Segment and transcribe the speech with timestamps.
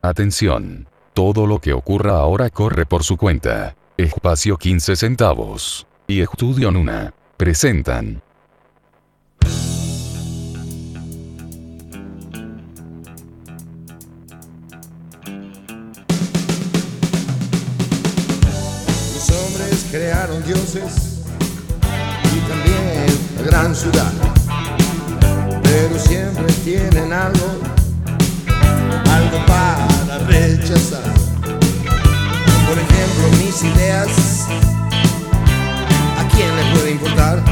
[0.00, 0.86] Atención.
[1.12, 3.74] Todo lo que ocurra ahora corre por su cuenta.
[3.96, 5.88] Espacio 15 centavos.
[6.06, 7.12] Y Estudio Nuna.
[7.36, 8.22] Presentan.
[19.14, 21.24] Los hombres crearon dioses
[22.22, 24.12] y también gran ciudad.
[25.64, 27.77] Pero siempre tienen algo
[29.78, 31.02] para rechazar.
[32.66, 34.46] Por ejemplo, mis ideas,
[36.18, 37.42] ¿a quién le puede importar?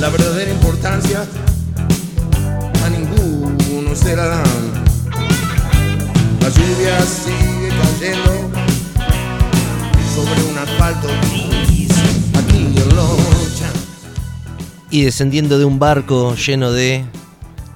[0.00, 1.26] La verdadera importancia
[2.84, 4.84] a ninguno se la dan.
[6.40, 8.50] La lluvia sigue cayendo
[10.14, 11.90] sobre un asfalto gris
[12.38, 13.70] aquí en Locha.
[14.90, 17.04] y descendiendo de un barco lleno de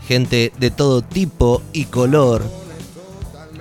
[0.07, 2.43] gente de todo tipo y color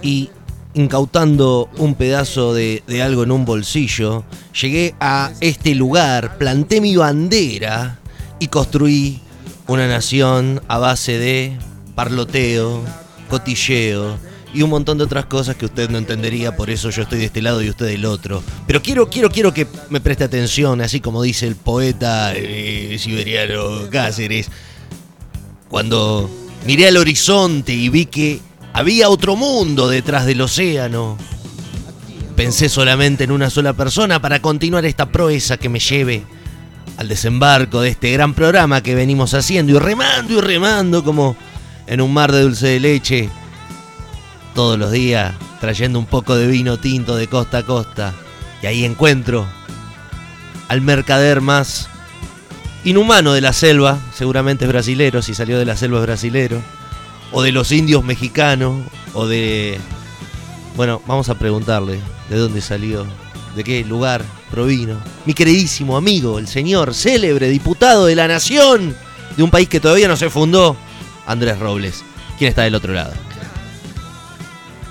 [0.01, 0.29] y
[0.73, 4.23] incautando un pedazo de, de algo en un bolsillo,
[4.59, 7.99] llegué a este lugar, planté mi bandera
[8.39, 9.21] y construí
[9.67, 11.57] una nación a base de
[11.95, 12.81] parloteo,
[13.29, 14.17] cotilleo
[14.53, 17.25] y un montón de otras cosas que usted no entendería, por eso yo estoy de
[17.25, 18.43] este lado y usted del otro.
[18.67, 23.89] Pero quiero, quiero, quiero que me preste atención, así como dice el poeta eh, siberiano
[23.89, 24.49] Cáceres.
[25.73, 26.29] Cuando
[26.67, 28.39] miré al horizonte y vi que
[28.73, 31.17] había otro mundo detrás del océano,
[32.35, 36.25] pensé solamente en una sola persona para continuar esta proeza que me lleve
[36.97, 41.35] al desembarco de este gran programa que venimos haciendo y remando y remando como
[41.87, 43.29] en un mar de dulce de leche
[44.53, 48.13] todos los días trayendo un poco de vino tinto de costa a costa.
[48.61, 49.47] Y ahí encuentro
[50.67, 51.89] al mercader más
[52.83, 56.61] inhumano de la selva, seguramente es brasilero, si salió de la selva es brasilero,
[57.31, 59.79] o de los indios mexicanos, o de...
[60.75, 63.05] Bueno, vamos a preguntarle de dónde salió,
[63.55, 64.97] de qué lugar provino.
[65.25, 68.95] Mi queridísimo amigo, el señor célebre diputado de la nación
[69.37, 70.75] de un país que todavía no se fundó,
[71.25, 72.03] Andrés Robles.
[72.37, 73.13] ¿Quién está del otro lado?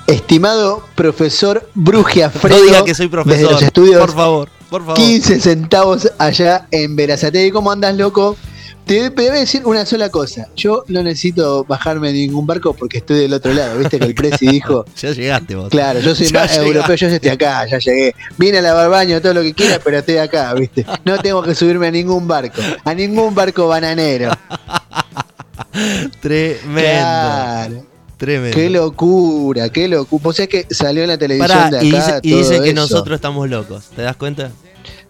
[0.06, 3.38] Estimado profesor Brugia No Fredo, diga que soy profesor.
[3.38, 4.96] desde los estudios Por favor, por favor.
[4.96, 7.50] 15 centavos allá en Verazategui.
[7.50, 8.36] ¿Cómo andas, loco?
[8.86, 10.48] Te, te voy a decir una sola cosa.
[10.56, 13.78] Yo no necesito bajarme de ningún barco porque estoy del otro lado.
[13.78, 15.68] Viste que el presi dijo, Ya llegaste vos.
[15.68, 16.66] claro, yo soy Ya más llegaste.
[16.66, 18.14] europeo, yo estoy acá, ya llegué.
[18.38, 20.84] Vine a lavar baño, todo lo que quiera, pero estoy acá, viste.
[21.04, 24.30] No tengo que subirme a ningún barco, a ningún barco bananero.
[26.20, 26.80] Tremendo.
[26.80, 27.91] Claro.
[28.22, 28.56] Tremendo.
[28.56, 30.22] Qué locura, qué locura.
[30.22, 31.84] Vos sabés que salió en la televisión Pará, de acá.
[31.84, 33.86] y dice, y todo dice que nosotros estamos locos.
[33.96, 34.52] ¿Te das cuenta?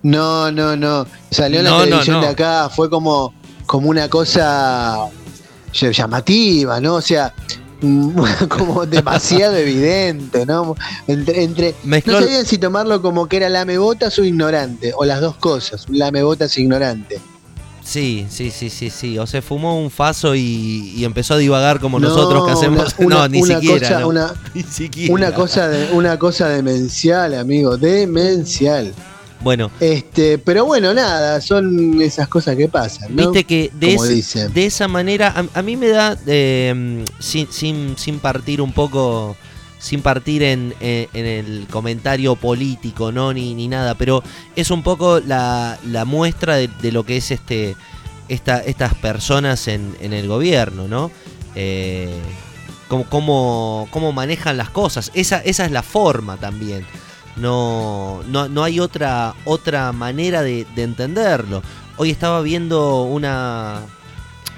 [0.02, 1.06] No, no, no.
[1.30, 2.22] Salió en la No, televisión no.
[2.22, 3.34] de acá, fue como,
[3.66, 4.96] como una cosa
[5.74, 6.94] ll- llamativa, ¿no?
[6.94, 7.34] O sea,
[7.82, 8.18] mm,
[8.48, 10.74] como demasiado evidente, ¿no?
[11.06, 15.20] Entre, entre Mezcló- no sabían si tomarlo como que era lamebotas o ignorante, o las
[15.20, 17.20] dos cosas, lamebotas e ignorante.
[17.84, 19.18] Sí, sí, sí, sí, sí.
[19.18, 22.94] O se fumó un faso y, y empezó a divagar como No, nosotros que hacemos.
[22.98, 23.88] una- no, ni una siquiera.
[23.88, 24.08] cosa- no.
[24.08, 25.12] una- Ni siquiera.
[25.12, 28.92] Una cosa, de, una cosa demencial, amigo, demencial.
[29.40, 33.22] Bueno, Este, pero bueno, nada, son esas cosas que pasan, ¿no?
[33.32, 38.20] viste que de, de esa manera, a, a mí me da, eh, sin, sin, sin
[38.20, 39.36] partir un poco,
[39.82, 43.32] sin partir en, en- el comentario político, ¿no?
[43.32, 44.22] Ni, ni nada, pero
[44.54, 45.76] es un poco la,
[46.06, 47.74] muestra de, lo que es este
[48.28, 51.10] esta, estas personas en, en el gobierno, ¿no?
[51.56, 52.16] Eh,
[52.88, 55.10] cómo, cómo, manejan las cosas.
[55.14, 56.86] Esa, esa es la forma también.
[57.34, 61.60] No, no, no hay otra, otra manera de entenderlo.
[61.96, 63.82] Hoy estaba viendo una...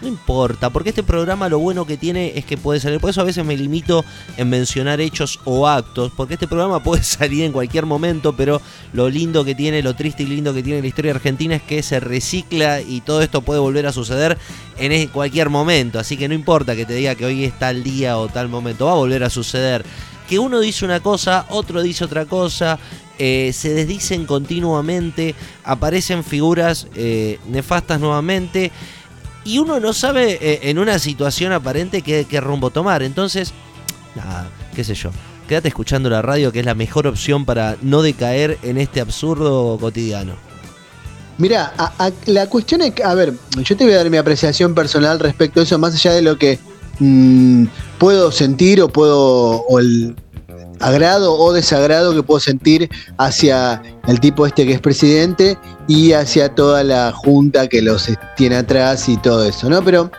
[0.02, 3.00] No importa, porque este programa lo bueno que tiene es que puede salir.
[3.00, 4.04] Por eso a veces me limito
[4.36, 8.60] en mencionar hechos o actos, porque este programa puede salir en cualquier momento, pero
[8.92, 11.82] lo lindo que tiene, lo triste y lindo que tiene la historia argentina es que
[11.82, 14.36] se recicla y todo esto puede volver a suceder
[14.78, 15.98] en e- cualquier momento.
[15.98, 18.86] Así que no importa que te diga que hoy es tal día o tal momento,
[18.86, 19.84] va a volver a suceder.
[20.28, 22.78] Que uno dice una cosa, otro dice otra cosa,
[23.18, 28.72] eh, se desdicen continuamente, aparecen figuras eh, nefastas nuevamente
[29.44, 33.02] y uno no sabe eh, en una situación aparente qué, rumbo tomar.
[33.02, 33.52] Entonces,
[34.14, 35.10] nada, qué sé yo.
[35.48, 39.76] Quédate escuchando la radio, que es la mejor opción para no decaer en este absurdo
[39.78, 40.34] cotidiano.
[41.36, 44.16] Mira, a- a- la cuestión es que, a ver, yo te voy a dar mi
[44.16, 46.58] apreciación personal respecto a eso, más allá de lo que
[47.00, 47.64] mm,
[47.98, 49.64] puedo sentir o puedo,
[50.84, 55.58] agrado o desagrado que puedo sentir hacia el tipo este que es presidente
[55.88, 59.82] y hacia toda la junta que los tiene atrás y todo eso, ¿no?
[59.82, 60.10] Pero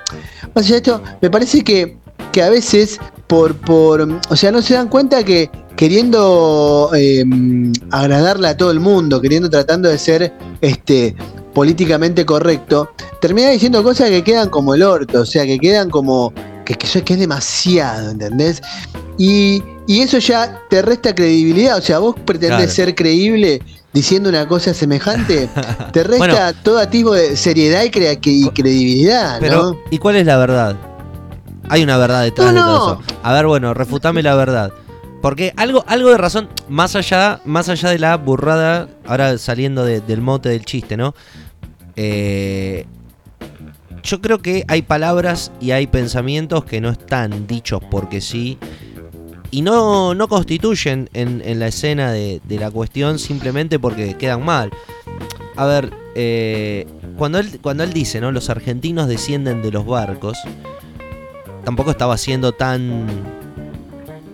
[0.56, 1.98] más allá de esto, me parece que,
[2.32, 7.24] que a veces por, por, o sea, no se dan cuenta que queriendo eh,
[7.92, 11.16] agradarle a todo el mundo, queriendo tratando de ser este
[11.54, 12.90] políticamente correcto,
[13.22, 16.34] termina diciendo cosas que quedan como el orto, o sea, que quedan como
[16.66, 18.62] que, que, que es demasiado, ¿entendés?
[19.18, 22.72] Y, y, eso ya te resta credibilidad, o sea, vos pretendés claro.
[22.72, 23.62] ser creíble
[23.94, 25.50] diciendo una cosa semejante,
[25.94, 29.80] te resta bueno, todo atisbo de seriedad y, cre y credibilidad, pero, ¿no?
[29.90, 30.76] ¿Y cuál es la verdad?
[31.70, 33.18] Hay una verdad detrás no, de todo eso.
[33.24, 34.72] A ver, bueno, refutame la verdad.
[35.22, 40.00] Porque algo, algo de razón, más allá, más allá de la burrada, ahora saliendo de,
[40.00, 41.16] del mote del chiste, ¿no?
[41.96, 42.86] Eh,
[44.04, 48.60] yo creo que hay palabras y hay pensamientos que no están dichos porque sí.
[49.52, 54.44] Y no, no constituyen en, en la escena de, de, la cuestión simplemente porque quedan
[54.44, 54.72] mal.
[55.56, 56.88] A ver, eh,
[57.18, 58.32] cuando, él, cuando él dice, ¿no?
[58.32, 60.38] Los argentinos descienden de los barcos
[61.64, 63.08] tampoco estaba siendo tan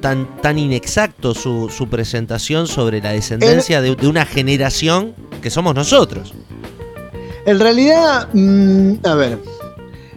[0.01, 5.75] tan, tan inexacto su, su presentación sobre la descendencia de, de, una generación que somos
[5.75, 6.33] nosotros.
[7.45, 9.37] En realidad, mmm, a ver,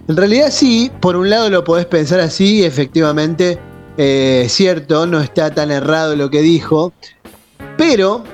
[0.09, 3.59] en realidad sí, por un lado lo podés pensar así, efectivamente,
[3.97, 6.93] eh, cierto, no está tan errado lo que dijo,
[7.77, 8.25] pero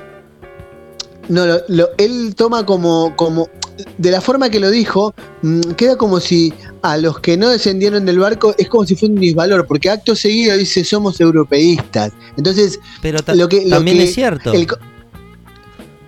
[1.29, 3.49] no, lo, lo, él toma como, como,
[3.97, 8.05] de la forma que lo dijo, mmm, queda como si a los que no descendieron
[8.05, 12.11] del barco es como si fuera un disvalor, porque acto seguido dice somos europeístas.
[12.37, 14.53] Entonces, pero lo que, lo también que es cierto.
[14.53, 14.67] El,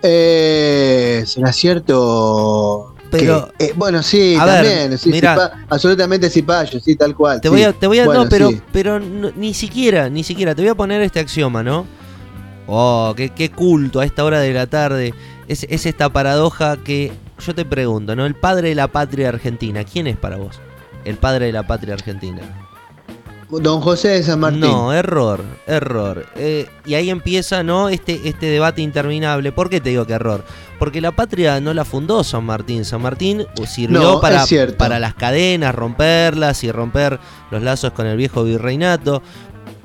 [0.02, 2.93] eh, ¿Será cierto?
[3.20, 4.90] Pero, eh, bueno, sí, a también.
[4.90, 7.40] Ver, sí, mirá, cipa, absolutamente cipayo, sí, tal cual.
[7.40, 7.54] Te sí.
[7.54, 8.60] voy a, te voy a bueno, no, pero, sí.
[8.72, 11.86] pero no, ni siquiera, ni siquiera, te voy a poner este axioma, ¿no?
[12.66, 15.14] Oh, qué, qué culto a esta hora de la tarde.
[15.48, 17.12] Es, es esta paradoja que
[17.44, 18.26] yo te pregunto, ¿no?
[18.26, 20.60] El padre de la patria argentina, ¿quién es para vos?
[21.04, 22.63] El padre de la patria argentina.
[23.50, 24.60] Don José de San Martín.
[24.60, 26.26] No, error, error.
[26.36, 27.88] Eh, y ahí empieza, ¿no?
[27.88, 29.52] Este, este debate interminable.
[29.52, 30.44] ¿Por qué te digo que error?
[30.78, 32.84] Porque la patria no la fundó San Martín.
[32.84, 34.44] San Martín sirvió No, para,
[34.76, 37.20] para las cadenas, romperlas y romper
[37.50, 39.22] los lazos con el viejo virreinato.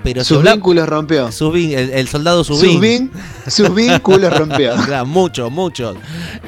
[0.04, 1.28] Pero si Sus habla- vínculos rompió.
[1.28, 3.12] vin- el, el soldado Sus, vin-
[3.48, 4.74] sus vínculos rompió.
[4.86, 5.98] Claro, muchos, muchos.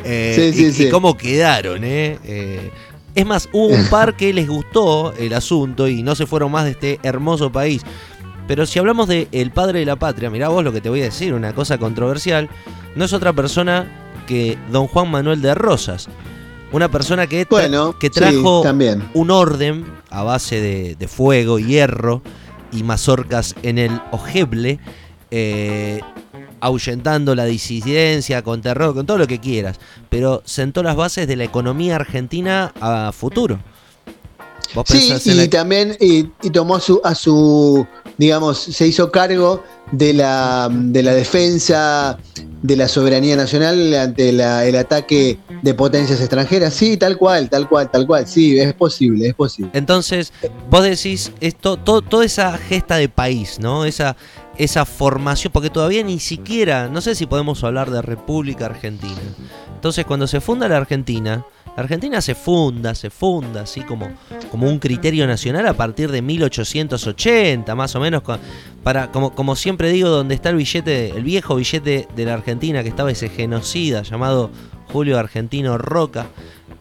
[0.05, 0.83] Eh, Sí, sí, y, sí.
[0.87, 2.17] y cómo quedaron, ¿eh?
[2.23, 2.71] Eh,
[3.15, 6.65] Es más, hubo un par que les gustó el asunto y no se fueron más
[6.65, 7.81] de este hermoso país.
[8.47, 11.01] Pero si hablamos de el padre de la patria, mirá vos lo que te voy
[11.01, 12.49] a decir, una cosa controversial,
[12.95, 13.87] no es otra persona
[14.27, 16.07] que don Juan Manuel de Rosas.
[16.73, 19.09] Una persona que, tra- Bueno, que sí, trajo también.
[19.13, 22.21] un orden a base de, de fuego, hierro
[22.71, 24.79] y mazorcas en el ojeble,
[25.31, 25.99] eh,
[26.61, 29.79] ahuyentando la disidencia, con terror, con todo lo que quieras,
[30.09, 33.59] pero sentó las bases de la economía argentina a futuro.
[34.73, 37.85] Vos Sí, y la- también y, y tomó a su, a su,
[38.17, 42.17] digamos, se hizo cargo de la, de la defensa
[42.61, 46.73] de la soberanía nacional ante la- el ataque de potencias extranjeras.
[46.73, 48.25] Sí, tal cual, tal cual, tal cual.
[48.27, 49.71] Sí, es posible, es posible.
[49.73, 50.31] Entonces,
[50.69, 53.83] vos decís, esto, todo, toda esa gesta de país, ¿no?
[53.83, 54.15] Esa,
[54.57, 59.21] esa formación, porque todavía ni siquiera, no sé si podemos hablar de República Argentina.
[59.73, 61.45] Entonces, cuando se funda la Argentina,
[61.75, 64.11] la Argentina se funda, se funda, así como,
[64.51, 68.23] como un criterio nacional a partir de 1880, más o menos,
[68.83, 72.83] para, como, como siempre digo, donde está el billete, el viejo billete de la Argentina,
[72.83, 74.51] que estaba ese genocida llamado
[74.91, 76.27] Julio Argentino Roca,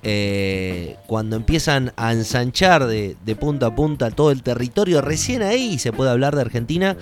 [0.02, 5.78] eh, cuando empiezan a ensanchar de, de punta a punta todo el territorio, recién ahí
[5.78, 6.96] se puede hablar de Argentina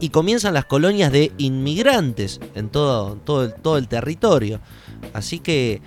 [0.00, 4.60] y comienzan las colonias de inmigrantes en todo, todo, el, todo el territorio.
[5.12, 5.82] Así que,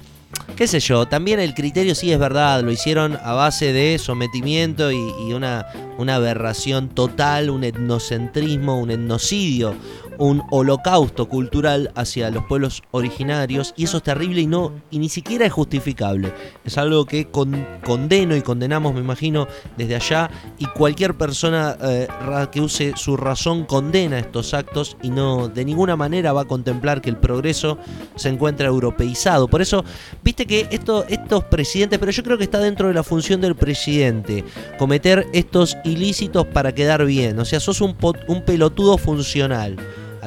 [0.56, 4.92] qué sé yo, también el criterio sí es verdad, lo hicieron a base de sometimiento
[4.92, 4.98] y,
[5.28, 9.76] y una, una aberración total, un etnocentrismo, un etnocidio,
[10.20, 15.10] un holocausto cultural hacia los pueblos originarios y eso es terrible y no y ni
[15.10, 16.34] siquiera es justificable.
[16.66, 19.48] Es algo que con- condeno y condenamos, me imagino,
[19.78, 22.08] desde allá y cualquier persona eh,
[22.52, 27.02] que use su razón condena estos actos y no de ninguna manera va a contemplar
[27.02, 27.78] que el progreso
[28.16, 29.48] se encuentra europeizado.
[29.48, 29.84] Por eso,
[30.24, 33.56] viste que esto, estos presidentes, pero yo creo que está dentro de la función del
[33.56, 34.44] presidente,
[34.78, 37.40] cometer estos ilícitos para quedar bien.
[37.40, 37.96] O sea, sos un,
[38.28, 39.76] un pelotudo funcional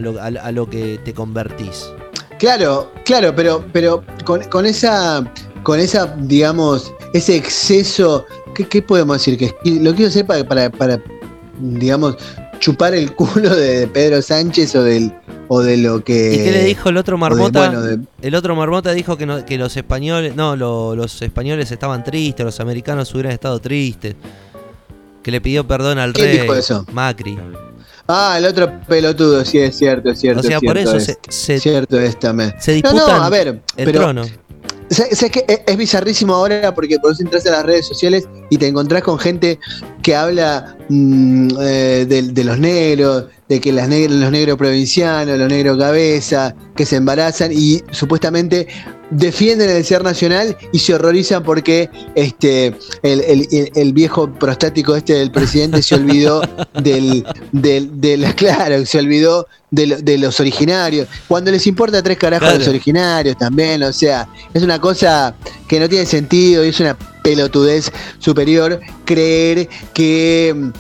[0.01, 1.87] a lo, a- a lo que te convertís.
[2.39, 5.23] Claro, claro, pero, pero con, con esa,
[5.63, 9.37] con esa, digamos, ese exceso, ¿qué, qué podemos decir?
[9.37, 11.03] Que lo quiero hacer para, para, para,
[11.61, 12.17] digamos,
[12.59, 15.13] chupar el culo de Pedro Sánchez o del
[15.49, 16.33] o de lo que.
[16.35, 17.59] ¿Y qué le dijo el otro de- marmota?
[17.69, 21.71] bueno, de- El otro marmota dijo que, no- que los españoles, no, lo- los españoles
[21.73, 24.15] estaban tristes, los americanos hubieran estado tristes.
[25.23, 26.87] Que le pidió perdón al ¿Quién rey dijo eso?
[26.93, 27.37] Macri.
[28.07, 30.41] Ah, el otro pelotudo, sí, es cierto, es cierto.
[30.41, 32.55] O sea, es por eso es, se, se, cierto es también.
[32.59, 34.25] se No, disputan no, a ver, el pero trono.
[34.91, 35.45] ¿Sabes sabes qué?
[35.47, 39.19] Es, es bizarrísimo ahora porque vos entras a las redes sociales y te encontrás con
[39.21, 39.61] gente
[40.03, 45.37] que habla mm, eh, de, de los negros, de que las neg- los negros provincianos,
[45.37, 48.67] los negros cabeza, que se embarazan y supuestamente
[49.11, 52.69] defienden el ser nacional y se horrorizan porque este
[53.03, 56.41] el, el- el- viejo prostático este del presidente se olvidó
[56.81, 61.09] del, del, del- claro, se olvidó de, lo- de los originarios.
[61.27, 62.59] Cuando les importa tres carajos Claro.
[62.61, 65.35] los originarios también, o sea, es una cosa
[65.67, 67.91] que no tiene sentido y es una pelotudez
[68.21, 70.71] superior creer que,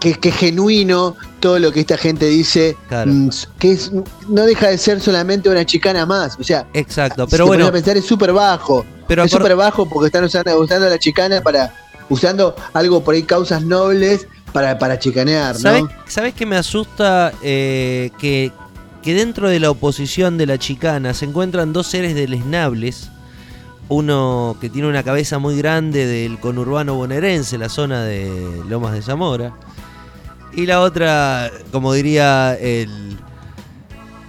[0.00, 3.10] que, que genuino todo lo que esta gente dice, Claro.
[3.12, 3.90] mm, que es,
[4.28, 6.36] no deja de ser solamente una chicana más.
[6.38, 8.84] O sea, Exacto, pero bueno, a pensar es súper bajo.
[9.08, 11.74] pero es súper bajo porque están usando, usando la chicana para,
[12.08, 15.60] usando algo por ahí, causas nobles para, para chicanear, ¿no?
[15.60, 17.32] ¿sabes, ¿sabes qué me asusta?
[17.42, 18.52] Eh, que,
[19.02, 23.08] que dentro de la oposición de la chicana se encuentran dos seres deleznables.
[23.92, 29.02] Uno que tiene una cabeza muy grande del conurbano bonaerense, la zona de Lomas de
[29.02, 29.52] Zamora.
[30.54, 33.18] Y la otra, como diría el,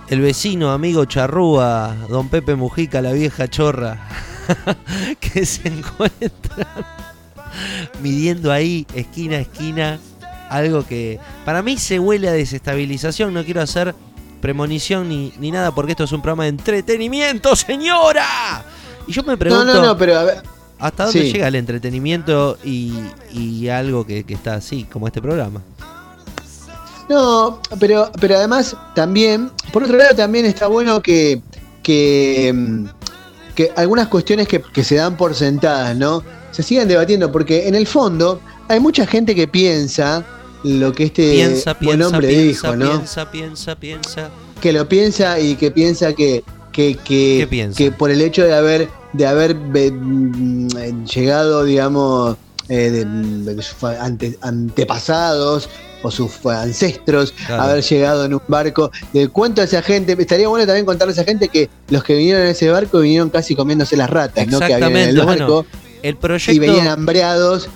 [0.09, 4.05] el vecino, amigo charrúa, don Pepe Mujica, la vieja chorra,
[5.21, 6.85] que se encuentran
[8.01, 9.99] midiendo ahí esquina a esquina
[10.49, 13.33] algo que para mí se huele a desestabilización.
[13.33, 13.95] No quiero hacer
[14.41, 18.65] premonición ni, ni nada porque esto es un programa de entretenimiento, señora.
[19.07, 20.43] Y yo me pregunto, no, no, pero a ver,
[20.79, 21.31] ¿hasta dónde sí.
[21.33, 22.93] llega el entretenimiento y,
[23.31, 25.61] y algo que, que está así, como este programa?
[27.09, 31.41] No, pero, pero además también, por otro lado también está bueno que,
[31.81, 32.85] que, mm,
[33.55, 36.23] que algunas cuestiones que, que se dan por sentadas, ¿no?
[36.51, 40.23] Se sigan debatiendo, porque en el fondo hay mucha gente que piensa
[40.63, 42.91] lo que este piensa, buen piensa, hombre piensa, dijo, ¿no?
[42.91, 44.29] piensa, piensa, piensa.
[44.61, 46.43] que lo piensa y que piensa que,
[46.73, 52.35] que, que, ¿Qué que por el hecho de haber, de haber mm, llegado, digamos,
[52.69, 53.05] eh, de,
[53.55, 55.69] de sus ante- antepasados
[56.01, 57.63] o sus ancestros, Claro.
[57.63, 58.91] haber llegado en un barco.
[59.13, 62.15] Le cuento a esa gente, estaría bueno también contarle a esa gente que los que
[62.15, 64.59] vinieron en ese barco vinieron casi comiéndose las ratas, ¿no?
[64.59, 65.65] Que había en el bueno, barco
[66.01, 67.69] El y venían proyecto, hambreados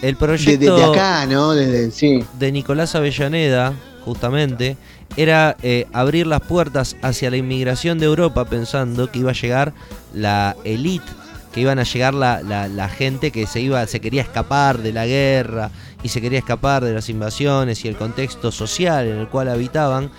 [0.00, 1.52] el de, proyecto de- de acá, ¿no?
[1.52, 2.24] Desde, sí.
[2.38, 4.76] de Nicolás Avellaneda, justamente,
[5.16, 9.72] era eh, abrir las puertas hacia la inmigración de Europa pensando que iba a llegar
[10.14, 11.06] la élite,
[11.52, 14.92] que iban a llegar la, la- la gente que se iba, se quería escapar de
[14.92, 15.70] la guerra
[16.02, 20.10] y se quería escapar de las invasiones y el contexto social en el cual habitaban.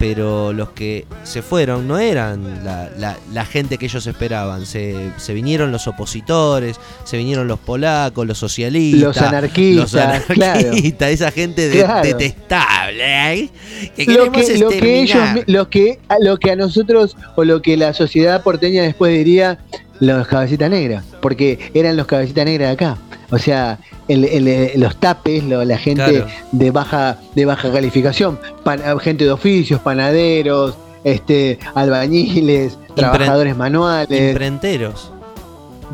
[0.00, 4.64] Pero los que se fueron no eran la, la- la gente que ellos esperaban.
[4.64, 9.92] Se, se vinieron los opositores, se vinieron los polacos, los socialistas, Los anarquistas,
[10.28, 10.60] los claro.
[10.60, 12.02] anarquistas, esa gente de- Claro.
[12.08, 13.50] detestable, ¿eh?
[13.94, 15.34] que lo queremos que, lo que ellos exterminar.
[15.46, 19.12] mi- lo que a- lo que a nosotros o lo que la sociedad porteña después
[19.16, 19.58] diría
[20.00, 22.98] los cabecitas negras porque eran los cabecitas negras de acá
[23.30, 26.26] o sea el- el- los tapes lo- la gente Claro.
[26.52, 35.12] de baja de baja calificación pan- gente de oficios panaderos este albañiles trabajadores manuales Imprenteros.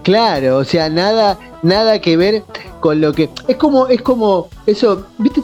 [0.02, 2.42] Claro, o sea, nada, nada que ver
[2.80, 3.30] con lo que.
[3.48, 4.48] Es como, es como.
[4.66, 5.40] Eso, viste,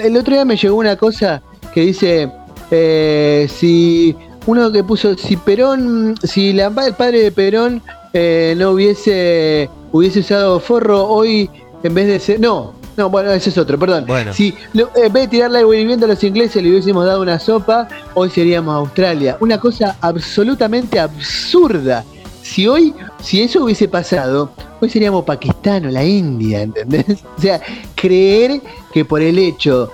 [0.00, 1.40] el otro día me llegó una cosa
[1.72, 2.30] que dice.
[2.70, 4.14] eh, si
[4.46, 5.16] uno que puso.
[5.16, 6.16] Si Perón.
[6.22, 7.80] Si la, el padre de Perón
[8.12, 9.70] eh, no hubiese.
[9.92, 11.50] Hubiese usado forro hoy.
[11.82, 12.40] En vez de ser.
[12.40, 14.04] No, no, bueno, ese es otro, perdón.
[14.06, 14.32] Bueno.
[14.32, 17.38] Si lo- en vez de tirarle agua hirviendo a los ingleses le hubiésemos dado una
[17.38, 19.36] sopa, hoy seríamos Australia.
[19.40, 22.04] Una cosa absolutamente absurda.
[22.42, 27.04] Si hoy, si eso hubiese pasado, hoy seríamos Pakistán o la India, ¿entendés?
[27.38, 27.60] O sea,
[27.94, 28.60] creer
[28.92, 29.90] que por el hecho.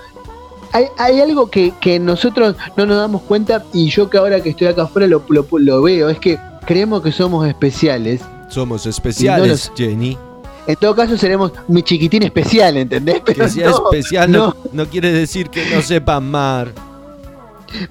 [0.71, 4.49] Hay, hay algo que, que nosotros no nos damos cuenta y yo que ahora que
[4.49, 8.21] estoy acá afuera lo, lo- lo veo, es que creemos que somos especiales.
[8.55, 10.17] Somos especiales, Jenny.
[10.65, 13.21] En todo caso seremos mi chiquitín especial, ¿entendés?
[13.25, 14.55] Pero Que sea no, especial no.
[14.71, 16.71] no, quiere decir que no sepa amar.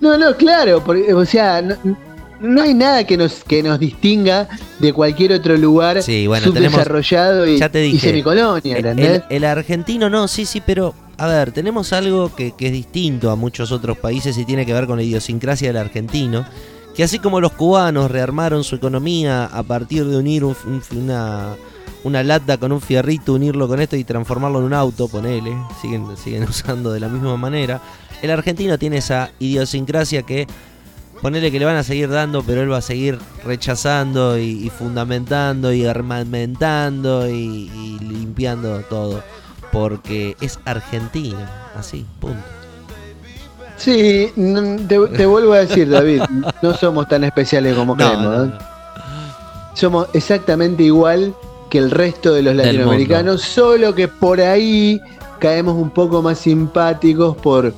[0.00, 1.76] No, no, claro, porque, o sea, no,
[2.40, 6.72] no hay nada que nos, que nos distinga de cualquier otro lugar Sí, bueno, tenemos-
[6.72, 9.22] subdesarrollado y, ya te y dije, semicolonia, El, ¿entendés?
[9.28, 13.30] el- el argentino no, sí, sí, pero a ver, tenemos algo que, que es distinto
[13.30, 16.46] a muchos otros países y tiene que ver con la idiosincrasia del argentino,
[16.94, 21.56] que así como los cubanos rearmaron su economía a partir de unir un- un- una,
[22.04, 26.16] una lata con un fierrito, unirlo con esto y transformarlo en un auto, ponele, siguen,
[26.16, 27.80] siguen usando de la misma manera,
[28.22, 30.46] el argentino tiene esa idiosincrasia que
[31.20, 34.70] ponele que le van a seguir dando, pero él va a seguir rechazando y, y
[34.70, 37.32] fundamentando y armamentando y,
[37.74, 39.22] y limpiando todo.
[39.72, 41.38] porque es argentino.
[41.76, 42.38] Así, punto.
[43.76, 44.30] Sí,
[44.88, 46.22] te, te vuelvo a decir, David,
[46.62, 48.24] no somos tan especiales como No, creemos.
[48.24, 48.48] no, ¿eh?
[48.48, 48.74] no.
[49.74, 51.34] Somos exactamente igual
[51.68, 55.00] que el resto de los latinoamericanos, solo que por ahí
[55.40, 57.74] caemos un poco más simpáticos por,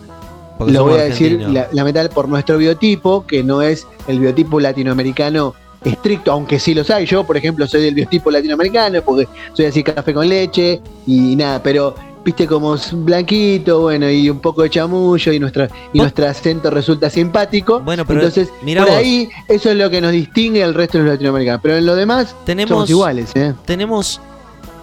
[0.58, 4.60] Porque lo voy a decir, la, lamentablemente por nuestro biotipo, que no es el biotipo
[4.60, 7.06] latinoamericano estricto, aunque sí los hay.
[7.06, 11.62] Yo, por ejemplo, soy del biotipo latinoamericano, porque soy así café con leche y nada,
[11.62, 11.94] pero
[12.26, 16.26] viste como es blanquito, bueno, y un poco de chamullo y nuestra y Vos- nuestro
[16.26, 17.80] acento resulta simpático.
[17.80, 18.98] Bueno, pero Entonces, mirá por vos.
[18.98, 21.60] ahí eso es lo que nos distingue al resto de los latinoamericanos.
[21.62, 23.54] Pero en lo demás Tenemos, somos iguales, ¿eh?
[23.64, 24.20] tenemos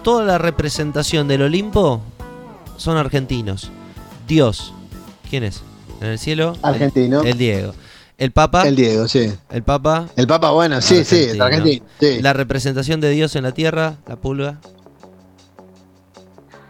[0.02, 2.00] toda la representación del Olimpo
[2.78, 3.70] son argentinos.
[4.26, 4.72] Dios,
[5.30, 5.62] ¿quién es?
[6.00, 7.20] En el cielo, Argentino.
[7.20, 7.72] el, el Diego.
[8.16, 9.32] El Papa, El el, Diego, sí.
[9.64, 11.44] Papa, El Papa, bueno, sí, sí, es Argentino.
[11.44, 11.86] argentino.
[12.00, 12.22] Sí.
[12.22, 14.60] la representación de Dios en la tierra, la pulga.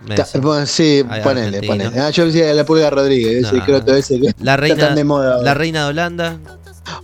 [0.07, 0.39] Ta- Messi.
[0.39, 1.99] bueno, sí, Ay, ponele, ponele.
[2.01, 3.65] Ah, yo decía la pulga Rodríguez, ese No.
[3.65, 5.43] croto ese que La está reina, tan de moda.
[5.43, 6.39] la reina de Holanda,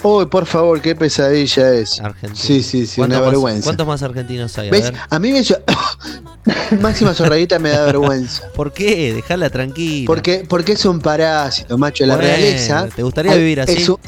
[0.02, 2.00] Uy, por favor, qué pesadilla es.
[2.00, 2.34] Argentina.
[2.44, 3.64] Sí, sí, sí, una ¿Cuántos más- vergüenza.
[3.64, 4.70] ¿Cuántos más argentinos hay?
[4.70, 5.06] A.
[5.08, 5.42] A mí me...
[6.80, 8.42] Máxima Zorradita me da vergüenza.
[8.54, 9.14] ¿Por qué?
[9.14, 10.06] Dejala tranquila.
[10.06, 12.04] Porque, porque es un parásito, macho.
[12.06, 12.88] La Bueno, realeza...
[12.94, 13.72] ¿Te gustaría vivir así?
[13.72, 13.98] es un-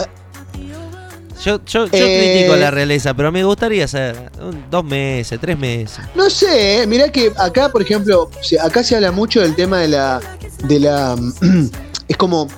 [1.45, 4.31] Yo, yo, yo Eh, critico la realeza, pero me gustaría hacer
[4.71, 5.99] dos meses, tres meses.
[6.15, 8.31] No sé, eh, mirá que acá, por ejemplo,
[8.63, 10.21] acá se habla mucho del tema de la...
[10.65, 11.17] De la
[12.09, 12.49] es como...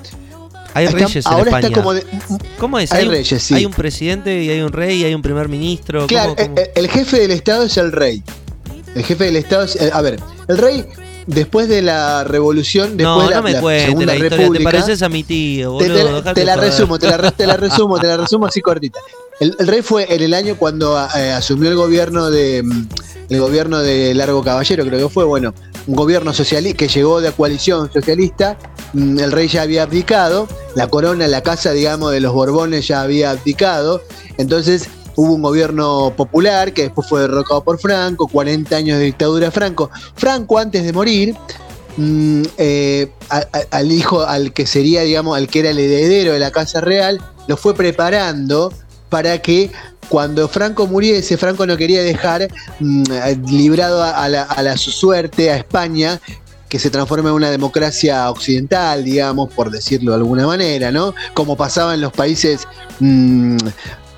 [0.73, 1.67] Hay está- reyes en ahora España.
[1.67, 1.93] está como...
[1.93, 2.05] de-
[2.59, 2.91] ¿Cómo es?
[2.91, 3.55] hay un- reyes, sí.
[3.55, 5.99] Hay un presidente y hay un rey y hay un primer ministro.
[6.01, 6.55] ¿Cómo- Claro, cómo?
[6.57, 8.21] El, el jefe del Estado es el rey.
[8.93, 9.75] El jefe del Estado es...
[9.77, 10.85] eh, a ver, el rey,
[11.27, 14.37] después de la revolución, no, después de la, no me la cuentes Segunda la historia.
[14.37, 14.69] República...
[14.71, 15.97] Te pareces a mi tío, Te, boludo.
[16.07, 18.61] te- dejate te la resumo, te la, re- te la resumo, te la resumo así
[18.61, 18.99] cortita.
[19.39, 22.87] El, el rey fue en el año cuando eh, asumió el gobierno de mm,
[23.29, 25.53] el gobierno de Largo Caballero, creo que fue, bueno,
[25.87, 28.55] un gobierno socialista que llegó de coalición socialista.
[28.93, 33.01] mm, El rey ya había abdicado, la corona, la casa, digamos, de los Borbones ya
[33.01, 34.03] había abdicado.
[34.37, 39.51] Entonces hubo un gobierno popular que después fue derrocado por Franco, 40 años de dictadura
[39.51, 39.89] Franco.
[40.15, 41.35] Franco, antes de morir,
[41.97, 43.11] mm, eh,
[43.71, 47.21] al hijo, al que sería, digamos, al que era el heredero de la Casa Real,
[47.47, 48.73] lo fue preparando
[49.09, 49.71] para que
[50.09, 52.47] cuando Franco muriese, Franco no quería dejar
[52.79, 53.03] mm,
[53.47, 56.19] librado a la- su suerte a España
[56.69, 61.13] que se transforme en una democracia occidental, digamos, por decirlo de alguna manera, ¿no?
[61.33, 62.67] Como pasaba en los países,
[62.99, 63.57] mm,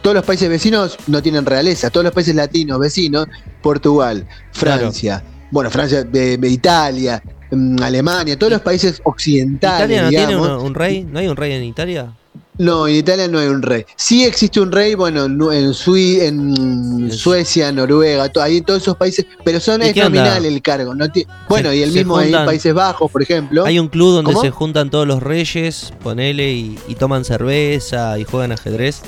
[0.07, 3.27] todos los países vecinos no tienen realeza, todos los países latinos vecinos,
[3.61, 10.09] Portugal, Francia, bueno, Francia, de- de Italia, mm, Alemania, todos los países occidentales, ¿Italia no
[10.09, 11.03] tiene un, un rey?
[11.03, 12.13] ¿No hay un rey en Italia?
[12.59, 13.85] no, en Italia no hay un rey.
[13.97, 18.95] Sí existe un rey, bueno, en, Sui- en Suecia, Noruega, to- ahí en todos esos
[18.95, 20.95] países, pero son ¿Y es nominal el cargo.
[20.95, 23.65] No ti- bueno, Se- y el mismo ahí en Países Bajos, por ejemplo.
[23.65, 24.41] Hay un club donde ¿Cómo?
[24.41, 29.01] se juntan todos los reyes, ponele, y, y toman cerveza y juegan ajedrez.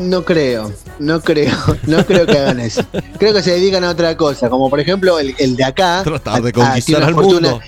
[0.00, 1.54] No creo, no creo,
[1.86, 2.82] no creo que hagan eso.
[3.18, 6.02] Creo que se dedican a otra cosa, como por ejemplo el, el de acá.
[6.02, 7.60] Tratar de a- a- al fortuna- mundo.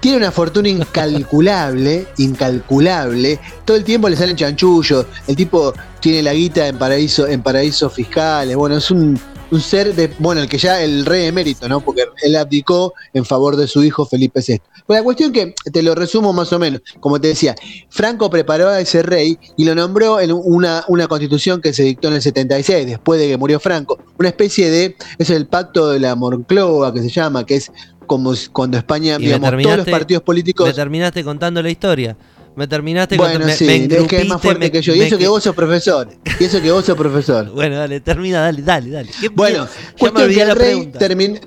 [0.00, 3.40] Tiene una fortuna incalculable, incalculable.
[3.64, 5.06] Todo el tiempo le salen chanchullos.
[5.26, 8.54] El tipo tiene la guita en paraíso, en paraísos fiscales.
[8.56, 9.18] Bueno, es un,
[9.50, 10.10] un ser de.
[10.18, 11.80] Bueno, el que ya el rey emérito, ¿no?
[11.80, 14.60] Porque él abdicó en favor de su hijo Felipe VI.
[14.86, 16.82] Pues la cuestión que te lo resumo más o menos.
[17.00, 17.54] Como te decía,
[17.88, 22.08] Franco preparó a ese rey y lo nombró en una, una constitución que se dictó
[22.08, 23.98] en el 76, después de que murió Franco.
[24.18, 24.96] Una especie de.
[25.18, 27.70] Es el pacto de la Moncloa, que se llama, que es
[28.06, 30.66] como cuando España, Y digamos, todos los partidos políticos.
[30.66, 32.16] Me terminaste contando la historia.
[32.56, 33.46] Me terminaste Bueno, contando.
[33.52, 34.94] me- sí, me es que es más fuerte me- que yo.
[34.94, 36.08] Y eso que que- vos sos profesor.
[36.40, 37.50] Y eso que vos sos profesor.
[37.54, 39.10] Bueno, dale, termina, dale, dale, dale.
[39.20, 41.40] ¿Qué- Bueno, cuestión que el rey termina.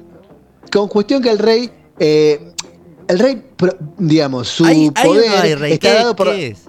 [0.71, 1.69] Con cuestión que el rey.
[1.99, 2.53] eh,
[3.07, 3.43] el rey,
[3.97, 6.27] digamos, su ¿Hay, hay poder no hay está ¿Qué, dado por.
[6.31, 6.59] qué es?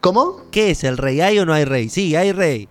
[0.00, 0.42] ¿Cómo?
[0.50, 1.20] ¿Qué es el rey?
[1.20, 1.88] ¿Hay o no hay rey?
[1.88, 2.68] Sí, hay rey.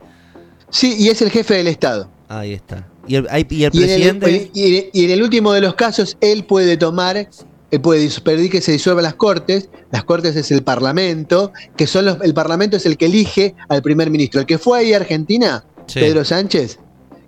[0.70, 2.10] Sí, y es el jefe del Estado.
[2.28, 2.88] Ahí está.
[3.08, 4.52] ¿Y el, hay- y el Y en, el, presidente?
[4.54, 7.30] y en el último de los casos, él puede tomar,
[7.71, 9.69] él puede pedir que se disuelvan las cortes.
[9.91, 13.82] Las cortes es el parlamento, que son los, el parlamento es el que elige al
[13.82, 14.39] primer ministro.
[14.41, 15.99] El que fue ahí a Argentina, Sí.
[15.99, 16.80] Pedro Sánchez,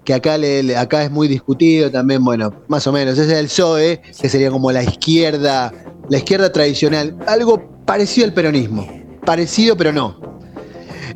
[0.04, 3.18] que acá, le, acá es muy discutido también, bueno, más o menos.
[3.20, 5.72] Ese es el PSOE, que sería como la izquierda,
[6.10, 7.16] la izquierda tradicional.
[7.28, 8.88] Algo parecido al peronismo.
[9.26, 10.20] Parecido, pero no.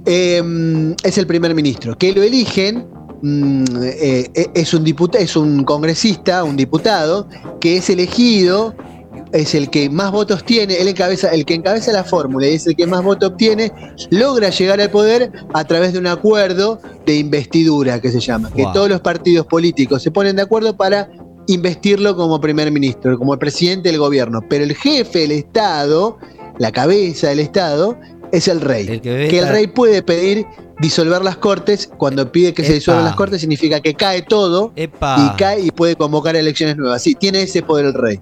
[0.06, 1.98] Eh, es el primer ministro.
[1.98, 2.86] Que lo eligen.
[3.24, 7.28] mm, eh, eh, es un diputa- es un congresista, un diputado,
[7.60, 8.74] que es elegido,
[9.34, 12.68] es el que más votos tiene, él encabeza, el que encabeza la fórmula y es
[12.68, 13.72] el que más votos obtiene,
[14.10, 18.64] logra llegar al poder a través de un acuerdo de investidura que se llama, que
[18.74, 21.10] todos los partidos políticos se ponen de acuerdo para
[21.48, 24.42] investirlo como primer ministro, como el presidente del gobierno.
[24.50, 26.18] Pero el jefe del Estado,
[26.60, 27.98] la cabeza del Estado,
[28.32, 28.88] es el rey.
[28.88, 30.46] El que que, el rey puede pedir
[30.80, 31.90] disolver las cortes.
[31.98, 35.34] Cuando pide que se disuelvan las cortes, significa que cae todo Epa.
[35.34, 37.02] y cae y puede convocar elecciones nuevas.
[37.02, 38.20] Sí, tiene ese poder el rey.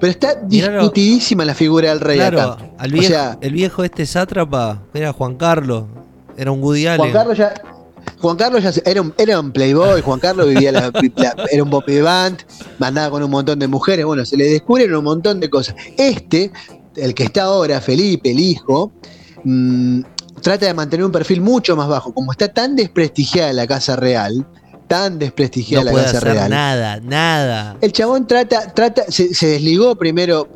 [0.00, 2.70] Pero está discutidísima la figura del rey Claro, acá.
[2.78, 5.84] al O sea- el viejo este sátrapa era Juan Carlos.
[6.36, 6.98] Era un Woody Allen.
[7.00, 7.54] Juan Carlos ya.
[8.18, 11.70] Juan Carlos ya era un, era un playboy, Juan Carlos vivía la, la- era un
[11.70, 12.38] Bobby Band,
[12.78, 15.74] mandaba con un montón de mujeres, bueno, se le descubren un montón de cosas.
[15.98, 16.50] Este,
[16.96, 18.92] el que está ahora, Felipe, el hijo,
[19.44, 20.00] mm,
[20.40, 22.12] trata de mantener un perfil mucho más bajo.
[22.14, 24.46] Como está tan desprestigiada la Casa Real,
[24.90, 26.50] tan desprestigiada no la puede Casa hacer Real.
[26.50, 27.76] nada, nada.
[27.80, 30.48] El chabón trata, trata, se, se desligó primero,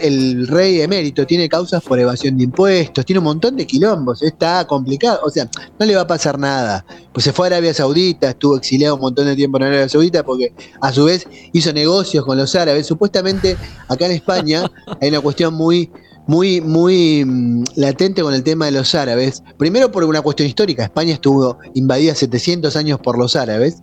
[0.00, 4.64] el rey emérito tiene causas por evasión de impuestos, tiene un montón de quilombos, está
[4.68, 5.50] complicado, o sea,
[5.80, 6.86] no le va a pasar nada.
[7.12, 10.22] Pues se fue a Arabia Saudita, estuvo exiliado un montón de tiempo en Arabia Saudita
[10.22, 12.86] porque a su vez hizo negocios con los árabes.
[12.86, 13.56] Supuestamente
[13.88, 15.90] acá en España hay una cuestión muy,
[16.26, 19.42] muy, muy mm, latente con el tema de los árabes.
[19.58, 23.82] Primero por una cuestión histórica, España estuvo invadida 700 años por los árabes.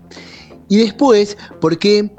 [0.69, 2.11] Y después porque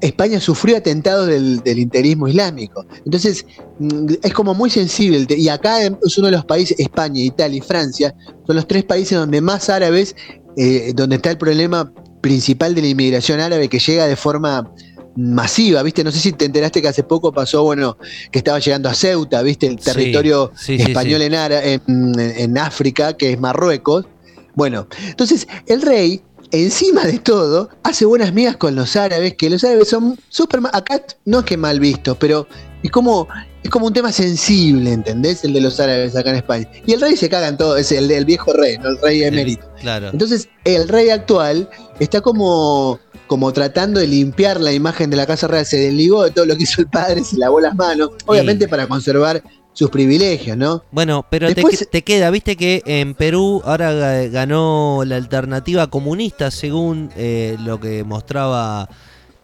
[0.00, 2.84] España sufrió atentados del, del interismo islámico.
[3.04, 3.44] Entonces,
[3.78, 5.26] mm, es como muy sensible.
[5.36, 8.14] Y acá es uno de los países, España, Italia y Francia,
[8.46, 10.14] son los tres países donde más árabes,
[10.56, 14.72] eh, donde está el problema principal de la inmigración árabe que llega de forma
[15.16, 16.02] masiva, ¿viste?
[16.02, 17.96] No sé si te enteraste que hace poco pasó, bueno,
[18.30, 19.66] que estaba llegando a Ceuta, ¿viste?
[19.66, 21.26] El territorio sí, sí, español sí.
[21.26, 21.82] En, Ara- en,
[22.18, 24.06] en África, que es Marruecos.
[24.54, 29.64] Bueno, entonces el rey, encima de todo, hace buenas migas con los árabes, que los
[29.64, 30.60] árabes son súper...
[30.72, 32.46] Acá no es que mal vistos, pero
[32.82, 33.28] es como,
[33.62, 35.44] es como un tema sensible, ¿entendés?
[35.44, 36.68] El de los árabes acá en España.
[36.86, 39.22] Y el rey se caga en todo, es el del viejo rey, no el rey
[39.22, 39.66] emérito.
[39.80, 40.10] Claro.
[40.12, 41.68] Entonces, el rey actual
[42.00, 46.30] está como, como tratando de limpiar la imagen de la Casa Real, se desligó de
[46.32, 49.42] todo lo que hizo el padre, se lavó las manos, obviamente para conservar
[49.74, 50.84] sus privilegios, ¿no?
[50.90, 55.86] Bueno, pero te, Después- te queda, viste que en Perú ahora ga- ganó la alternativa
[55.86, 58.88] comunista según eh, lo que mostraba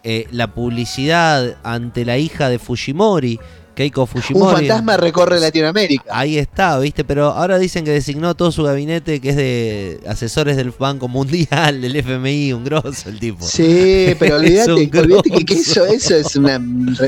[0.03, 3.39] eh, la publicidad ante la hija de Fujimori,
[3.79, 6.03] Keiko Un fantasma recorre Latinoamérica.
[6.09, 10.57] Ahí está, viste, pero ahora dicen que designó todo su gabinete que es de asesores
[10.57, 13.45] del Banco Mundial, del FMI, un grosso el tipo.
[13.45, 16.61] Sí, pero olvídate, olvídate que, que eso, eso es una,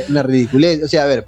[0.08, 0.82] una ridiculez.
[0.84, 1.28] O sea, a ver,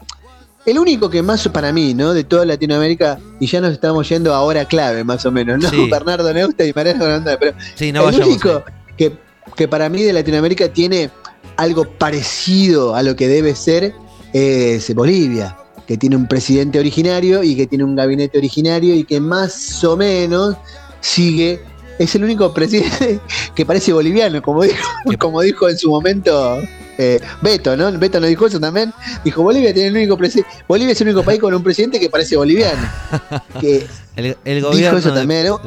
[0.66, 2.14] el único que más para mí, ¿no?
[2.14, 5.70] De toda Latinoamérica, y ya nos estamos yendo a hora clave, más o menos, ¿no?
[5.70, 5.90] Sí.
[5.92, 8.64] Bernardo Neusta y Mariano Granda, pero Sí, no el único
[8.96, 9.18] que,
[9.58, 11.10] que para mí de Latinoamérica tiene
[11.58, 13.94] algo parecido a lo que debe ser
[14.34, 15.56] es Bolivia,
[15.88, 19.96] que tiene un presidente originario y que tiene un gabinete originario y que más o
[19.96, 20.56] menos
[21.02, 21.62] sigue.
[22.00, 23.20] Es el único presidente
[23.56, 24.76] que parece boliviano, como dijo,
[25.20, 26.58] como dijo en su momento
[26.98, 27.92] eh, Beto, ¿no?
[28.00, 28.92] Beto no dijo eso también.
[29.24, 30.50] Dijo Bolivia tiene el único presidente.
[30.68, 32.82] Bolivia es el único país con un presidente que parece boliviano.
[33.62, 35.62] Que El, el gobierno eso de- también, ¿no?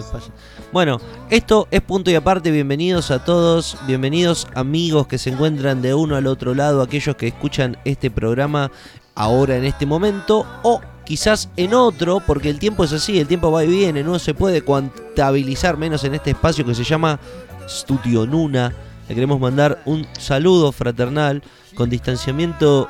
[0.72, 1.00] Bueno,
[1.30, 2.50] esto es punto y aparte.
[2.50, 7.28] Bienvenidos a todos, bienvenidos amigos que se encuentran de uno al otro lado, aquellos que
[7.28, 8.72] escuchan este programa
[9.14, 13.52] ahora en este momento o quizás en otro, porque el tiempo es así, el tiempo
[13.52, 17.20] va y viene, no se puede contabilizar menos en este espacio que se llama
[17.68, 18.72] Studio Nuna.
[19.08, 21.44] Le queremos mandar un saludo fraternal
[21.76, 22.88] con distanciamiento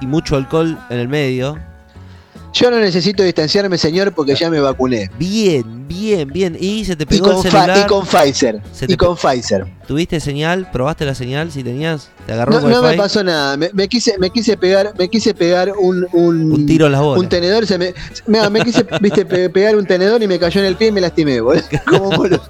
[0.00, 1.56] y mucho alcohol en el medio.
[2.52, 5.10] Yo no necesito distanciarme, señor, porque ya me vacuné.
[5.18, 6.56] Bien, bien, bien.
[6.60, 7.78] Y se te Y pegó el con, Fa- celular.
[7.78, 8.60] y con Pfizer.
[8.72, 9.66] Se Y con Pfizer.
[9.86, 10.70] ¿Tuviste señal?
[10.70, 12.08] ¿Probaste la señal si tenías?
[12.26, 13.56] ¿Te agarró No, el no me pasó nada.
[13.56, 17.00] Me, me quise, me quise pegar, me quise pegar un, un, Un tiro en las
[17.00, 17.20] bolas.
[17.22, 17.66] un tenedor.
[17.66, 17.92] Se me,
[18.26, 20.92] me, me quise viste, pe- pegar un tenedor y me cayó en el pie y
[20.92, 21.62] me lastimé, boludo.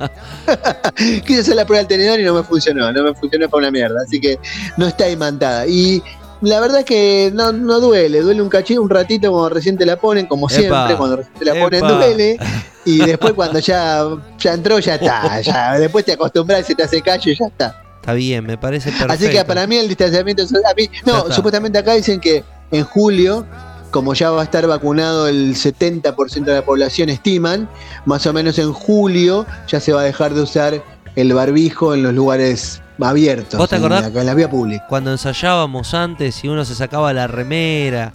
[1.27, 2.93] quise hacer la prueba del tenedor y no me funcionó.
[2.93, 3.97] No me funcionó para una mierda.
[4.07, 4.39] Así que
[4.77, 5.67] no está imantada.
[5.67, 6.03] Y
[6.43, 8.21] la verdad es que no, no duele.
[8.21, 10.97] Duele un cachito, un ratito cuando recién te la ponen, como Epa, siempre.
[10.97, 12.39] Cuando recién te la ponen duele.
[12.85, 14.05] Y después cuando ya,
[14.39, 15.41] ya entró, ya está.
[15.41, 17.81] Ya, después te acostumbras y se te hace callo y ya está.
[18.01, 19.13] Está bien, me parece perfecto.
[19.13, 23.47] Así que para mí el distanciamiento a mí- no, supuestamente acá dicen que en julio,
[23.93, 27.69] como ya va a estar vacunado el 70% de la población, estiman,
[28.05, 30.83] más o menos en julio ya se va a dejar de usar
[31.15, 34.15] el barbijo en los lugares abiertos, ¿Vos te en, acordás?
[34.15, 34.87] en la vía pública.
[34.89, 38.13] Cuando ensayábamos antes y uno se sacaba la remera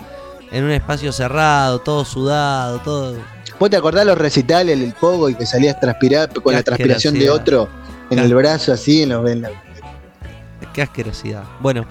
[0.51, 3.15] en un espacio cerrado, todo sudado, todo.
[3.59, 7.29] ¿Vos te acordás los recitales, el pogo y que salías transpirar con la transpiración de
[7.29, 7.67] otro
[8.09, 9.51] en Qué- el brazo así, en los en la-
[10.73, 11.43] Qué asquerosidad.
[11.59, 11.85] Bueno,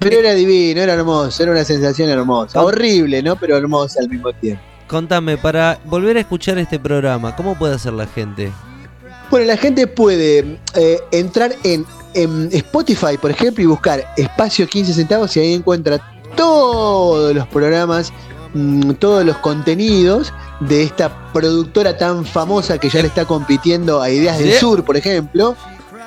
[0.00, 2.60] Pero era divino, era hermoso, era una sensación hermosa.
[2.62, 3.36] Horrible, ¿no?
[3.36, 4.60] Pero hermosa al mismo tiempo.
[4.88, 8.52] contame, para volver a escuchar este programa, ¿cómo puede hacer la gente?
[9.34, 14.94] Bueno, la gente puede eh, entrar en, en Spotify, por ejemplo, y buscar espacio 15
[14.94, 16.00] centavos y ahí encuentra
[16.36, 18.12] todos los programas,
[18.52, 24.08] mm, todos los contenidos de esta productora tan famosa que ya le está compitiendo a
[24.08, 24.52] Ideas del.
[24.52, 25.56] Sur, por ejemplo,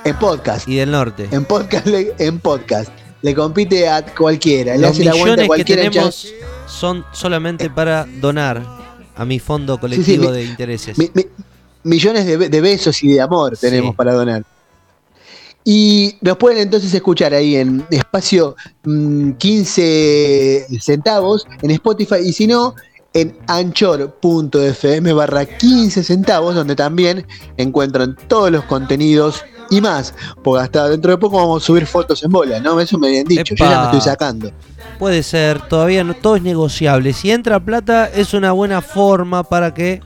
[0.05, 0.65] en podcast.
[0.65, 1.27] Y del norte.
[1.31, 2.89] En podcast, le- en podcast.
[3.23, 5.81] Le compite a cualquiera, le Los hace la vuelta a millones que cualquiera.
[5.81, 6.27] en tenemos
[6.65, 8.63] son solamente para donar
[9.17, 10.97] a mi fondo colectivo de intereses.
[10.97, 11.25] Mi- mi-
[11.87, 13.95] millones de, be- de besos y de amor tenemos Sí.
[13.97, 14.43] para donar.
[15.63, 22.47] Y nos pueden entonces escuchar ahí en espacio mm, 15 centavos en Spotify y si
[22.47, 22.73] no,
[23.13, 27.25] en anchor.fm barra 15 centavos, donde también
[27.57, 30.13] encuentran todos los contenidos y más.
[30.43, 32.79] Porque hasta dentro de poco vamos a subir fotos en bola, ¿no?
[32.79, 34.51] Eso me habían dicho, yo ya me estoy sacando.
[34.99, 37.11] Puede ser, todavía no, todo es negociable.
[37.11, 40.01] Si entra plata es una buena forma para que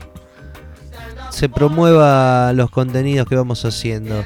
[1.32, 4.24] se promueva los contenidos que vamos haciendo.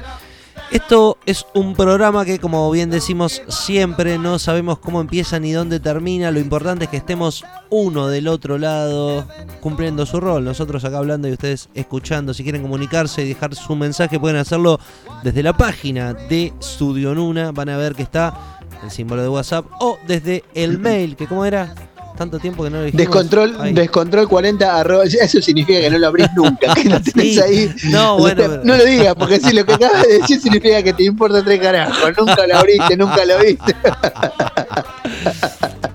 [0.69, 5.79] Esto es un programa que, como bien decimos siempre, no sabemos cómo empieza ni dónde
[5.79, 6.29] termina.
[6.29, 9.25] Lo importante es que estemos uno del otro lado
[9.61, 10.43] cumpliendo su rol.
[10.43, 12.33] Nosotros acá hablando y ustedes escuchando.
[12.33, 14.77] Si quieren comunicarse y dejar su mensaje, pueden hacerlo
[15.23, 17.53] desde la página de Studio Nuna.
[17.53, 21.45] Van a ver que está el símbolo de WhatsApp o desde el mail, que cómo
[21.45, 21.73] era
[22.17, 23.05] tanto tiempo que no lo dijimos.
[23.05, 23.73] Descontrol, Ay.
[23.73, 27.39] descontrol 40 arroba, eso significa que no lo abrís nunca, que lo tenés Sí.
[27.39, 27.75] ahí.
[27.85, 30.93] No, bueno, pero- No lo digas, porque si lo que acabas de decir significa que
[30.93, 31.95] te importa tres carajos.
[32.17, 33.75] Nunca lo abriste, nunca lo viste.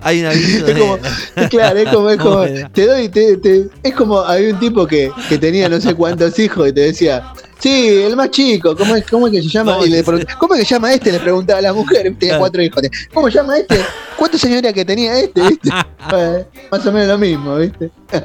[0.04, 0.98] Hay un aviso Es de- como,
[1.48, 2.70] claro, es como, es como, Bueno.
[2.72, 6.36] te doy, te, te- es como, había un tipo que, que tenía no sé cuántos
[6.40, 7.22] hijos y te decía,
[7.62, 9.76] sí, el más chico, ¿cómo es, cómo es que se llama?
[9.76, 11.12] No, le ¿Cómo es que se llama este?
[11.12, 12.82] Le preguntaba a la mujer, tenía cuatro hijos.
[13.14, 13.78] ¿Cómo se llama este?
[14.16, 15.40] ¿Cuántos era que tenía este?
[15.42, 15.70] ¿Viste?
[16.14, 17.90] Eh, más o menos lo mismo, ¿viste?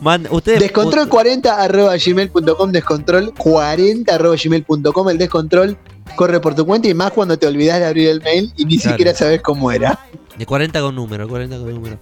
[0.00, 5.76] Man- ustedes Descontrol 40 arroba gmail.com, descontrol 40 arroba gmail.com, el descontrol
[6.16, 8.78] corre por tu cuenta y más cuando te olvidas de abrir el mail y ni
[8.78, 8.90] Claro.
[8.96, 9.98] siquiera sabes cómo era.
[10.36, 11.98] de 40 con número, 40 con número.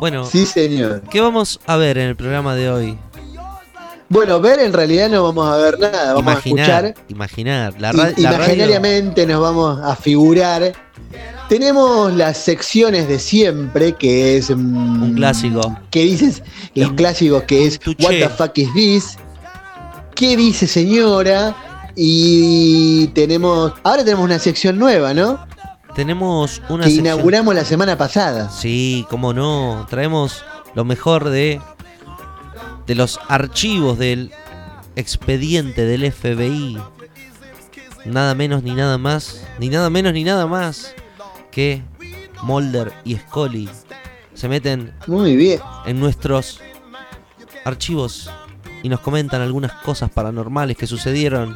[0.00, 1.02] Bueno, Sí, señor.
[1.10, 2.98] ¿qué vamos a ver en el programa de hoy?
[4.10, 7.04] Bueno, ver en realidad no vamos a ver nada, vamos imaginar, a escuchar.
[7.10, 7.74] imaginar.
[7.78, 10.72] La, ra- la radio, imaginariamente nos vamos a figurar.
[11.48, 14.50] Tenemos las secciones de siempre, que es.
[14.50, 15.76] mm, Un clásico.
[15.90, 16.42] ¿Qué dices?
[16.74, 18.04] Los clásicos, que es Tuché.
[18.04, 19.18] What the fuck is this?
[20.14, 21.54] ¿Qué dice señora?
[21.94, 23.72] Y tenemos.
[23.84, 25.46] Ahora tenemos una sección nueva, ¿no?
[25.94, 28.48] tenemos una que sección- inauguramos la semana pasada.
[28.50, 29.84] Sí, cómo no.
[29.90, 30.44] Traemos
[30.74, 31.60] lo mejor de
[32.88, 34.32] de los archivos del
[34.96, 36.78] expediente del FBI.
[38.06, 40.94] Nada menos ni nada más, ni nada menos ni nada más
[41.50, 41.82] que
[42.42, 43.68] Mulder y Scully
[44.34, 45.60] se meten Muy bien.
[45.86, 46.60] en nuestros
[47.64, 48.30] archivos
[48.82, 51.54] y nos comentan algunas cosas paranormales que sucedieron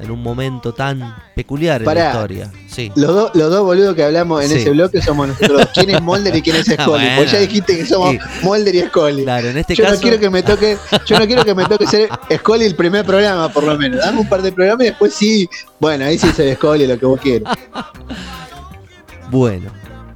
[0.00, 2.04] en un momento tan peculiar en Pará.
[2.04, 2.50] la historia.
[2.68, 2.90] Sí.
[2.96, 4.56] Los, dos los dos boludos que hablamos en Sí.
[4.58, 5.68] ese bloque somos nosotros.
[5.74, 6.86] ¿Quién es Molder y quién es Scully?
[7.16, 7.24] Bueno.
[7.24, 8.18] Ya dijiste que somos Sí.
[8.42, 9.22] Molder y Scully.
[9.24, 11.64] Claro, en este yo caso no quiero que me toque, yo no quiero que me
[11.66, 12.08] toque ser
[12.38, 14.00] Scully el primer programa, por lo menos.
[14.00, 17.06] Dame un par de programas y después sí, bueno, ahí sí soy Scully, lo que
[17.06, 17.54] vos quieras.
[19.30, 19.70] bueno,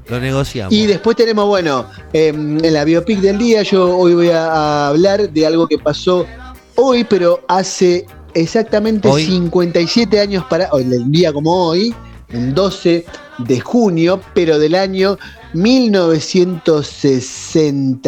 [0.09, 0.73] lo negociamos.
[0.73, 4.89] Y después tenemos, bueno, em, en la biopic del día, yo hoy voy a, a
[4.89, 6.27] hablar de algo que pasó
[6.75, 9.25] hoy, pero hace exactamente Hoy.
[9.25, 11.95] 57 años para, el día como hoy,
[12.33, 13.05] un 12
[13.39, 15.17] de junio, pero del año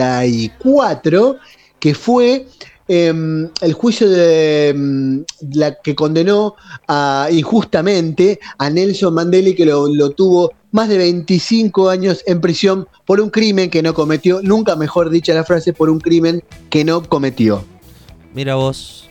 [0.07, 1.37] 1964,
[1.79, 2.47] que fue
[2.89, 6.55] em, el juicio de em, la que condenó
[6.87, 12.41] a- injustamente a Nelson Mandela y que lo, lo tuvo más de 25 años en
[12.41, 16.43] prisión por un crimen que no cometió, nunca mejor dicha la frase, por un crimen
[16.71, 17.65] que no cometió.
[18.35, 19.09] Mira vos.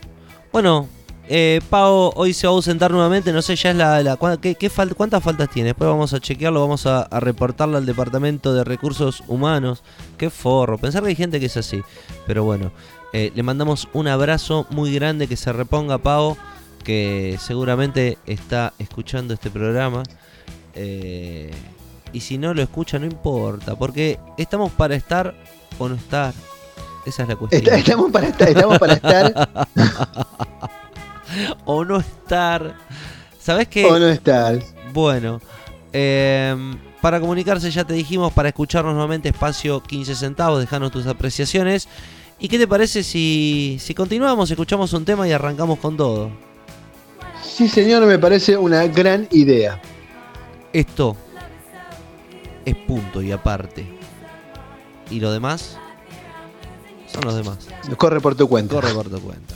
[0.53, 0.87] Bueno,
[1.27, 3.31] eh, Pau hoy se va a ausentar nuevamente.
[3.33, 4.01] No sé, ya es la.
[4.03, 5.69] la- ¿cuá- qué, qué fal- ¿Cuántas faltas tiene?
[5.69, 9.83] Después vamos a chequearlo, vamos a, a reportarlo al Departamento de Recursos Humanos.
[10.17, 10.77] Qué forro.
[10.77, 11.81] Pensar que hay gente que es así.
[12.27, 12.71] Pero bueno,
[13.13, 15.27] eh, le mandamos un abrazo muy grande.
[15.27, 16.37] Que se reponga, Pau.
[16.83, 20.03] Que seguramente está escuchando este programa.
[20.75, 21.51] Eh,
[22.13, 23.75] y si no lo escucha, no importa.
[23.75, 25.33] Porque estamos para estar
[25.79, 26.33] o no estar.
[27.05, 27.61] Esa es la cuestión.
[27.63, 29.49] Está- estamos, para estar, estamos para estar
[31.65, 32.75] o no estar.
[33.39, 33.85] ¿Sabes qué?
[33.85, 34.59] o no estar.
[34.93, 35.41] Bueno,
[35.93, 41.87] em, para comunicarse ya te dijimos, para escucharnos nuevamente espacio 15 centavos, dejanos tus apreciaciones.
[42.39, 46.31] ¿Y qué te parece si, si continuamos, escuchamos un tema y arrancamos con todo?
[47.43, 49.81] Sí, señor, me parece una gran idea.
[50.73, 51.15] Esto
[52.65, 53.85] es punto y aparte.
[55.09, 55.77] Y lo demás
[57.07, 57.57] son los demás.
[57.97, 58.75] Corre por tu cuenta.
[58.75, 59.55] Corre por tu cuenta.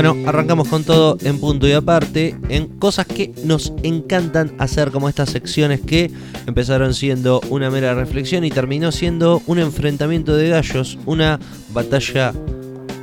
[0.00, 5.08] Bueno, arrancamos con todo en punto y aparte, en cosas que nos encantan hacer, como
[5.08, 6.08] estas secciones que
[6.46, 11.40] empezaron siendo una mera reflexión y terminó siendo un enfrentamiento de gallos, una
[11.72, 12.32] batalla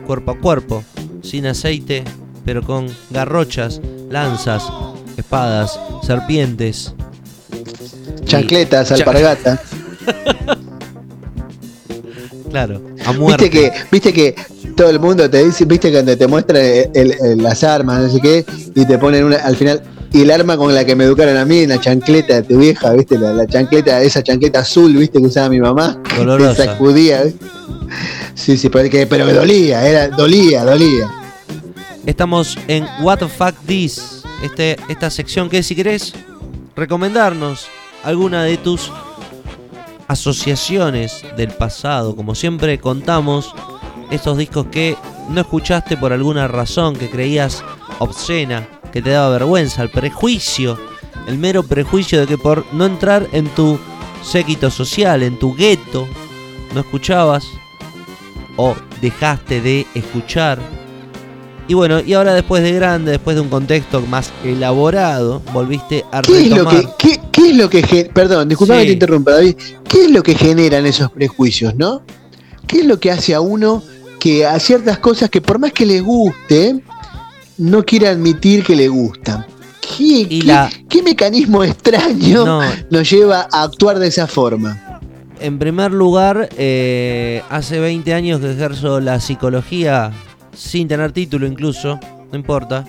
[0.07, 0.85] cuerpo a cuerpo,
[1.21, 2.05] sin aceite,
[2.45, 4.63] pero con garrochas, lanzas,
[5.17, 6.93] espadas, serpientes.
[8.23, 9.61] Chancletas, Cha- alpargata.
[12.51, 13.45] Claro, a muerte.
[13.49, 14.35] Viste que, viste que
[14.75, 18.19] todo el mundo te dice, viste cuando te muestran el- el- las armas, no sé
[18.21, 21.35] qué, y te ponen una, al final, y el arma con la que me educaron
[21.37, 25.19] a mí, la chancleta de tu vieja, viste, la, la chancleta, esa chancleta azul, viste,
[25.19, 26.01] que usaba mi mamá,
[26.37, 27.45] que sacudía, ¿viste?
[28.33, 31.09] Sí, sí, pero que, pero que dolía, era, dolía, dolía.
[32.05, 36.13] Estamos en What the Fuck This, este, esta sección que si querés
[36.75, 37.67] recomendarnos
[38.03, 38.91] alguna de tus
[40.07, 43.53] asociaciones del pasado, como siempre contamos
[44.11, 44.97] estos discos que
[45.29, 47.63] no escuchaste por alguna razón, que creías
[47.99, 50.77] obscena, que te daba vergüenza, el prejuicio,
[51.27, 53.79] el mero prejuicio de que por no entrar en tu
[54.23, 56.07] séquito social, en tu gueto,
[56.73, 57.47] no escuchabas
[58.57, 60.59] o dejaste de escuchar.
[61.67, 66.21] Y bueno, y ahora después de grande, después de un contexto más elaborado, volviste a
[66.21, 66.95] ¿Qué es lo retomar.
[66.97, 68.85] que, qué, qué es lo que, perdón, disculpame Sí.
[68.85, 69.55] que te interrumpa, David,
[69.87, 72.01] qué es lo que generan esos prejuicios, no?
[72.67, 73.83] ¿Qué es lo que hace a uno
[74.19, 76.81] que a ciertas cosas que por más que le guste,
[77.57, 79.45] no quiere admitir que le gustan?
[79.97, 84.81] ¿Qué, la- qué mecanismo extraño No, nos lleva a actuar de esa forma?
[85.39, 90.11] en primer lugar, eh, hace 20 años que ejerzo la psicología
[90.55, 91.99] sin tener título incluso,
[92.31, 92.85] no importa.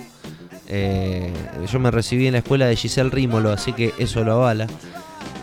[0.67, 1.31] Eh,
[1.71, 4.67] yo me recibí en la escuela de Giselle Rímolo, así que eso lo avala.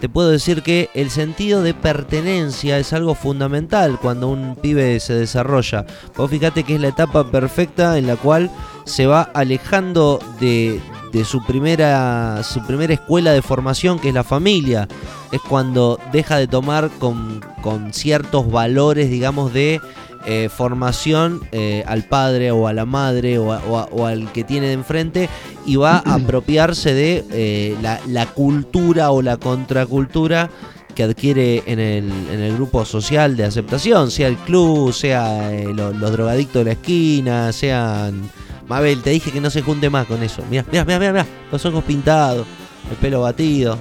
[0.01, 5.15] Te puedo decir que el sentido de pertenencia es algo fundamental cuando un pibe se
[5.15, 5.87] desarrolla.
[6.17, 8.51] Vos fíjate que es la etapa perfecta en la cual
[8.85, 10.79] se va alejando de,
[11.13, 14.89] de su, primera, su primera escuela de formación, que es la familia.
[15.33, 19.81] Es cuando deja de tomar con, con ciertos valores, digamos, de
[20.27, 24.33] eh, formación eh, al padre o a la madre o, a- o a- o al
[24.33, 25.29] que tiene de enfrente
[25.67, 30.51] y va a apropiarse de eh, la, la cultura o la contracultura
[30.95, 35.67] que adquiere en el, en el grupo social de aceptación, sea el club, sea eh,
[35.75, 38.31] lo- los drogadictos de la esquina, sean...
[38.69, 40.43] Mabel, te dije que no se junte más con eso.
[40.49, 42.47] Mira, mira, mira, mira, los ojos pintados,
[42.91, 43.77] el pelo batido.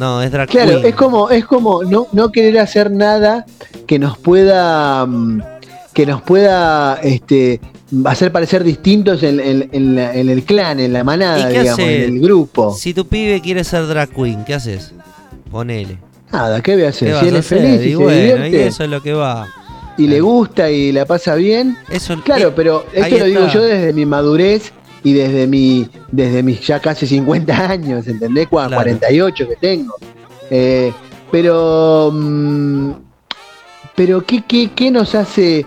[0.00, 0.86] No, es drag Claro, queen.
[0.86, 3.44] es como, es como no, no querer hacer nada
[3.86, 5.42] que nos pueda mm,
[5.92, 7.60] que nos pueda este
[8.04, 11.60] hacer parecer distintos en, en- en la- en el clan, en la manada, ¿Y qué
[11.60, 12.04] digamos, hace?
[12.06, 12.72] en el grupo.
[12.74, 14.92] Si tu pibe quiere ser drag queen, ¿qué haces?
[15.50, 15.98] Ponele.
[16.32, 17.12] Nada, ¿qué voy a hacer?
[17.14, 19.48] ¿Qué Si él es feliz y, se y divierte eso es lo que va.
[19.98, 23.92] y le gusta y la pasa bien, Eso, Claro, pero esto lo digo yo desde
[23.92, 24.72] mi madurez
[25.02, 28.48] y desde mi desde mis ya casi 50 años, ¿entendés?
[28.48, 28.74] Claro.
[28.76, 29.94] 48 que tengo.
[30.50, 30.92] Eh,
[31.30, 32.90] pero mm,
[33.94, 35.60] pero ¿qué, qué, qué nos hace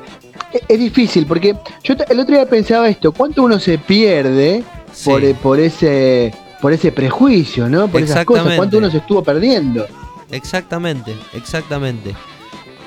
[0.52, 5.10] es- es difícil porque yo el otro día pensaba esto, ¿cuánto uno se pierde Sí.
[5.10, 7.88] por, eh, por ese por ese prejuicio, ¿no?
[7.90, 8.56] Por esas cosas.
[8.56, 9.86] ¿cuánto uno se estuvo perdiendo?
[10.32, 12.16] Exactamente, exactamente.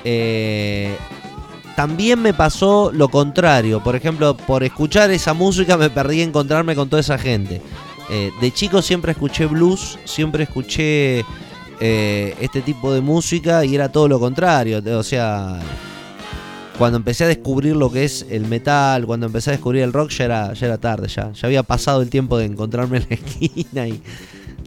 [0.03, 0.95] Eh,
[1.77, 3.83] también me pasó lo contrario.
[3.83, 7.61] Por ejemplo, por escuchar esa música me perdí encontrarme con toda esa gente.
[8.09, 11.23] Eh, de chico siempre escuché blues, siempre escuché
[11.79, 14.81] eh, este tipo de música y era todo lo contrario.
[14.97, 15.59] O sea,
[16.79, 20.09] cuando empecé a descubrir lo que es el metal, cuando empecé a descubrir el rock,
[20.09, 23.15] ya era, ya era tarde, ya, ya había pasado el tiempo de encontrarme en la
[23.17, 24.01] esquina y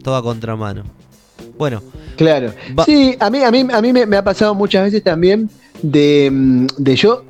[0.05, 0.85] todo a contramano.
[1.59, 1.83] Bueno,
[2.17, 2.53] Claro.
[2.85, 5.49] Sí, a mí, a mí, a mí me, me ha pasado muchas veces también
[5.83, 7.25] de, mm, de yo,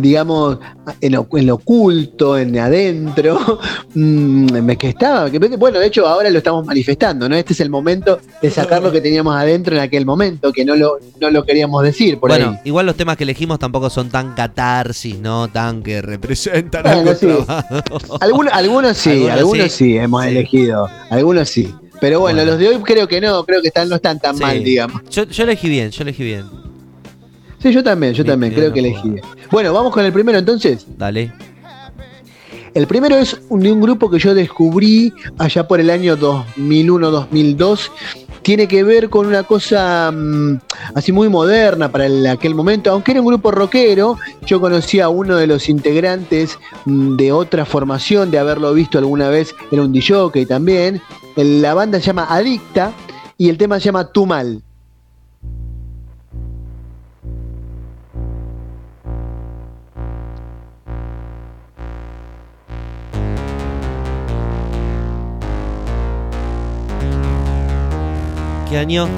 [0.00, 0.58] digamos,
[1.00, 3.58] en lo, en lo oculto, en adentro,
[3.94, 7.34] mm, me que estaba, que, bueno, de hecho ahora lo estamos manifestando, ¿no?
[7.34, 10.76] Este es el momento de sacar lo que teníamos adentro en aquel momento, que no
[10.76, 12.56] lo, no lo queríamos decir por bueno, ahí.
[12.64, 15.48] igual los temas que elegimos tampoco son tan catarsis, ¿no?
[15.48, 17.28] Tan que representan Bueno, algo sí.
[18.20, 19.84] Algunos, algunos sí, Algunos algunos, sí.
[19.92, 19.96] sí.
[19.98, 20.28] hemos Sí.
[20.30, 21.74] elegido, algunos sí.
[22.00, 22.50] Pero bueno, Bueno.
[22.52, 25.02] los de hoy creo que no, creo que están, no están tan mal, digamos.
[25.10, 26.44] Yo, yo elegí bien, yo elegí bien.
[27.64, 29.08] Sí, yo también, yo también, creo que elegí.
[29.08, 29.24] bien.
[29.50, 30.86] Bueno, vamos con el primero entonces.
[30.98, 31.32] Dale.
[32.74, 37.90] El primero es un, de un grupo que yo descubrí allá por el año 2001-2002.
[38.42, 40.58] Tiene que ver con una cosa mm,
[40.94, 42.90] así muy moderna para el- aquel momento.
[42.90, 47.64] Aunque era un grupo rockero, yo conocí a uno de los integrantes mm, de otra
[47.64, 51.00] formación, de haberlo visto alguna vez, era un DJ también.
[51.36, 52.92] El- La banda se llama Adicta
[53.38, 54.62] y el tema se llama Tu Mal.
[68.76, 69.08] año?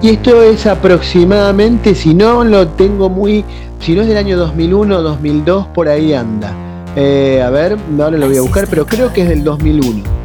[0.00, 3.44] Y esto es aproximadamente, si no lo tengo muy,
[3.80, 6.52] si no es del año 2001, 2002, por ahí anda.
[6.94, 10.18] Eh, a ver, ahora lo voy a buscar, pero creo que es del 2001.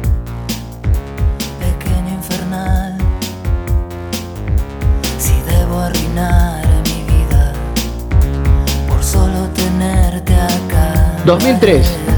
[11.26, 12.13] ...2003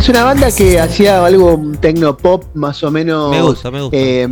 [0.00, 3.30] Es una banda que hacía algo techno pop más o menos.
[3.30, 3.96] Me gusta, me gusta.
[3.96, 4.26] eh,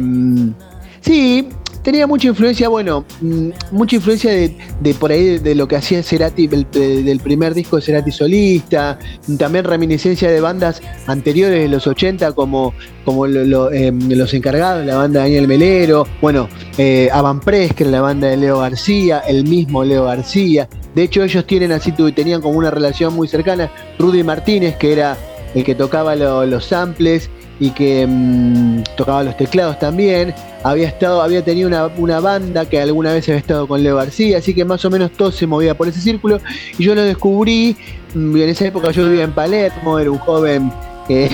[1.02, 1.46] sí,
[1.82, 5.76] tenía mucha influencia, bueno, mm, mucha influencia de, de por ahí de, de lo que
[5.76, 8.98] hacía Cerati, del, de- del primer disco de Cerati solista,
[9.38, 12.72] también reminiscencia de bandas anteriores de los 80 como,
[13.04, 16.48] como lo- lo, eh, Los Encargados, la banda de Daniel Melero, bueno,
[16.78, 20.66] eh, Avan Press, que era la banda de Leo García, el mismo Leo García.
[20.94, 23.70] De hecho, ellos tienen así, tenían como una relación muy cercana.
[23.98, 25.16] Rudy Martínez, que era
[25.54, 27.30] el que tocaba lo- los samples
[27.60, 30.34] y que mm, tocaba los teclados también.
[30.62, 34.38] Había estado, había tenido una, una banda que alguna vez había estado con Leo García,
[34.38, 36.40] así que más o menos todo se movía por ese círculo.
[36.78, 37.76] Y yo lo descubrí,
[38.14, 40.72] mm, en esa época yo vivía en Palermo, era un joven,
[41.08, 41.30] eh,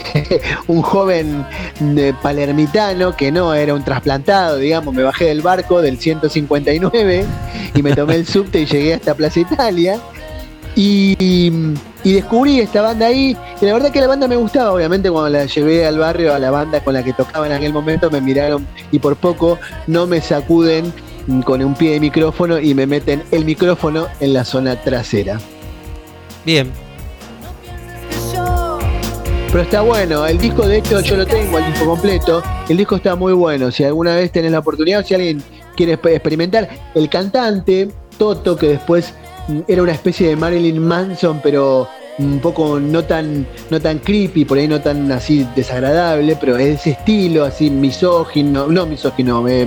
[0.68, 1.44] un joven
[1.80, 7.24] de palermitano que no era un trasplantado, digamos, me bajé del barco del 159
[7.74, 9.98] y me tomé el subte y llegué hasta Plaza Italia.
[10.76, 11.50] Y,
[12.04, 15.30] y descubrí esta banda ahí, y la verdad que la banda me gustaba, obviamente cuando
[15.30, 18.20] la llevé al barrio, a la banda con la que tocaba en aquel momento, me
[18.20, 20.92] miraron y por poco no me sacuden
[21.44, 25.40] con un pie de micrófono y me meten el micrófono en la zona trasera.
[26.44, 26.70] Bien.
[29.50, 32.96] Pero está bueno, el disco de hecho yo lo tengo, el disco completo, el disco
[32.96, 35.42] está muy bueno, si alguna vez tenés la oportunidad, si alguien
[35.76, 37.88] quiere exper- experimentar, el cantante,
[38.18, 39.14] Toto, que después
[39.68, 41.88] era una especie de Marilyn Manson, pero
[42.18, 46.80] un poco no tan, no tan creepy, por ahí no tan así desagradable, pero es
[46.80, 49.66] ese estilo, así misógino, no misógino, eh,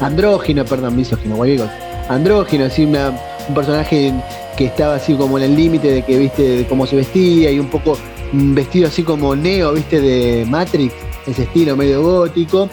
[0.00, 1.68] andrógino, perdón, misógino, cualquier.
[2.08, 3.12] Andrógino, así una-
[3.48, 4.12] un personaje
[4.56, 7.58] que estaba así como en el límite de que viste de cómo se vestía y
[7.58, 7.96] un poco
[8.32, 10.92] vestido así como Neo, viste, de Matrix,
[11.26, 12.68] ese estilo medio gótico.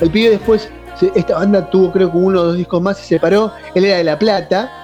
[0.00, 0.68] El pibe después,
[1.14, 3.52] esta banda tuvo creo que uno o dos discos más y se separó.
[3.74, 4.77] Él era de La Plata.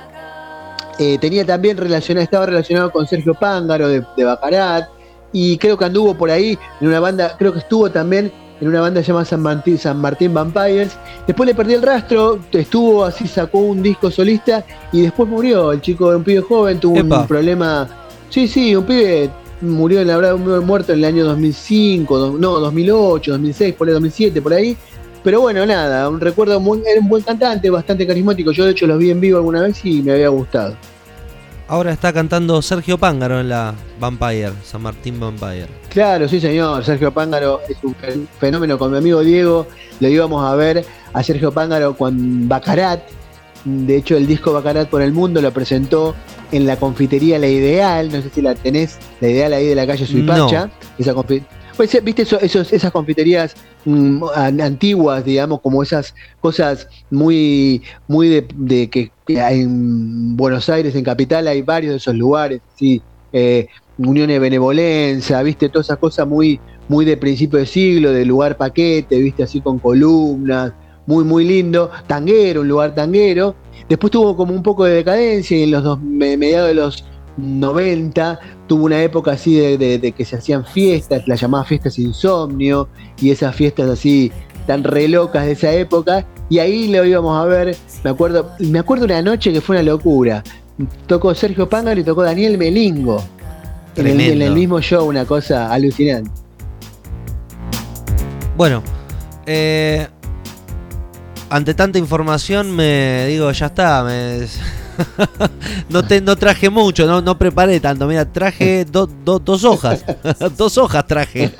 [0.98, 4.88] Eh, tenía también relacionado, estaba relacionado con Sergio Pángaro de, de Bacarat.
[5.32, 8.30] Y creo que anduvo por ahí en una banda, creo que estuvo también
[8.60, 10.96] en una banda llamada San Martín, San Martín Vampires.
[11.26, 15.72] Después le perdí el rastro, estuvo así, sacó un disco solista y después murió.
[15.72, 17.20] El chico un pibe joven, tuvo Epa.
[17.22, 17.88] un problema.
[18.30, 19.28] Sí, sí, un pibe
[19.60, 23.94] murió en la verdad, muerto en el año 2005, do- no, 2008, 2006, por ahí
[23.94, 24.76] 2007, por ahí.
[25.24, 28.52] Pero bueno, nada, un recuerdo muy, era un buen cantante, bastante carismático.
[28.52, 30.76] Yo de hecho los vi en vivo alguna vez y me había gustado.
[31.66, 35.66] Ahora está cantando Sergio Pángaro en la Vampire, San Martín Vampire.
[35.88, 39.66] Claro, sí señor, Sergio Pángaro es un fen- fenómeno con mi amigo Diego,
[39.98, 43.00] lo íbamos a ver a Sergio Pángaro con Bacarat,
[43.64, 46.14] de hecho el disco Bacarat por el Mundo lo presentó
[46.52, 49.86] en la confitería La Ideal, no sé si la tenés, La Ideal ahí de la
[49.86, 50.68] calle Suipacha,
[50.98, 51.42] esa confi-
[51.76, 53.54] pues, viste eso- esos- esas confiterías
[53.84, 61.04] mm, an- antiguas, digamos, como esas cosas muy, muy de, que en Buenos Aires, en
[61.04, 63.02] Capital, hay varios de esos lugares, sí,
[63.32, 63.66] eh,
[63.98, 68.56] uniones de benevolencia, viste, todas esas cosas muy, muy de principio de siglo, de lugar
[68.56, 70.72] paquete, viste, así con columnas,
[71.06, 73.54] muy, muy lindo, tanguero, un lugar tanguero.
[73.88, 77.04] Después tuvo como un poco de decadencia y en los dos, me- mediados de los
[77.36, 81.98] 90 tuvo una época así de, de- de que se hacían fiestas, las llamadas fiestas
[81.98, 82.88] insomnio,
[83.20, 84.30] y esas fiestas así
[84.66, 88.78] tan re locas de esa época, y ahí lo íbamos a ver, me acuerdo, me
[88.78, 90.42] acuerdo una noche que fue una locura.
[91.06, 93.22] Tocó Sergio Pángaro y tocó Daniel Melingo.
[93.96, 94.44] En el, en Tremendo.
[94.46, 96.30] el mismo show, una cosa alucinante.
[98.56, 98.82] Bueno,
[99.46, 100.06] eh,
[101.50, 104.46] ante tanta información me digo, ya está, me-
[105.88, 110.04] no, te, no traje mucho, no, no preparé tanto, mira, traje do- do- dos hojas,
[110.56, 111.52] dos hojas traje,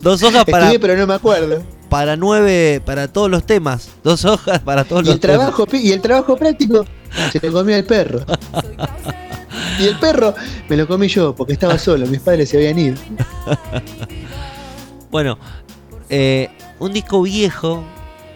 [0.00, 1.62] dos hojas para, Estudié, pero no me acuerdo.
[1.88, 5.92] para nueve, para todos los temas, dos hojas para todos los el trabajo, pi- y
[5.92, 6.84] el trabajo práctico
[7.32, 8.20] se lo comió el perro.
[9.80, 10.34] Y el perro
[10.68, 12.96] me lo comí yo porque estaba solo, mis padres se habían ido.
[12.96, 13.58] temas.
[15.10, 15.38] Bueno,
[16.08, 17.82] eh, un disco viejo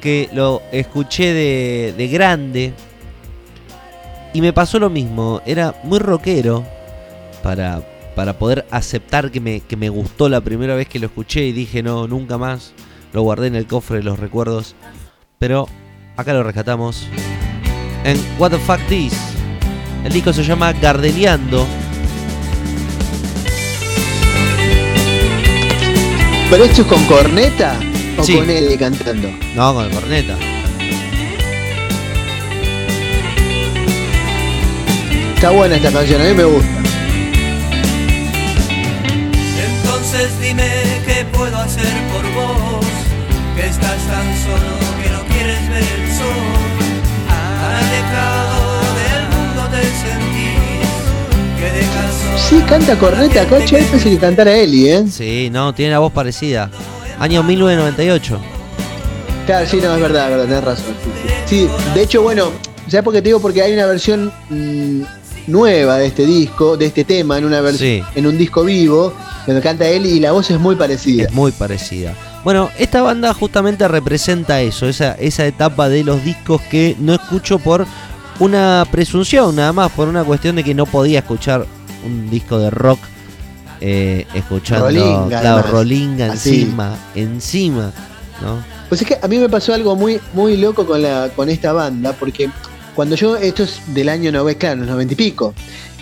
[0.01, 2.75] que lo escuché de, de grande
[4.35, 6.65] y me pasó lo mismo, era muy rockero
[7.43, 7.81] para,
[8.15, 11.53] para poder aceptar que me, que me gustó la primera vez que lo escuché y
[11.53, 12.73] dije no, nunca más,
[13.13, 14.75] lo guardé en el cofre de los recuerdos,
[15.39, 15.69] pero
[16.17, 17.07] acá lo rescatamos
[18.05, 19.15] en What the Fuck This.
[20.05, 21.67] El disco se llama Gardeliando.
[26.51, 27.79] ¿Pero esto es con corneta
[28.19, 28.37] o Sí.
[28.37, 29.29] con él cantando?
[29.57, 30.37] No, con el corneta.
[35.45, 36.69] Está buena esta canción, a mí me gusta.
[39.67, 40.65] Entonces dime
[41.05, 42.87] qué puedo hacer por vos,
[43.55, 44.73] que estás tan solo
[45.03, 46.29] que no quieres ver el sol.
[47.61, 50.97] Alejado del mundo te sentís,
[51.59, 55.05] que dejas Sí, canta corneta acá, che, pensé que cantara Eli, ¿eh?
[55.11, 56.71] Sí, no, tiene la voz parecida.
[57.19, 58.41] Año 1998.
[59.45, 60.95] Claro, sí, no, es verdad, es verdad, tenés razón.
[61.05, 61.35] Sí, sí.
[61.45, 62.51] Sí, de hecho, bueno,
[62.89, 63.41] ¿sabes por qué te digo?
[63.41, 65.03] Porque hay una versión mm,
[65.47, 68.03] nueva de este disco, de este tema, en una versión, Sí.
[68.15, 69.13] en un disco vivo,
[69.47, 71.25] donde canta él y la voz es muy parecida.
[71.25, 72.15] Es muy parecida.
[72.45, 77.59] Bueno, esta banda justamente representa eso, esa, esa etapa de los discos que no escucho
[77.59, 77.87] por
[78.39, 81.67] una presunción, nada más, por una cuestión de que no podía escuchar
[82.05, 82.99] un disco de rock
[83.81, 85.69] eh, escuchando Rolinga, claro.
[85.71, 86.61] Rolinga Así.
[86.63, 87.93] encima, encima,
[88.43, 88.63] ¿no?
[88.89, 91.73] Pues es que a mí me pasó algo muy, muy loco con, la, con esta
[91.73, 92.51] banda, porque
[92.95, 95.55] cuando yo, esto es del año 90, claro, los 90 y pico,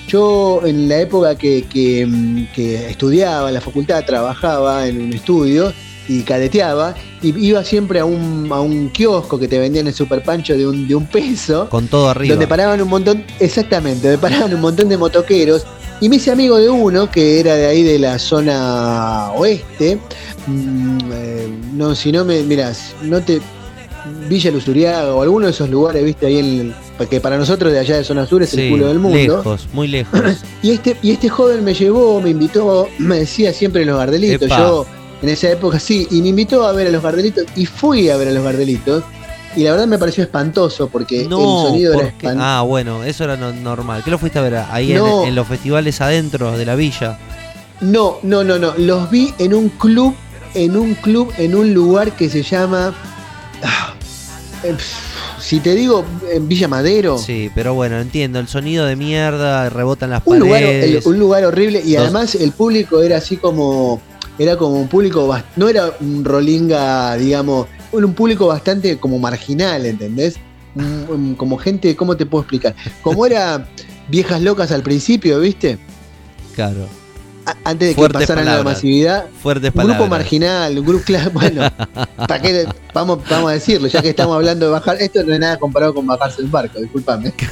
[0.09, 5.13] yo en la época que, que, mm, que estudiaba en la facultad, trabajaba en un
[5.13, 5.73] estudio
[6.09, 10.23] y cadeteaba, y iba siempre a un, a un kiosco que te vendían el super
[10.23, 12.35] pancho de un, de un peso, Con todo arriba.
[12.35, 15.65] donde paraban un montón, exactamente, donde paraban un montón de motoqueros.
[16.01, 20.01] Y me hice amigo de uno que era de ahí de la zona oeste.
[20.49, 23.41] Mm, eh, no, si no me, mirás, no te.
[24.29, 27.79] Villa Luzuriaga o alguno de esos lugares, viste, ahí en el, que para nosotros de
[27.79, 29.17] allá de zona sur es Sí, el culo del mundo.
[29.19, 30.21] lejos, muy lejos.
[30.63, 34.43] Y este, y este joven me llevó, me invitó, me decía siempre los Gardelitos.
[34.43, 34.59] Epa.
[34.59, 34.87] Yo
[35.23, 38.17] en esa época sí, y me invitó a ver a los Gardelitos y fui a
[38.17, 39.05] ver a los Gardelitos.
[39.55, 42.45] Y la verdad me pareció espantoso porque No, el sonido era espantoso.
[42.45, 44.03] Ah, bueno, eso era no- normal.
[44.03, 47.19] ¿Qué lo fuiste a ver ahí en, los festivales adentro de la villa?
[47.83, 48.73] No, no, no, no.
[48.79, 50.15] Los vi en un club,
[50.55, 52.95] en un club, en un lugar que se llama.
[53.63, 53.92] ah,
[54.65, 54.77] eh,
[55.41, 58.39] si te digo en Villa Madero, Sí, pero bueno, entiendo.
[58.39, 61.05] El sonido de mierda, rebotan las un lugar, paredes.
[61.07, 64.01] el- un lugar horrible y Dos- además el público era así como
[64.39, 70.37] era como un público no era un rolinga digamos un público bastante como marginal ¿entendés?
[71.37, 73.69] Como gente cómo te puedo explicar como era
[74.09, 75.79] viejas locas al principio viste
[76.55, 76.87] Claro.
[77.65, 78.77] Antes de que pasaran a la palabras.
[78.77, 79.99] masividad Fuertes un palabras.
[79.99, 81.63] grupo marginal un grupo claro, bueno
[82.17, 82.67] ¿para qué?
[82.95, 85.93] vamos vamos a decirlo ya que estamos hablando de bajar esto no es nada comparado
[85.95, 87.33] con bajarse el barco discúlpame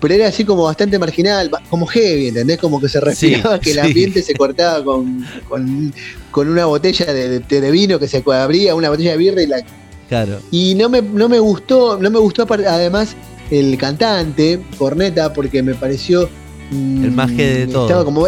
[0.00, 2.58] pero era así como bastante marginal, como heavy, ¿entendés?
[2.58, 3.80] Como que se respiraba Sí, que el sí.
[3.80, 5.92] ambiente se cortaba con, con,
[6.30, 9.46] con una botella de, de- de vino que se abría, una botella de birra y
[9.48, 9.60] la...
[10.08, 10.38] Claro.
[10.52, 13.16] Y no me, no me gustó, no me gustó además
[13.50, 16.28] el cantante, Corneta, porque me pareció...
[16.70, 17.86] mm, El más que de todo.
[17.86, 18.26] Estaba como...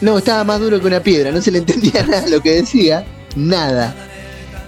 [0.00, 3.04] No, estaba más duro que una piedra, no se le entendía nada lo que decía,
[3.34, 3.94] nada.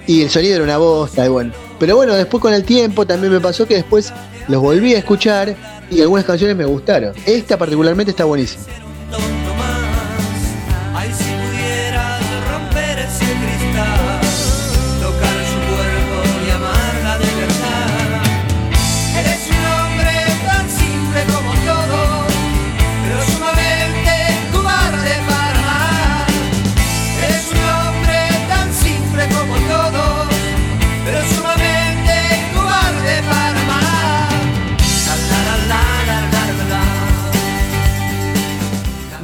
[0.06, 1.52] Y el sonido era una bosta, y bueno.
[1.78, 4.12] Pero bueno, después con el tiempo también me pasó que después
[4.48, 5.54] los volví a escuchar
[5.90, 7.12] y algunas canciones me gustaron.
[7.26, 8.64] Esta particularmente está buenísima.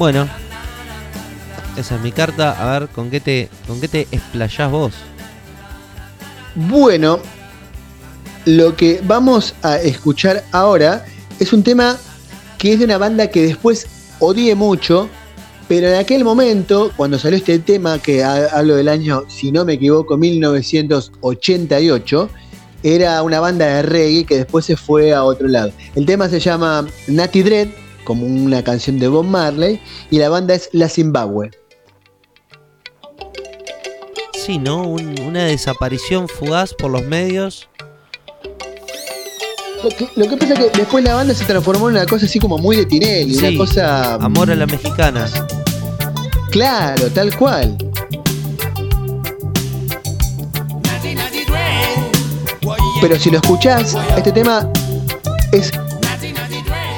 [0.05, 0.29] Bueno.
[1.79, 2.53] Esa es mi carta.
[2.61, 4.93] A ver, ¿con qué te, con qué te explayás vos?
[6.55, 7.21] Bueno,
[8.45, 11.07] lo que vamos a escuchar ahora
[11.41, 11.97] es un tema
[12.59, 13.87] que es de una banda que después
[14.19, 15.09] odié mucho,
[15.69, 19.65] pero en aquel momento, cuando salió este tema, que ha- hablo del año, si no
[19.65, 22.29] me equivoco, 1988,
[22.83, 25.73] era una banda de reggae que después se fue a otro lado.
[25.95, 27.69] El tema se llama Natty Dread,
[28.05, 29.81] como una canción de Bob Marley,
[30.11, 31.51] y la banda es La Zimbabue.
[34.35, 34.83] Sí, ¿no?
[34.83, 37.69] Un- una desaparición fugaz por los medios.
[39.83, 42.25] Lo que, lo que pasa es que después la banda se transformó en una cosa
[42.27, 44.15] así como muy de Tinelli, Sí, una cosa...
[44.15, 45.27] Amor a la mexicana.
[46.51, 47.77] Claro, tal cual.
[53.01, 54.71] Pero si lo escuchás, este tema
[55.53, 55.71] es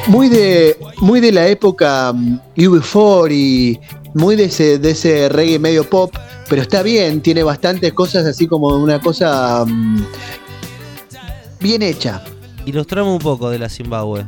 [0.09, 3.81] muy de muy de la época mm, UB40,
[4.15, 6.15] muy de ese, de ese reggae medio pop,
[6.49, 10.05] pero está bien, tiene bastantes cosas así como una cosa mm,
[11.61, 12.23] bien hecha.
[12.65, 14.27] Ilustrame un poco de la Zimbabue.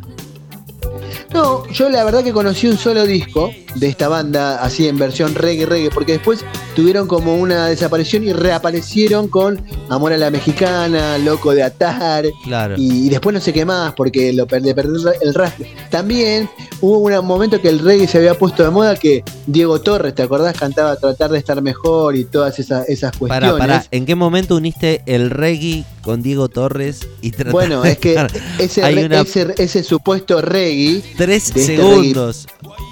[1.32, 5.34] No, yo la verdad que conocí un solo disco de esta banda, así en versión
[5.34, 6.44] reggae, reggae, porque después
[6.74, 12.74] tuvieron como una desaparición y reaparecieron con Amor a la Mexicana, Loco de Atar, Claro.
[12.78, 15.66] y, y después no sé qué más, porque lo per- le perdió el rastro.
[15.90, 16.48] También
[16.80, 20.22] hubo un momento que el reggae se había puesto de moda, que Diego Torres, ¿te
[20.22, 20.56] acordás?
[20.56, 23.50] Cantaba Tratar de estar mejor y todas esas, esas cuestiones.
[23.52, 23.84] Pará, pará.
[23.90, 28.16] ¿En qué momento uniste el reggae con Diego Torres y trataste Bueno, es que
[28.58, 32.46] ese, Hay re- una- ese, ese supuesto reggae Tres este segundos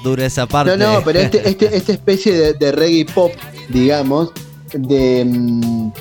[0.04, 0.76] dura esa parte.
[0.76, 3.32] No, no, pero este, este, esta especie de, de reggae pop,
[3.70, 4.32] digamos,
[4.74, 5.92] de, mm,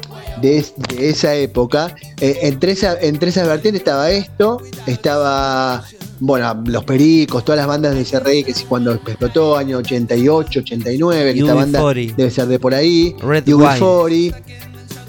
[0.42, 5.86] de, es- de esa época, eh, entre, esa, entre esas vertientes estaba esto, estaba,
[6.20, 11.34] bueno, Los Pericos, todas las bandas de ese reggae que cuando explotó, año 88, 89,
[11.34, 12.16] que esta banda UB40.
[12.18, 14.36] debe ser de por ahí, Red UB40.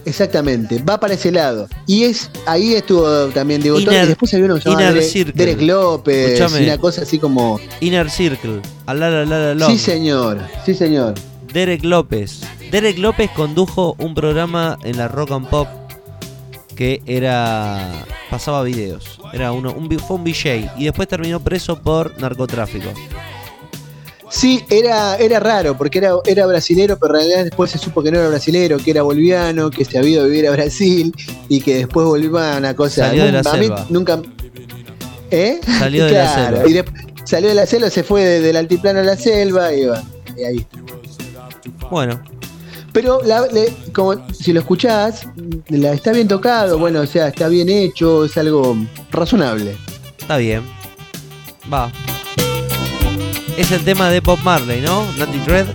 [0.07, 1.69] Exactamente, va para ese lado.
[1.87, 5.45] Y es ahí estuvo también Diego Torres, y después había uno Inner Derek, Circle.
[5.45, 6.65] Derek López, Escuchame.
[6.65, 7.61] una cosa así como...
[7.81, 8.63] Inner Circle.
[8.87, 9.71] Alalalalalom.
[9.71, 11.15] Sí, señor, sí, señor.
[11.53, 12.41] Derek López.
[12.71, 15.69] Derek López condujo un programa en la Rock and Pop
[16.77, 18.05] que era.
[18.31, 19.19] pasaba videos.
[19.33, 22.91] Era uno, un, fue un VJ y después terminó preso por narcotráfico.
[24.37, 28.11] Sí, era, era raro, porque era, era brasilero, pero en realidad después se supo que
[28.11, 31.14] no era brasilero, que era boliviano, que se había ido a vivir a Brasil
[31.49, 33.07] y que después volvió a una cosa.
[33.09, 33.87] Salió de la a mí selva.
[33.89, 34.20] nunca.
[35.30, 35.59] ¿Eh?
[35.78, 36.68] Salió de la selva.
[36.68, 36.84] Y de-
[37.24, 40.03] salió de la selva, se fue de- del altiplano a la selva y, bueno,
[40.37, 40.66] y ahí.
[41.91, 42.20] Bueno,
[42.93, 45.22] Pero la- le- como si lo escuchás,
[45.68, 48.76] la, está bien tocado, bueno, o sea, está bien hecho, es algo
[49.11, 49.76] razonable.
[50.18, 50.62] está bien.
[51.72, 51.91] Va.
[53.57, 55.11] Es el tema de Bob Marley, ¿no?
[55.19, 55.67] Natty Dread.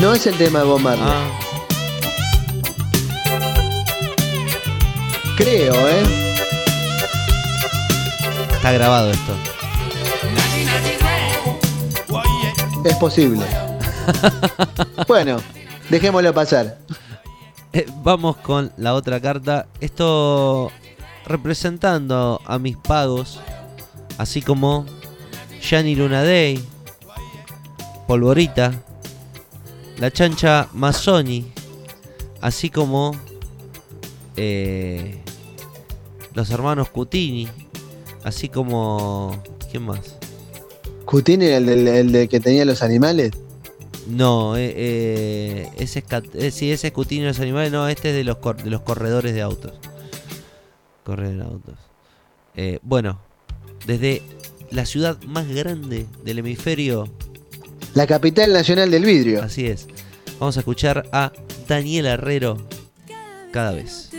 [0.00, 1.30] No es el tema de Bob Marley, Ah,
[5.36, 6.02] creo, ¿eh?
[8.54, 9.32] está grabado esto.
[12.84, 13.44] Es posible.
[15.08, 15.38] bueno,
[15.88, 16.78] dejémoslo pasar.
[17.72, 19.66] Eh, vamos con la otra carta.
[19.80, 20.72] Esto
[21.26, 23.40] representando a mis pagos,
[24.18, 24.86] así como
[25.68, 26.62] Gianni Luna Day,
[28.06, 28.72] Polvorita,
[29.98, 31.44] la chancha Mazzoni,
[32.40, 33.16] así como
[34.36, 35.20] eh,
[36.34, 37.48] los hermanos Cutini,
[38.22, 39.42] así como.
[39.68, 40.16] ¿Quién más?
[41.04, 43.32] Cutini, el del, el del que tenía los animales.
[44.06, 46.04] No, eh, eh, ese
[46.34, 47.72] eh, sí, ese es Cutini de los animales.
[47.72, 49.72] No, este es de los, cor- de los corredores de autos.
[51.02, 51.74] Corredores de autos.
[52.54, 53.18] Eh, bueno,
[53.86, 54.22] desde
[54.70, 57.08] la ciudad más grande del hemisferio,
[57.94, 59.42] La capital nacional del vidrio.
[59.42, 59.86] así es.
[60.38, 61.32] Vamos a escuchar a
[61.66, 62.58] Daniel Herrero
[63.52, 64.10] cada vez.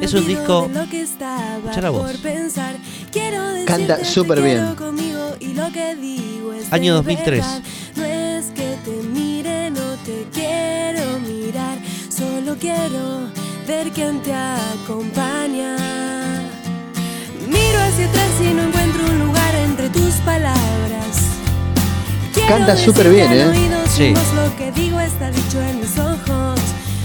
[0.00, 0.68] Es un disco.
[0.70, 2.12] Escucha la voz.
[3.66, 4.76] Canta súper bien.
[6.70, 7.44] Año 2003.
[7.96, 11.78] No es que te mire, no te quiero mirar.
[12.10, 13.30] Solo quiero
[13.66, 15.76] ver quién te acompaña.
[17.48, 19.33] Miro hacia atrás y no encuentro un lugar
[19.74, 21.16] entre tus palabras.
[22.32, 23.46] Quiero Canta súper bien, ¿eh?
[23.48, 24.14] oído Sí.
[24.36, 26.60] lo que digo está dicho en mis ojos.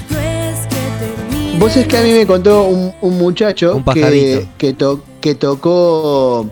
[0.09, 1.57] No es que te mire.
[1.59, 4.47] Vos es que a mí me contó un, un muchacho Un que, pajarito.
[4.57, 6.47] que, to- que tocó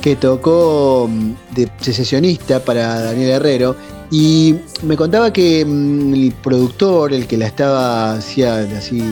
[0.00, 3.74] que tocó mm, de secesionista para Daniel Herrero
[4.12, 9.02] y me contaba que mm, el productor, el que la estaba hacía así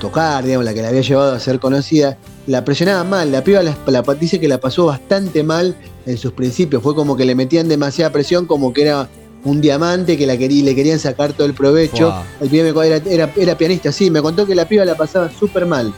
[0.00, 2.16] tocar, digamos, la que la había llevado a ser conocida,
[2.46, 5.76] la presionaba mal, la piba la, la- dice que la pasó bastante mal
[6.06, 9.08] en sus principios, fue como que le metían demasiada presión, como que era
[9.44, 12.14] un diamante que la le querían sacar todo el provecho.
[12.40, 15.66] El pibe me era, era pianista, sí, me contó que la piba la pasaba súper
[15.66, 15.92] mal.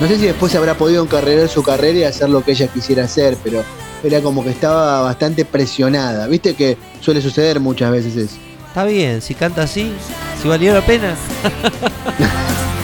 [0.00, 3.04] No sé si después habrá podido encarrerar su carrera y hacer lo que ella quisiera
[3.04, 3.64] hacer, pero
[4.04, 6.26] era como que estaba bastante presionada.
[6.28, 8.36] Viste que suele suceder muchas veces eso.
[8.68, 9.92] Está bien, si canta así,
[10.40, 11.16] si valió la pena.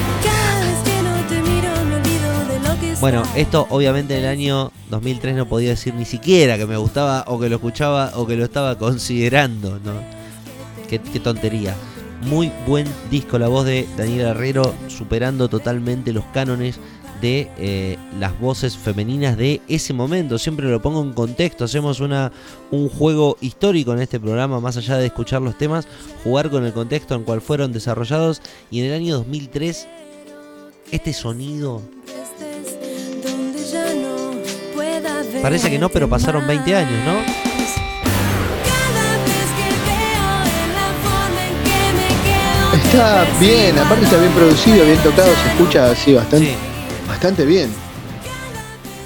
[3.05, 7.27] Bueno, esto obviamente en el año 2003 no podía decir ni siquiera que me gustaba
[7.27, 9.93] o que lo escuchaba o que lo estaba considerando, ¿no?
[10.89, 11.77] Qué, tontería.
[12.23, 16.81] Muy buen disco la voz de Daniel Herrero, superando totalmente los cánones
[17.21, 20.39] de eh, las voces femeninas de ese momento.
[20.39, 25.05] Siempre lo pongo en contexto, hacemos un juego histórico en este programa, más allá de
[25.05, 25.87] escuchar los temas,
[26.23, 28.41] jugar con el contexto en cual fueron desarrollados.
[28.71, 29.89] Y en el año 2003,
[30.91, 31.83] este sonido
[35.45, 37.21] Parece que no, pero pasaron 20 años, ¿no?
[42.75, 46.55] Está bien, aparte está bien producido, bien tocado, se escucha así bastante, Sí.
[47.09, 47.71] bastante bien.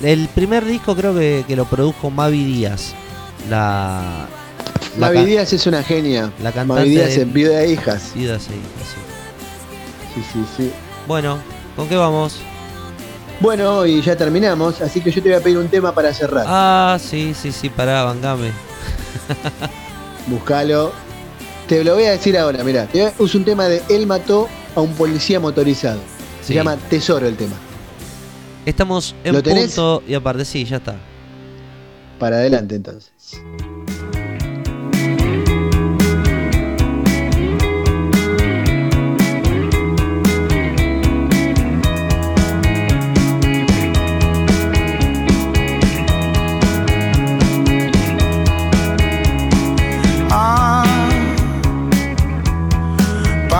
[0.02, 2.94] El primer disco creo que, que lo produjo Mavi Díaz.
[3.50, 4.26] La.
[4.98, 6.30] la Mavi Díaz es una genia.
[6.42, 8.02] la cantante Mavi Díaz de- es viuda de hijas.
[8.14, 8.50] Sí, sí.
[10.14, 10.72] Sí, sí, sí.
[11.06, 11.38] Bueno,
[11.76, 12.36] ¿con qué vamos?
[13.40, 16.44] Bueno, y ya terminamos, así que yo te voy a pedir un tema para cerrar.
[16.48, 18.50] Ah, sí, sí, sí, pará, vangame.
[20.26, 20.92] Buscalo.
[21.68, 22.88] Te lo voy a decir ahora, mira.
[22.92, 26.00] Es un tema de Él mató a un policía motorizado.
[26.40, 26.54] Se Sí.
[26.54, 27.54] llama Tesoro el tema.
[28.66, 29.66] Estamos en ¿Lo tenés?
[29.74, 30.96] punto y aparte, sí, ya está.
[32.18, 33.12] Para adelante entonces.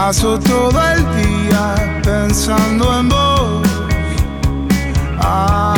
[0.08, 3.68] Paso todo el día pensando en vos.
[5.20, 5.74] Ah,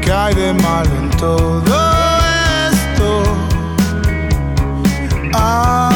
[0.00, 1.74] ¿qué hay de malo en todo
[2.70, 3.22] esto?
[5.34, 5.90] Ah,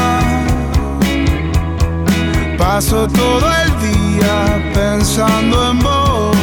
[2.58, 6.36] paso todo el día pensando en vos.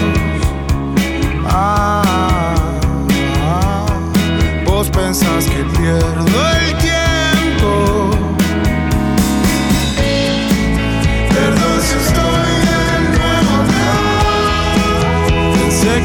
[1.50, 2.02] Ah,
[4.66, 6.85] vos pensás que pierdo el tiempo.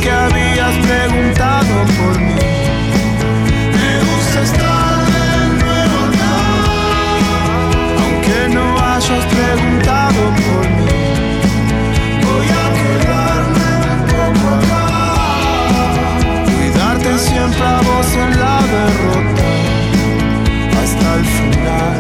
[0.01, 2.35] Que habías preguntado por mí.
[3.77, 5.29] Me gusta estar de
[5.61, 6.37] nuevo acá.
[8.03, 11.05] Aunque no hayas preguntado por mí.
[12.25, 14.87] Voy a quedarme un poco acá.
[16.47, 19.49] Cuidarte siempre a vos en la derrota.
[20.81, 21.97] Hasta el final,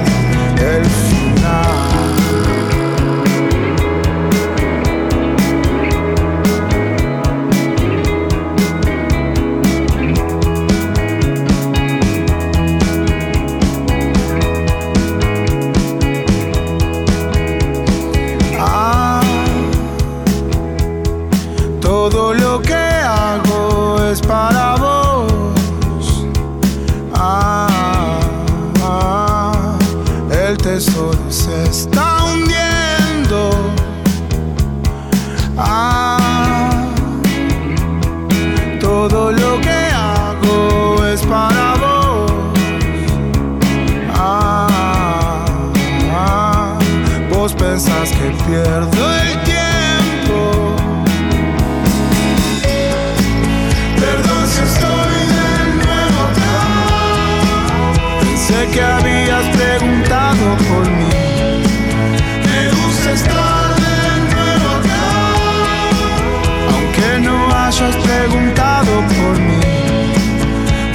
[58.73, 61.63] que habías preguntado por mí.
[62.47, 64.01] Me gusta estar de
[64.33, 65.09] nuevo acá.
[66.73, 69.61] Aunque no hayas preguntado por mí.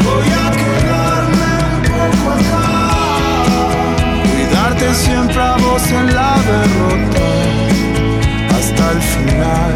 [0.05, 2.65] Voy a quedarme un poco acá.
[4.23, 7.25] Cuidarte siempre a vos en la derrota.
[8.57, 9.73] Hasta el final,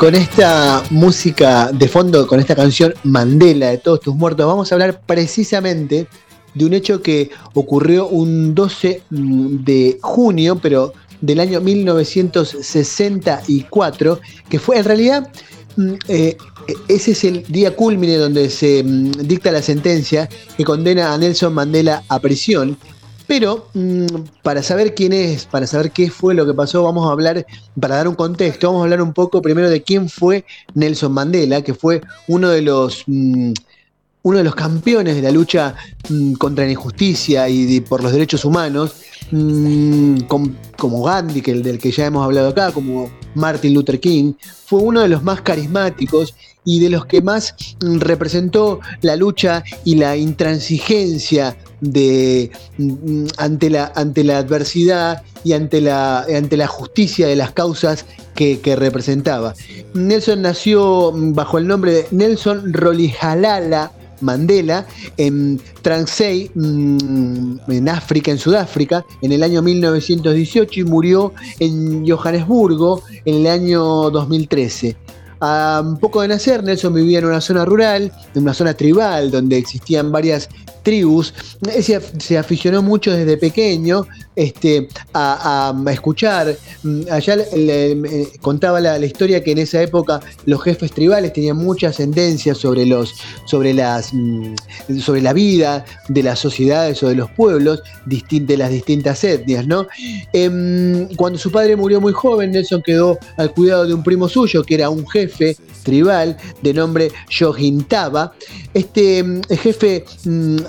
[0.00, 4.74] con esta música de fondo, con esta canción Mandela de Todos tus muertos, vamos a
[4.74, 6.06] hablar precisamente
[6.54, 14.78] de un hecho que ocurrió un 12 de junio, pero del año 1964, que fue
[14.78, 15.30] en realidad,
[15.76, 16.38] mm, eh,
[16.88, 21.52] ese es el día culmine donde se mm, dicta la sentencia que condena a Nelson
[21.52, 22.78] Mandela a prisión.
[23.30, 24.06] Pero mm,
[24.42, 27.46] para saber quién es, para saber qué fue lo que pasó, vamos a hablar,
[27.80, 31.62] para dar un contexto, vamos a hablar un poco primero de quién fue Nelson Mandela,
[31.62, 33.52] que fue uno de los, mm,
[34.24, 35.76] uno de los campeones de la lucha
[36.08, 38.96] mm, contra la injusticia y por los derechos humanos,
[40.26, 44.34] com- como Gandhi, que el del que ya hemos hablado acá, como Martin Luther King,
[44.66, 49.64] fue uno de los más carismáticos y de los que más mm, representó la lucha
[49.84, 56.66] y la intransigencia de mm, ante la, ante la adversidad y ante la, ante la
[56.66, 58.04] justicia de las causas
[58.34, 59.54] que, que representaba.
[59.94, 68.30] Nelson nació mm, bajo el nombre de Nelson Rolihlahla Mandela en Transkei, mm, en África,
[68.30, 74.96] en Sudáfrica, en el año 1918 y murió en Johannesburgo en el año 2013.
[75.42, 79.56] A poco de nacer, Nelson vivía en una zona rural, en una zona tribal, donde
[79.56, 80.50] existían varias
[80.82, 81.34] tribus.
[81.74, 84.06] Él se, se aficionó mucho desde pequeño
[84.36, 86.56] este, a, escuchar.
[86.82, 91.96] Mm, Allá le- contaba la, historia que en esa época los jefes tribales tenían muchas
[91.96, 93.14] sentencias sobre, los,
[93.44, 94.54] sobre, las, mm,
[95.00, 99.66] sobre la vida de las sociedades o de los pueblos de las distintas etnias.
[99.66, 99.86] ¿no?
[100.32, 104.62] Em, cuando su padre murió muy joven, Nelson quedó al cuidado de un primo suyo,
[104.62, 108.32] que era un jefe tribal de nombre Yohintaba.
[108.72, 110.04] Este mm, jefe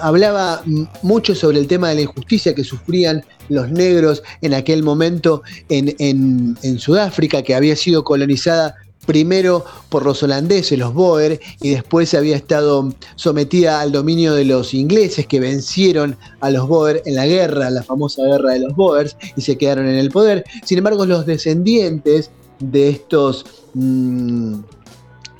[0.02, 0.64] hablaba
[1.02, 6.58] mucho sobre el tema de la injusticia que sufrían los negros en aquel momento en,
[6.80, 8.76] Sudáfrica, que había sido colonizada
[9.06, 14.74] primero por los holandeses, los Boer, y después había estado sometida al dominio de los
[14.74, 19.18] ingleses que vencieron a los Boer en la guerra, la famosa guerra de los Boers,
[19.36, 20.46] y se quedaron en el poder.
[20.66, 22.30] Sin embargo, los descendientes
[22.60, 24.60] de estos mm,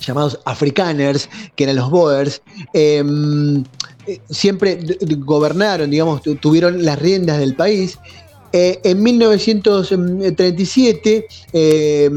[0.00, 2.42] llamados afrikaners, que eran los Boers,
[2.74, 3.64] em,
[4.28, 7.98] siempre d- d- gobernaron, digamos, tu- tuvieron las riendas del país.
[8.52, 12.10] Eh, en 1937, eh,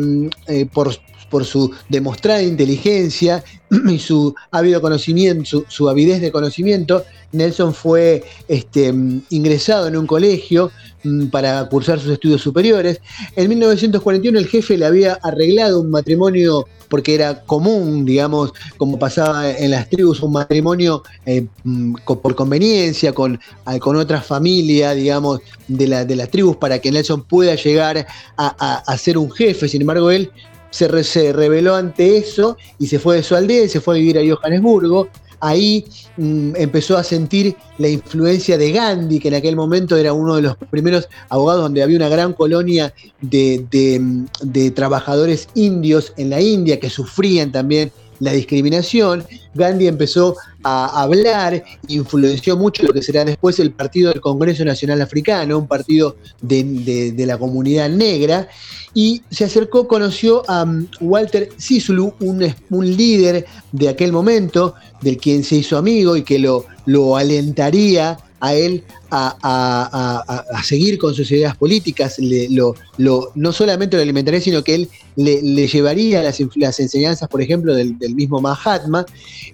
[0.48, 0.96] eh, por,
[1.30, 3.44] por su demostrada inteligencia
[3.90, 10.08] y su ávido conocimiento, su, avidez de conocimiento, Nelson fue este, mm, ingresado en un
[10.08, 10.72] colegio
[11.04, 13.02] mm, para cursar sus estudios superiores.
[13.36, 19.52] En 1941 el jefe le había arreglado un matrimonio porque era común, digamos, como pasaba
[19.52, 23.40] en las tribus, un matrimonio eh, mm, por conveniencia con,
[23.80, 28.06] con otra familia, digamos, de, la, de las tribus para que Nelson pueda llegar
[28.38, 29.68] a ser un jefe.
[29.68, 30.32] Sin embargo, él
[30.70, 31.04] se, re-
[31.34, 34.36] rebeló ante eso y se fue de su aldea y se fue a vivir a
[34.36, 35.08] Johannesburgo.
[35.42, 35.86] Ahí
[36.18, 40.42] mm, empezó a sentir la influencia de Gandhi, que en aquel momento era uno de
[40.44, 46.30] los primeros abogados donde había una gran colonia de, de, mm, de trabajadores indios en
[46.30, 49.26] la India que sufrían también la discriminación.
[49.54, 50.36] Gandhi empezó
[50.68, 55.68] a hablar, influenció mucho lo que será después el Partido del Congreso Nacional Africano, un
[55.68, 58.48] partido de, de- la comunidad negra,
[58.96, 65.18] y se acercó, conoció a um, Walter Sisulu, un, un líder de aquel momento, del
[65.18, 70.98] quien se hizo amigo y que lo, lo alentaría a él a, a- a- seguir
[70.98, 75.68] con sus ideas políticas, lo, lo- no solamente lo alimentaría, sino que él le, le
[75.68, 79.06] llevaría las, las enseñanzas, por ejemplo, del, del mismo Mahatma.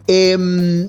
[0.08, 0.88] Em,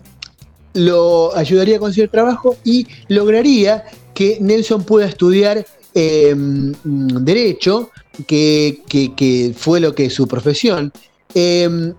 [0.75, 5.65] lo ayudaría a conseguir trabajo y lograría que Nelson pueda estudiar
[5.95, 7.91] em, Derecho,
[8.27, 10.93] que, que- fue lo que es su profesión.
[11.35, 11.93] Em,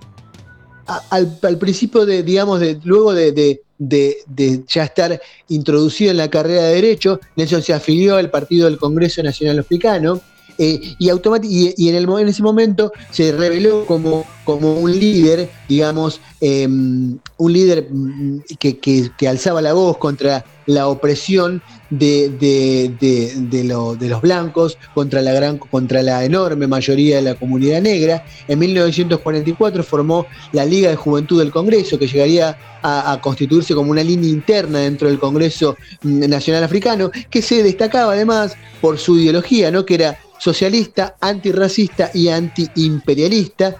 [1.09, 3.61] al, al principio de, digamos, de, luego de- de-
[4.27, 5.19] de ya estar
[5.49, 10.21] introducido en la carrera de Derecho, Nelson se afilió al Partido del Congreso Nacional Africano.
[10.57, 15.49] Eh, y, y, y en, el, en ese momento se reveló como, como un líder,
[15.67, 22.95] digamos, eh, un líder mm, que, que- alzaba la voz contra la opresión de, de-
[22.99, 23.63] de- de
[23.97, 28.23] de los blancos, contra la, gran, contra la enorme mayoría de la comunidad negra.
[28.47, 33.91] En 1944 formó la Liga de Juventud del Congreso, que llegaría a, a constituirse como
[33.91, 39.17] una línea interna dentro del Congreso mm, Nacional Africano, que se destacaba además por su
[39.17, 39.85] ideología, ¿no?
[39.85, 43.77] que era socialista, antirracista y antiimperialista.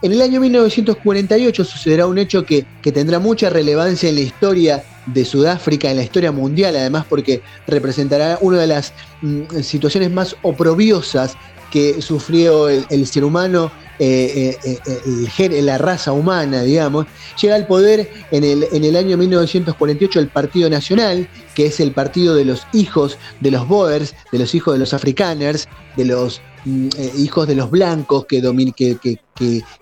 [0.00, 4.82] En el año 1948 sucederá un hecho que, que tendrá mucha relevancia en la historia
[5.04, 10.36] de Sudáfrica, en la historia mundial, además porque representará una de las mm, situaciones más
[10.40, 11.36] oprobiosas
[11.70, 17.06] que sufrió el, ser humano, eh, eh, eh, la raza humana, digamos.
[17.40, 21.92] Llega al poder en el, en el año 1948 el Partido Nacional, que es el
[21.92, 26.40] partido de los hijos de los Boers, de los hijos de los Afrikaners, de los
[26.64, 28.96] mm, hijos de los blancos que, domin- que-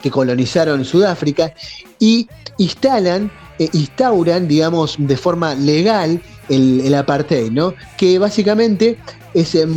[0.01, 1.53] que colonizaron Sudáfrica,
[1.99, 2.29] y
[2.59, 7.75] instalan, eh, instauran, digamos, de forma legal el, apartheid, ¿no?
[7.97, 8.99] Que básicamente
[9.35, 9.77] es, em,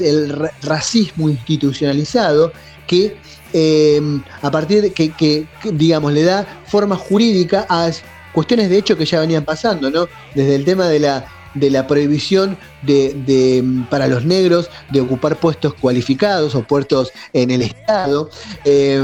[0.00, 2.52] el ra- racismo institucionalizado
[2.86, 3.16] que
[3.52, 4.00] eh,
[4.42, 7.90] a partir de que, que, digamos, le da forma jurídica a
[8.32, 10.06] cuestiones de hecho que ya venían pasando, ¿no?
[10.34, 15.36] Desde el tema de la, de la prohibición de, de, para los negros de ocupar
[15.36, 18.30] puestos cualificados o puestos en el Estado.
[18.64, 19.02] Eh,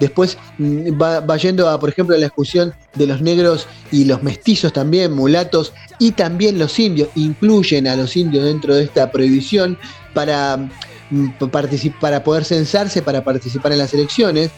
[0.00, 4.72] después mm, va, yendo a, por ejemplo, la discusión de los negros y los mestizos
[4.72, 9.78] también, mulatos y también los indios, incluyen a los indios dentro de esta prohibición
[10.14, 10.68] para,
[11.10, 11.30] mm,
[12.00, 14.50] para poder censarse, para participar en las elecciones.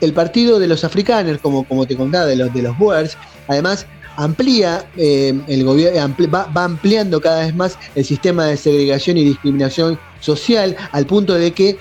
[0.00, 3.16] El partido de los africanos, como, como te contaba, de los, de los Boers,
[3.48, 3.86] además
[4.18, 9.24] amplía eh, el gobierno va, va ampliando cada vez más el sistema de segregación y
[9.24, 11.78] discriminación social al punto de que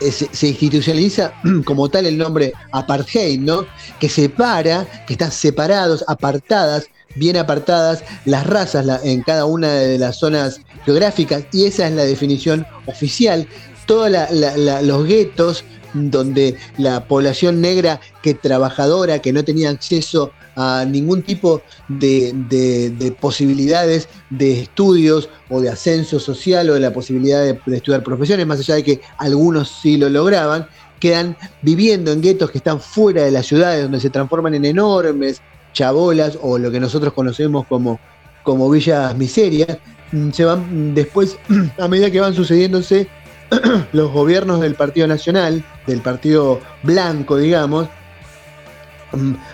[0.00, 1.32] eh, se, institucionaliza
[1.64, 3.66] como tal el nombre apartheid, ¿no?
[4.00, 10.18] Que separa, que están separados, apartadas, bien apartadas las razas en cada una de las
[10.18, 13.46] zonas geográficas y esa es la definición oficial.
[13.86, 21.22] Todos los guetos donde la población negra que trabajadora, que no tenía acceso a ningún
[21.22, 27.42] tipo de, de- de posibilidades de estudios o de ascenso social o de la posibilidad
[27.44, 30.66] de, estudiar profesiones, más allá de que algunos sí lo lograban,
[30.98, 35.42] quedan viviendo en guetos que están fuera de las ciudades, donde se transforman en enormes
[35.74, 38.00] chabolas o lo que nosotros conocemos como,
[38.42, 39.78] como villas miserias.
[40.10, 41.36] Mm, Se van mm, después,
[41.78, 43.12] a medida que van sucediéndose
[43.92, 47.88] los gobiernos del Partido Nacional, del Partido Blanco, digamos,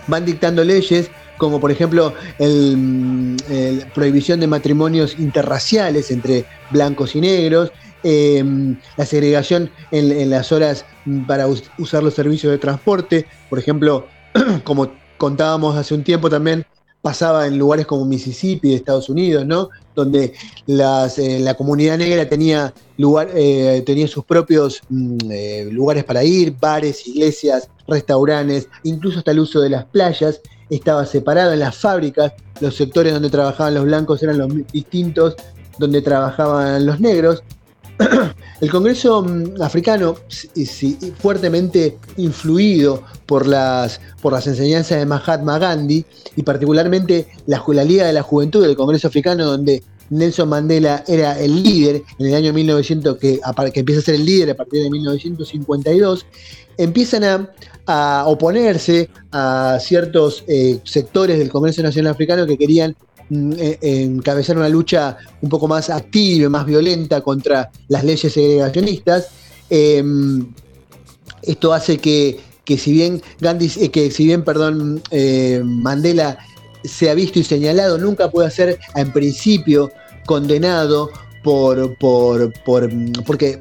[0.07, 3.37] van dictando leyes como por ejemplo el, mm,
[3.93, 7.73] prohibición de matrimonios interraciales entre blancos y negros,
[8.03, 8.45] eh,
[8.97, 14.09] la segregación en, las horas mm, para us- usar los servicios de transporte, por ejemplo,
[14.65, 16.65] como contábamos hace un tiempo también,
[17.03, 19.69] pasaba en lugares como Mississippi Estados Unidos, ¿no?
[19.95, 20.33] Donde
[20.67, 26.23] las, eh, la comunidad negra tenía, lugar, eh, tenía sus propios mm, eh, lugares para
[26.23, 30.41] ir, bares, iglesias, restaurantes, incluso hasta el uso de las playas
[30.71, 35.35] estaba separado en las fábricas, los sectores donde trabajaban los blancos eran los distintos
[35.79, 37.43] donde trabajaban los negros.
[38.61, 40.17] El Congreso mm, africano,
[41.19, 44.01] fuertemente influido por las,
[44.47, 46.05] enseñanzas de Mahatma Gandhi
[46.37, 51.63] y particularmente la, Liga de la Juventud del Congreso africano, donde Nelson Mandela era el
[51.63, 53.41] líder en el año 1900, que,
[53.73, 56.27] que empieza a ser el líder a partir de 1952,
[56.77, 57.49] empiezan
[57.87, 62.95] a, oponerse a ciertos eh, sectores del Congreso Nacional Africano que querían
[63.31, 69.29] encabezar una lucha un poco más activa, más violenta contra las leyes segregacionistas.
[69.71, 70.03] Eh,
[71.43, 76.39] esto hace que, que, si bien Gandhi, eh, que si bien, perdón, eh, Mandela
[76.85, 79.91] se ha visto y señalado, nunca puede ser en principio
[80.27, 81.11] condenado
[81.43, 82.89] por, por, por
[83.25, 83.59] porque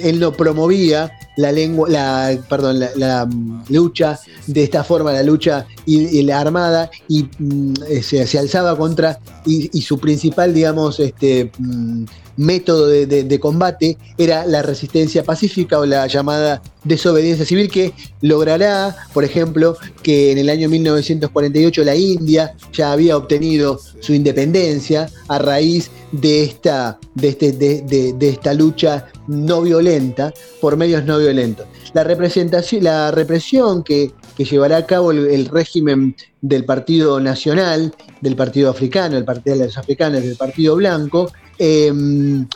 [0.00, 5.22] él no promovía la lengua, la, perdón, la, la mm, lucha de esta forma, la
[5.22, 10.52] lucha y, y la armada, y mm, se, se, alzaba contra, y, y, su principal,
[10.52, 12.04] digamos, este mm,
[12.36, 19.24] método de, combate era la resistencia pacífica o la llamada desobediencia civil que logrará, por
[19.24, 25.90] ejemplo, que en el año 1948 la India ya había obtenido su independencia a raíz
[26.12, 31.66] de esta, este, de, esta lucha no violenta por medios no violentos.
[31.92, 37.94] La, representación, la represión que, que llevará a cabo el, el, régimen del Partido Nacional,
[38.20, 41.92] del Partido Africano, el Partido de los Africanos, del Partido Blanco, eh,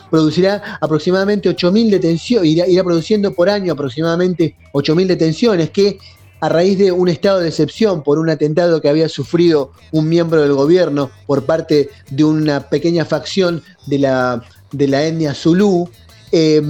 [0.09, 5.97] producirá aproximadamente 8.000 detenciones, irá, produciendo por año aproximadamente 8.000 detenciones que
[6.39, 10.41] a raíz de un estado de excepción por un atentado que había sufrido un miembro
[10.41, 15.87] del gobierno por parte de una pequeña facción de la, de la etnia Zulu,
[16.31, 16.61] eh,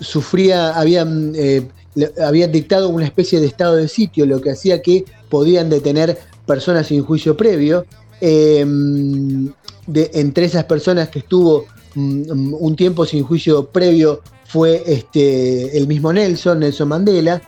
[0.00, 1.66] sufría, habían, eh,
[2.22, 6.88] habían dictado una especie de estado de sitio, lo que hacía que podían detener personas
[6.88, 7.86] sin juicio previo.
[8.20, 8.66] Eh,
[9.92, 11.66] de, entre esas personas que estuvo
[11.96, 17.40] um, un tiempo sin juicio previo fue este, el mismo Nelson, Nelson Mandela.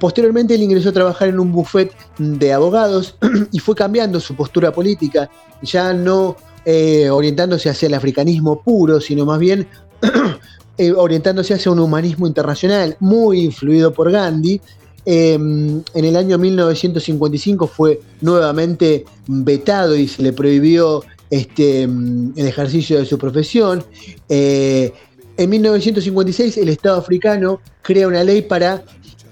[0.00, 3.16] Posteriormente él ingresó a trabajar en un buffet de abogados
[3.52, 5.30] y fue cambiando su postura política,
[5.62, 9.68] ya no eh, orientándose hacia el africanismo puro, sino más bien
[10.78, 14.62] eh, orientándose hacia un humanismo internacional muy influido por Gandhi.
[15.06, 21.02] Eh, en el año 1955 fue nuevamente vetado y se le prohibió
[21.34, 23.84] este, el ejercicio de su profesión.
[24.28, 24.92] Eh,
[25.36, 28.84] en 1956 el Estado africano crea una ley para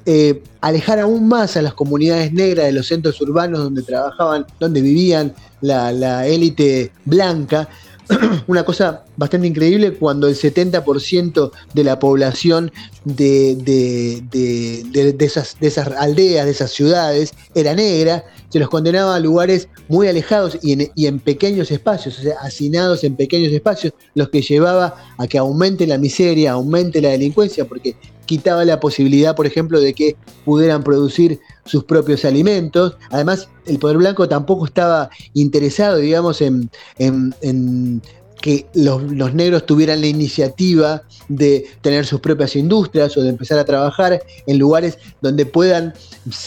[0.04, 4.80] eh, alejar aún más a las comunidades negras de los centros urbanos donde trabajaban, donde
[4.80, 7.68] vivían la élite blanca.
[8.46, 12.72] Una cosa bastante increíble cuando el 70% de la población
[13.04, 18.68] de, de, de, de, esas, de esas aldeas, de esas ciudades, era negra, se los
[18.68, 23.16] condenaba a lugares muy alejados y en, y en, pequeños espacios, o sea, hacinados en
[23.16, 27.96] pequeños espacios, los que llevaba a que aumente la miseria, aumente la delincuencia, porque
[28.26, 32.96] quitaba la posibilidad, por ejemplo, de que pudieran producir sus propios alimentos.
[33.10, 38.02] Además, el poder blanco tampoco estaba interesado, digamos, en, en, en
[38.40, 43.58] que los, los, negros tuvieran la iniciativa de tener sus propias industrias o de empezar
[43.58, 45.94] a trabajar en lugares donde puedan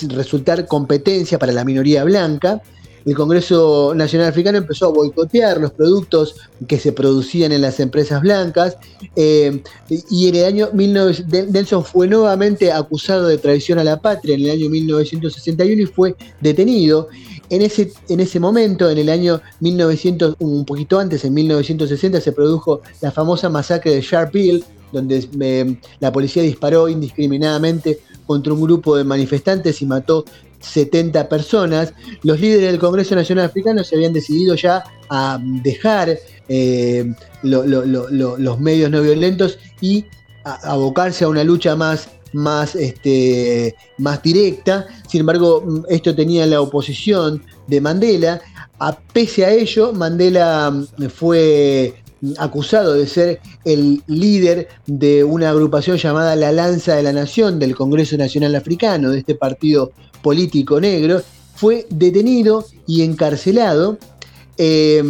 [0.10, 2.62] resultar competencia para la minoría blanca.
[3.06, 6.36] El Congreso Nacional Africano empezó a boicotear los productos
[6.68, 8.78] que se producían en las empresas blancas
[9.16, 9.62] eh,
[10.10, 14.42] y en el año 19, Nelson fue nuevamente acusado de traición a la patria en
[14.42, 17.08] el año 1961 y fue detenido.
[17.52, 22.32] En ese, en ese momento, en el año 1900, un poquito antes, en 1960, se
[22.32, 28.96] produjo la famosa masacre de Sharpeville, donde eh, la policía disparó indiscriminadamente contra un grupo
[28.98, 30.26] de manifestantes y mató
[30.66, 31.94] 70 personas.
[32.24, 36.18] Los líderes del Congreso Nacional Africano se habían decidido ya a dejar
[36.48, 37.14] eh,
[37.44, 40.06] lo, lo, lo, los medios no violentos y
[40.44, 44.86] a abocarse a una lucha más más, este, más directa.
[45.08, 48.42] Sin embargo, esto tenía la oposición de Mandela.
[48.78, 50.74] A, pese a ello, Mandela
[51.14, 51.96] fue
[52.38, 57.76] acusado de ser el líder de una agrupación llamada La Lanza de la Nación del
[57.76, 59.92] Congreso Nacional Africano, de este partido
[60.22, 61.22] político negro,
[61.56, 63.98] fue detenido y encarcelado
[64.58, 65.04] eh,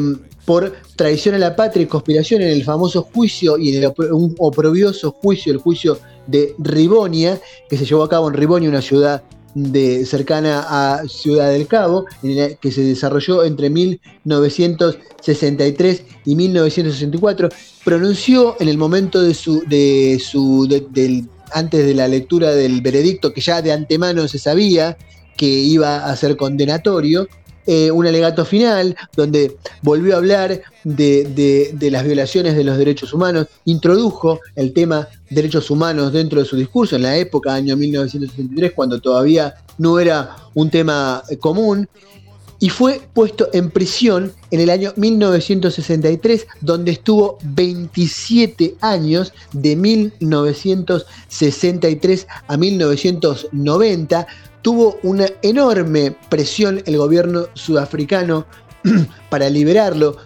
[0.45, 4.35] por traición a la patria y conspiración en el famoso juicio y en el, un
[4.37, 5.97] oprobioso juicio, el juicio
[6.27, 7.39] de Ribonia,
[7.69, 9.23] que se llevó a cabo en Ribonia, una ciudad
[9.55, 12.05] de, cercana a Ciudad del Cabo,
[12.61, 17.49] que se desarrolló entre 1963 y 1964.
[17.83, 22.81] Pronunció en el momento de su, de su de- del, antes de la lectura del
[22.81, 24.97] veredicto, que ya de antemano se sabía
[25.37, 27.27] que iba a ser condenatorio,
[27.65, 32.77] eh, un alegato final donde volvió a hablar de, de- de las violaciones de los
[32.77, 37.75] derechos humanos, introdujo el tema derechos humanos dentro de su discurso en la época, año
[37.75, 41.87] 1963, cuando todavía no era un tema eh, común,
[42.57, 52.27] y fue puesto en prisión en el año 1963, donde estuvo 27 años, de 1963
[52.47, 54.27] a 1990.
[54.65, 58.47] Tuvo una enorme presión el gobierno sudafricano
[59.29, 60.17] para liberarlo,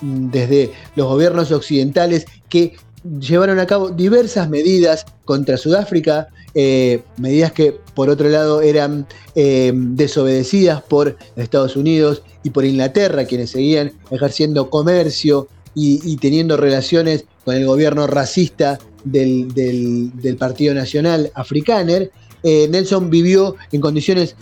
[0.00, 2.76] desde los gobiernos occidentales que
[3.20, 9.72] llevaron a cabo diversas medidas contra Sudáfrica, eh, medidas que por otro lado eran eh,
[9.74, 17.56] desobedecidas por Estados Unidos y por Inglaterra, quienes seguían ejerciendo comercio y, teniendo relaciones con
[17.56, 22.10] el gobierno racista del, Partido Nacional Afrikaner.
[22.42, 24.36] Eh, Nelson vivió en condiciones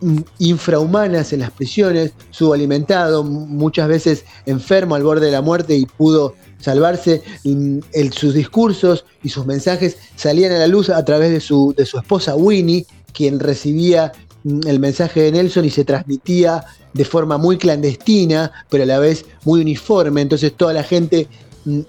[0.00, 5.86] mm, infrahumanas en las prisiones, subalimentado, muchas veces enfermo al borde de la muerte y
[5.86, 7.22] pudo salvarse.
[7.44, 7.78] Mm,
[8.12, 11.98] sus discursos y sus mensajes salían a la luz a través de su, de su
[11.98, 14.12] esposa Winnie, quien recibía
[14.44, 18.98] mm, el mensaje de Nelson y se transmitía de forma muy clandestina, pero a la
[18.98, 20.22] vez muy uniforme.
[20.22, 21.28] Entonces toda la gente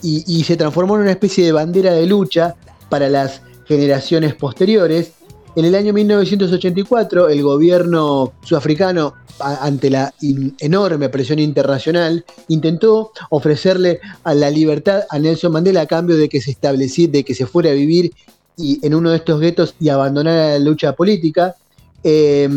[0.02, 2.56] y se transformó en una especie de bandera de lucha
[2.90, 5.12] para las generaciones posteriores.
[5.58, 10.14] En el año 1984, el gobierno sudafricano, ante la
[10.60, 16.42] enorme presión internacional, intentó ofrecerle a la libertad a Nelson Mandela a cambio de que
[16.42, 18.14] se estableciera, de que se fuera a vivir
[18.56, 21.56] y, en uno de estos guetos y abandonara la lucha política.
[22.04, 22.48] Eh,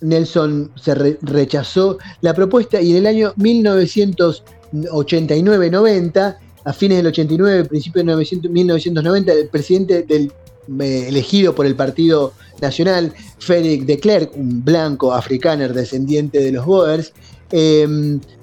[0.00, 7.66] Nelson se re- rechazó la propuesta y en el año 1989-90, a fines del 89,
[7.66, 10.32] principios de 900 1990, el presidente del,
[10.80, 16.64] eh, elegido por el Partido Nacional, Frédéric de Klerk, un blanco africano descendiente de los
[16.66, 17.12] Boers,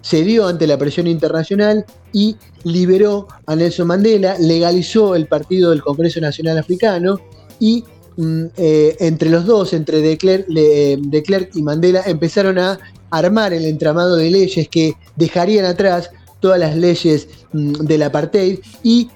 [0.02, 6.22] cedió ante la presión internacional y liberó a Nelson Mandela, legalizó el partido del Congreso
[6.22, 7.20] Nacional Africano
[7.60, 7.84] y
[8.18, 12.80] mm, eh, entre los dos, entre de Klerk, le- de Klerk y Mandela, empezaron a
[13.10, 16.10] armar el entramado de leyes que dejarían atrás
[16.40, 19.10] todas las leyes mm, del apartheid y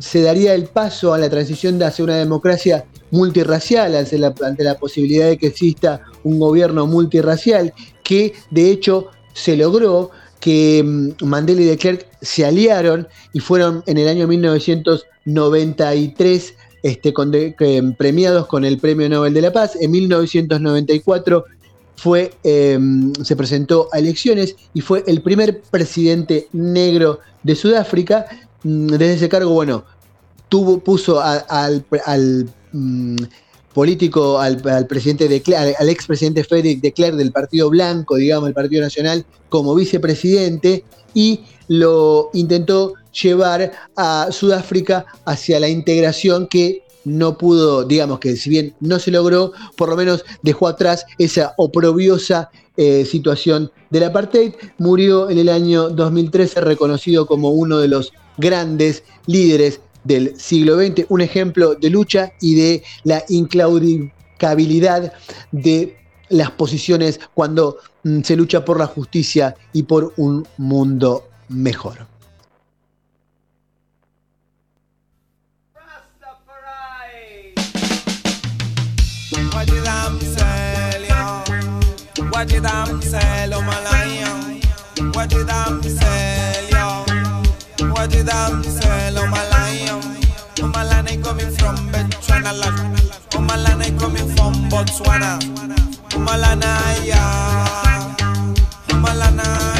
[0.00, 4.34] se daría el paso a la transición hacia una democracia multirracial, ante la,
[4.78, 11.62] posibilidad de que exista un gobierno multirracial, que de hecho se logró que mm, Mandela
[11.62, 17.12] y de Klerk se aliaron y fueron en el año 1993 este,
[17.58, 19.76] que, premiados con el Premio Nobel de la Paz.
[19.80, 21.44] En 1994
[21.96, 22.78] fue, eh,
[23.22, 28.26] se presentó a elecciones y fue el primer presidente negro de Sudáfrica.
[28.62, 29.84] Mm, Desde ese cargo, bueno,
[30.48, 31.84] tuvo, puso al,
[32.72, 33.16] mm,
[33.72, 35.42] político, al, presidente de
[35.78, 40.84] al, expresidente Frederick de Klerk del Partido Blanco, digamos, el Partido Nacional, como vicepresidente
[41.14, 48.50] y lo intentó llevar a Sudáfrica hacia la integración que no pudo, digamos que si
[48.50, 54.52] bien no se logró, por lo menos dejó atrás esa oprobiosa eh, situación del apartheid.
[54.78, 61.06] Murió en el año 2013 reconocido como uno de los grandes líderes del siglo XX,
[61.08, 65.12] un ejemplo de lucha y de la inclaudicabilidad
[65.52, 65.96] de
[66.30, 72.10] las posiciones cuando mm, se lucha por la justicia y por un mundo mejor.
[88.00, 90.00] what did I sell on my lion?
[90.62, 92.52] On my line, I coming from Botswana.
[93.34, 95.32] oh my line, I coming from Botswana.
[96.14, 96.62] On my line,
[97.04, 98.16] yeah.
[98.92, 99.79] On my line, I.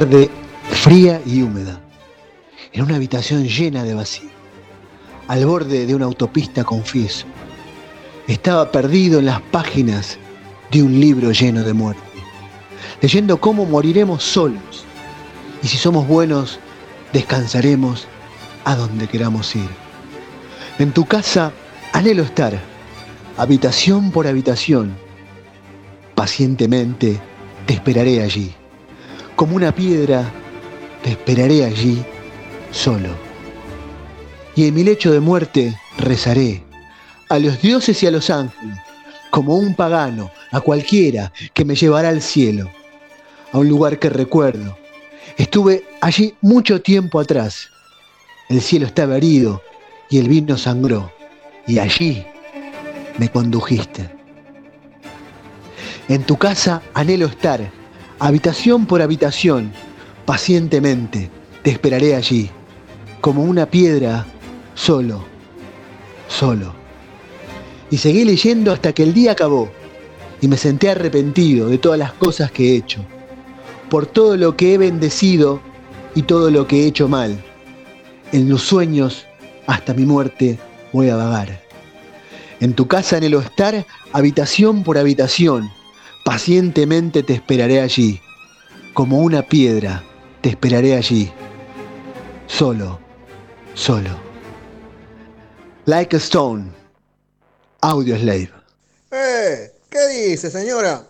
[0.00, 0.28] tarde
[0.82, 1.80] fría y húmeda,
[2.74, 4.28] en una habitación llena de vacío,
[5.26, 7.24] al borde de una autopista confieso,
[8.28, 10.18] estaba perdido en las páginas
[10.70, 12.02] de un libro lleno de muerte,
[13.00, 14.84] leyendo cómo moriremos solos.
[15.62, 16.58] Y si somos buenos,
[17.14, 18.06] descansaremos
[18.66, 19.70] a donde queramos ir.
[20.78, 21.52] En tu casa
[21.94, 22.60] anhelo estar,
[23.38, 24.94] habitación por habitación,
[26.14, 27.18] pacientemente
[27.64, 28.54] te esperaré allí
[29.36, 30.24] como una piedra,
[31.02, 32.02] te esperaré allí
[32.72, 33.10] solo.
[34.56, 36.64] Y en mi lecho de muerte rezaré
[37.28, 38.78] a los dioses y a los ángeles,
[39.30, 42.70] como un pagano, a cualquiera que me llevará al cielo,
[43.52, 44.78] a un lugar que recuerdo.
[45.36, 47.68] Estuve allí mucho tiempo atrás.
[48.48, 49.60] El cielo estaba herido
[50.08, 51.12] y el vino sangró,
[51.66, 52.24] y allí
[53.18, 54.08] me condujiste.
[56.08, 57.70] En tu casa anhelo estar,
[58.18, 59.72] habitación por habitación,
[60.24, 61.30] pacientemente,
[61.62, 62.50] te esperaré allí,
[63.20, 64.26] como una piedra,
[64.74, 65.24] solo,
[66.28, 66.74] solo.
[67.90, 69.68] Y seguí leyendo hasta que el día acabó,
[70.40, 73.04] y me senté arrepentido de todas las cosas que he hecho,
[73.90, 75.60] por todo lo que he bendecido
[76.14, 77.42] y todo lo que he hecho mal.
[78.32, 79.26] En los sueños,
[79.66, 80.58] hasta mi muerte,
[80.92, 81.60] voy a vagar.
[82.60, 85.70] En tu casa anhelo estar, habitación por habitación,
[86.26, 88.20] Pacientemente te esperaré allí,
[88.94, 90.02] como una piedra,
[90.40, 91.32] te esperaré allí,
[92.48, 92.98] solo,
[93.74, 94.10] solo.
[95.84, 96.72] Like a Stone,
[97.80, 98.50] Audio Slave.
[99.12, 99.70] ¡Eh!
[99.88, 101.06] ¿Qué dice, señora?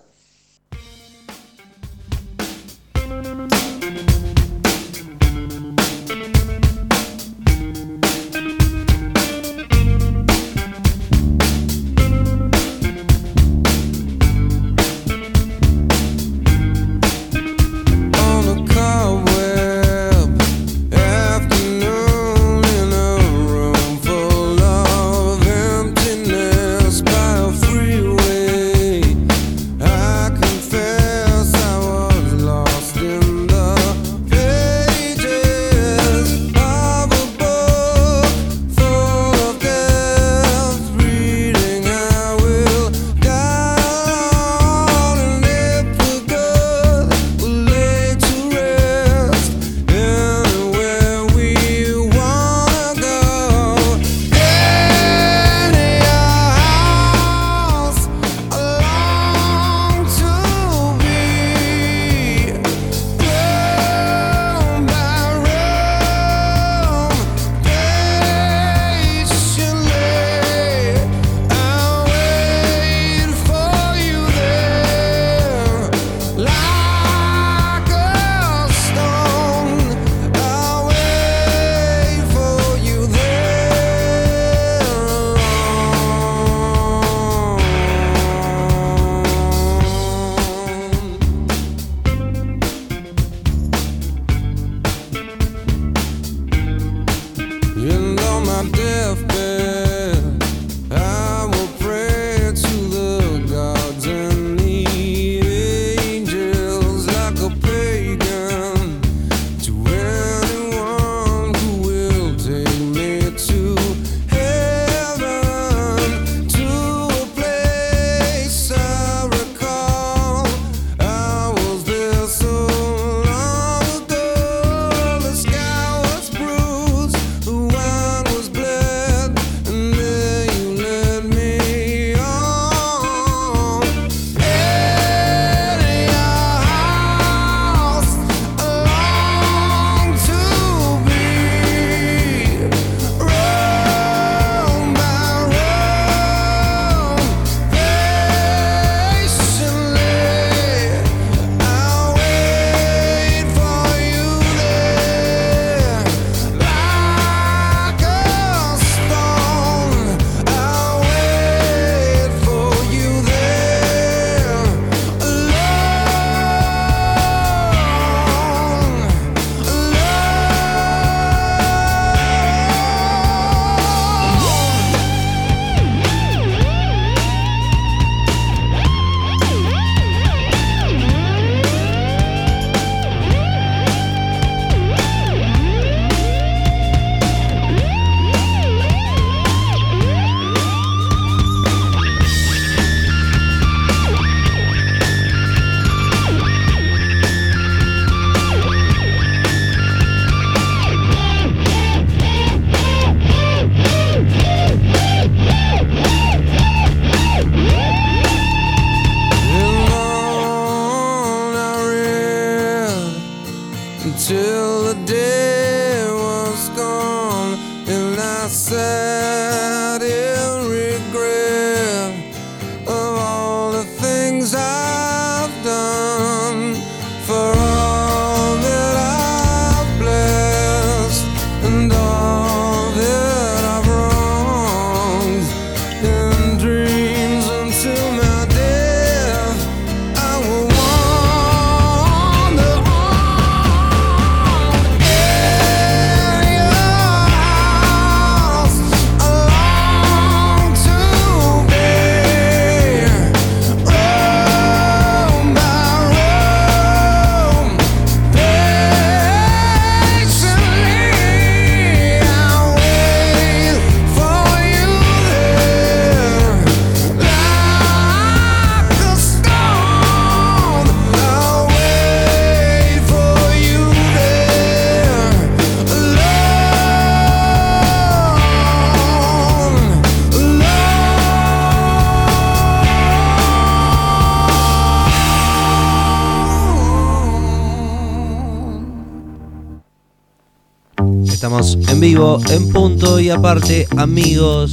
[291.96, 294.70] En vivo, en punto y aparte, amigos.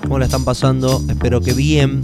[0.00, 1.02] ¿Cómo la están pasando?
[1.06, 2.02] Espero que bien.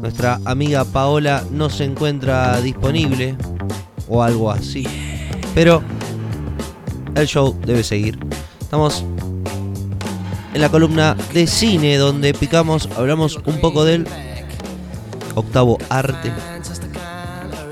[0.00, 3.36] Nuestra amiga Paola no se encuentra disponible
[4.08, 4.86] o algo así.
[5.52, 5.82] Pero
[7.16, 8.16] el show debe seguir.
[8.60, 9.04] Estamos
[10.54, 14.06] en la columna de cine donde picamos, hablamos un poco del
[15.34, 16.32] octavo arte,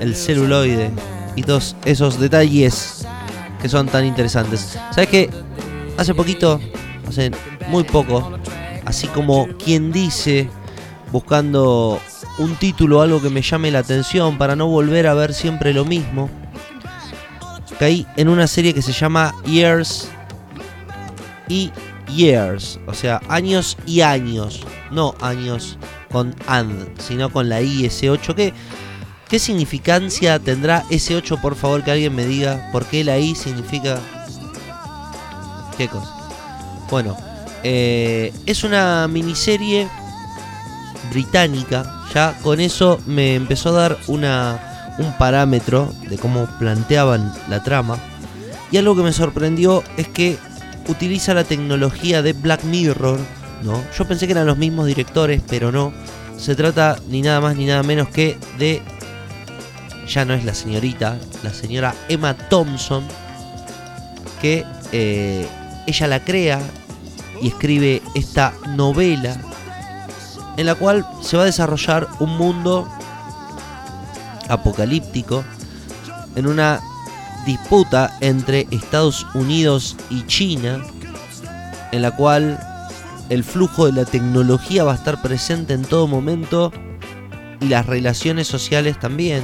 [0.01, 0.91] el celuloide
[1.37, 2.96] y todos esos detalles
[3.69, 4.77] son tan interesantes.
[4.91, 5.29] ¿Sabes qué?
[5.97, 6.59] Hace poquito,
[7.07, 7.31] hace
[7.69, 8.37] muy poco,
[8.85, 10.49] así como quien dice,
[11.11, 11.99] buscando
[12.37, 15.85] un título algo que me llame la atención para no volver a ver siempre lo
[15.85, 16.29] mismo,
[17.79, 20.09] caí en una serie que se llama Years
[21.49, 21.71] y
[22.15, 24.61] Years, o sea, años y años,
[24.91, 25.77] no años
[26.11, 28.53] con and, sino con la I S8 que
[29.27, 31.37] ¿Qué significancia tendrá ese 8?
[31.41, 33.99] Por favor, que alguien me diga por qué la I significa.
[35.77, 36.13] ¿Qué cosa?
[36.89, 37.17] Bueno,
[37.63, 39.89] eh, es una miniserie
[41.11, 41.93] británica.
[42.13, 47.97] Ya con eso me empezó a dar una, un parámetro de cómo planteaban la trama.
[48.71, 50.37] Y algo que me sorprendió es que
[50.87, 53.19] utiliza la tecnología de Black Mirror.
[53.63, 53.83] ¿no?
[53.97, 55.91] Yo pensé que eran los mismos directores, pero no.
[56.37, 58.81] Se trata ni nada más ni nada menos que de
[60.07, 63.03] ya no es la señorita, la señora Emma Thompson,
[64.41, 65.47] que eh,
[65.85, 66.59] ella la crea
[67.41, 69.37] y escribe esta novela
[70.57, 72.87] en la cual se va a desarrollar un mundo
[74.49, 75.43] apocalíptico
[76.35, 76.81] en una
[77.45, 80.83] disputa entre Estados Unidos y China
[81.91, 82.59] en la cual
[83.29, 86.71] el flujo de la tecnología va a estar presente en todo momento
[87.59, 89.43] y las relaciones sociales también.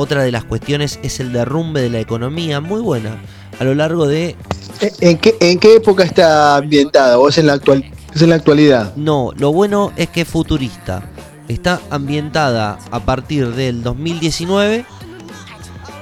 [0.00, 3.16] Otra de las cuestiones es el derrumbe de la economía, muy buena,
[3.58, 4.36] a lo largo de...
[4.80, 7.16] ¿En- ¿En qué, ¿En qué época está ambientada?
[7.16, 7.84] ¿Vos en la, actual,
[8.14, 8.94] es en la actualidad?
[8.94, 11.02] No, lo bueno es que es futurista.
[11.48, 14.84] Está ambientada a partir del 2019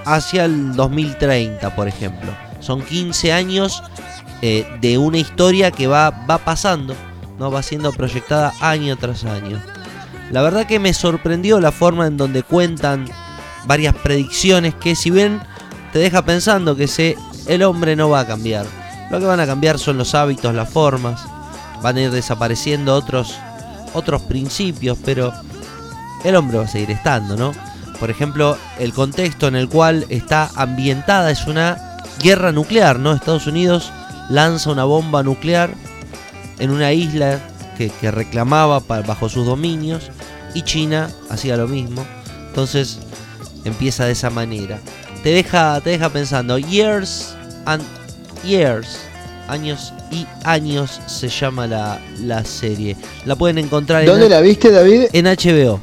[0.05, 2.33] hacia el 2030, por ejemplo.
[2.61, 3.83] Son 15 años
[4.43, 6.95] eh, de una historia que va, va pasando,
[7.39, 7.51] ¿no?
[7.51, 9.59] va siendo proyectada año tras año.
[10.31, 13.07] La verdad que me sorprendió la forma en donde cuentan
[13.67, 15.41] varias predicciones que si bien
[15.93, 17.17] te deja pensando que se,
[17.47, 18.67] el hombre no va a cambiar.
[19.11, 21.21] Lo que van a cambiar son los hábitos, las formas.
[21.83, 23.35] Van a ir desapareciendo otros,
[23.95, 25.33] otros principios, pero
[26.25, 27.53] el hombre va a seguir estando, ¿no?
[28.01, 33.13] Por ejemplo, el contexto en el cual está ambientada es una guerra nuclear, ¿no?
[33.13, 33.91] Estados Unidos
[34.29, 35.71] lanza una bomba nuclear
[36.59, 37.41] en una isla
[37.79, 40.11] que, que reclamaba bajo sus dominios
[40.55, 42.05] y China hacía lo mismo.
[42.49, 42.99] Entonces
[43.69, 44.79] empieza de esa manera.
[45.23, 47.35] Te deja, te deja pensando, years
[47.65, 47.83] and
[48.45, 48.99] years,
[49.49, 52.97] años y años se llama la, la serie.
[53.25, 55.05] La pueden encontrar en, ¿Dónde la viste, David?
[55.13, 55.81] en HBO.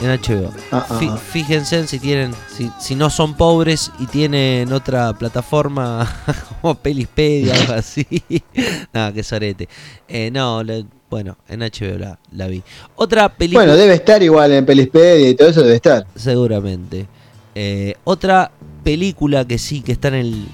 [0.00, 0.50] En HBO.
[0.72, 1.16] Ah, ah, ah.
[1.16, 6.12] Fíjense si tienen, si, si no son pobres y tienen otra plataforma
[6.60, 8.06] como Pelispedia o algo así.
[8.92, 9.68] Nada, que sorete.
[10.08, 12.62] Eh, no, le- bueno, en HBO la, la vi.
[12.96, 13.66] Otra película.
[13.66, 16.06] Bueno, debe estar igual en Pelispedia y todo eso debe estar.
[16.16, 17.06] Seguramente.
[17.54, 18.50] Eh, otra
[18.82, 20.44] película que sí, que está en el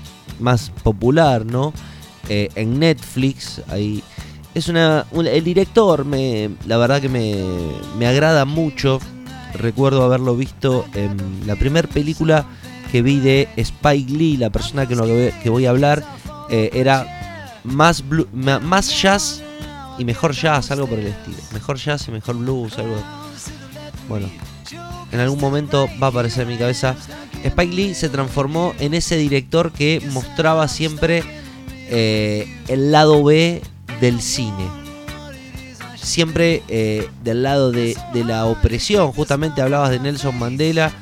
[0.40, 1.72] más popular, ¿no?
[2.28, 4.02] Eh, en Netflix, ahí.
[4.52, 5.06] Es una.
[5.12, 7.36] un- el director, me, la verdad que me,
[7.96, 8.98] me agrada mucho.
[9.54, 11.16] Recuerdo haberlo visto en
[11.46, 12.46] la primera película
[12.90, 16.02] que vi de Spike Lee, la persona que, lo que voy- a hablar,
[16.50, 18.02] eh, era más,
[18.32, 19.40] más jazz
[19.98, 21.38] y mejor jazz, algo por el estilo.
[21.52, 22.96] Mejor jazz y mejor blues, algo.
[24.08, 24.30] Bueno,
[25.12, 26.94] en algún momento va a aparecer en mi cabeza.
[27.42, 31.22] Spike Lee se transformó en ese director que mostraba siempre
[31.88, 33.62] eh, el lado B
[34.00, 34.68] del cine.
[35.96, 39.12] Siempre eh, del lado de, de la opresión.
[39.12, 40.92] Justamente hablabas de Nelson Mandela,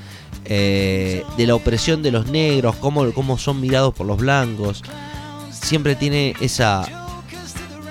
[0.44, 4.82] eh, de la opresión de los negros, cómo, cómo son mirados por los blancos.
[5.50, 7.05] Siempre tiene esa,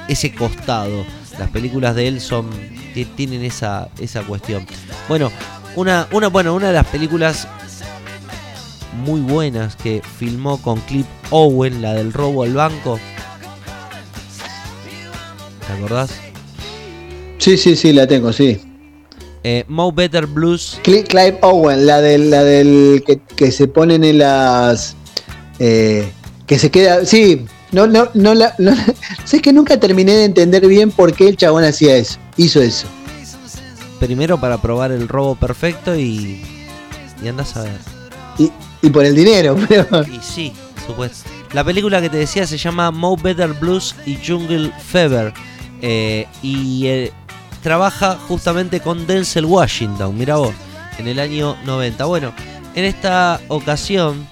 [0.07, 1.05] ese costado.
[1.39, 2.49] Las películas de él son
[2.93, 4.65] ti- tienen esa, esa cuestión.
[5.09, 5.31] Bueno,
[5.75, 7.47] una, una, bueno, una de las películas
[9.03, 12.99] muy buenas que filmó con Clip Owen, la del robo al banco.
[15.67, 16.11] ¿Te acordás?
[17.37, 18.59] Sí, sí, sí, la tengo, sí.
[19.43, 20.79] Eh, Mo Better Blues.
[20.83, 24.95] Cli- Clive Owen, la del, la del que, que se ponen en las.
[25.59, 26.09] eh,
[26.47, 27.05] que se queda.
[27.05, 28.73] Sí, no, no, no, la, no
[29.25, 32.17] sé que nunca terminé de entender bien por qué el chabón hacía eso.
[32.37, 32.87] Hizo eso.
[33.99, 36.43] Primero para probar el robo perfecto y.
[37.23, 37.79] Y andás a ver.
[38.37, 38.51] Y,
[38.81, 40.03] y por el dinero, pero.
[40.03, 40.53] Y sí,
[40.85, 41.29] supuesto.
[41.53, 45.33] La película que te decía se llama Mo Better Blues y Jungle Fever.
[45.81, 47.13] eh, y eh,
[47.63, 50.53] trabaja justamente con Denzel Washington, mira vos,
[50.99, 52.05] en el año 90.
[52.05, 52.33] Bueno,
[52.75, 54.27] en esta ocasión,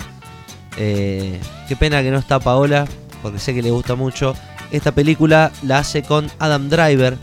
[0.78, 2.86] eh, qué pena que no está Paola,
[3.24, 4.36] porque sé que le gusta mucho.
[4.72, 7.18] Esta película la hace con Adam Driver,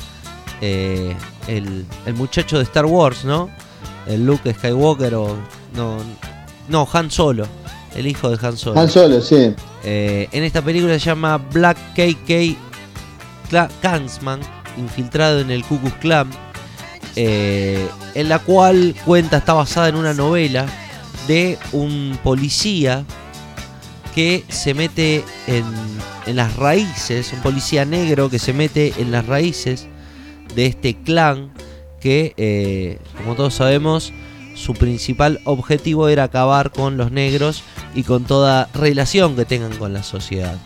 [0.60, 1.14] eh,
[1.46, 3.48] el, el muchacho de Star Wars, ¿no?
[4.06, 5.36] El Luke Skywalker o.
[5.76, 5.98] No,
[6.68, 7.46] no, Han Solo.
[7.94, 8.80] El hijo de Han Solo.
[8.80, 9.54] Han Solo, sí.
[9.84, 12.56] Eh, en esta película se llama Black KK
[13.50, 14.40] Cla- Klansman,
[14.76, 16.28] infiltrado en el Ku Klux Klan,
[17.16, 20.66] eh, en la cual cuenta, está basada en una novela
[21.26, 23.04] de un policía
[24.14, 25.64] que se mete en,
[26.26, 29.86] en las raíces, un policía negro que se mete en las raíces
[30.54, 31.50] de este clan
[32.00, 34.12] que, eh, como todos sabemos,
[34.54, 37.62] su principal objetivo era acabar con los negros
[37.94, 40.56] y con toda relación que tengan con la sociedad.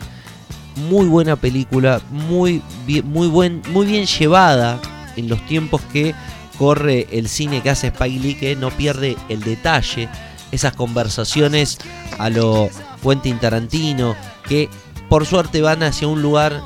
[0.88, 4.80] Muy buena película, muy bien, muy buen, muy bien llevada
[5.16, 6.14] en los tiempos que
[6.58, 10.08] corre el cine que hace Spike Lee, que no pierde el detalle,
[10.50, 11.78] esas conversaciones
[12.18, 12.70] a lo
[13.04, 14.16] Quentin Tarantino,
[14.48, 14.68] que
[15.08, 16.60] por suerte van hacia un lugar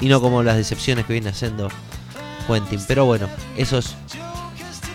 [0.00, 1.68] y no como las decepciones que viene haciendo
[2.46, 2.80] Quentin.
[2.86, 3.96] Pero bueno, eso es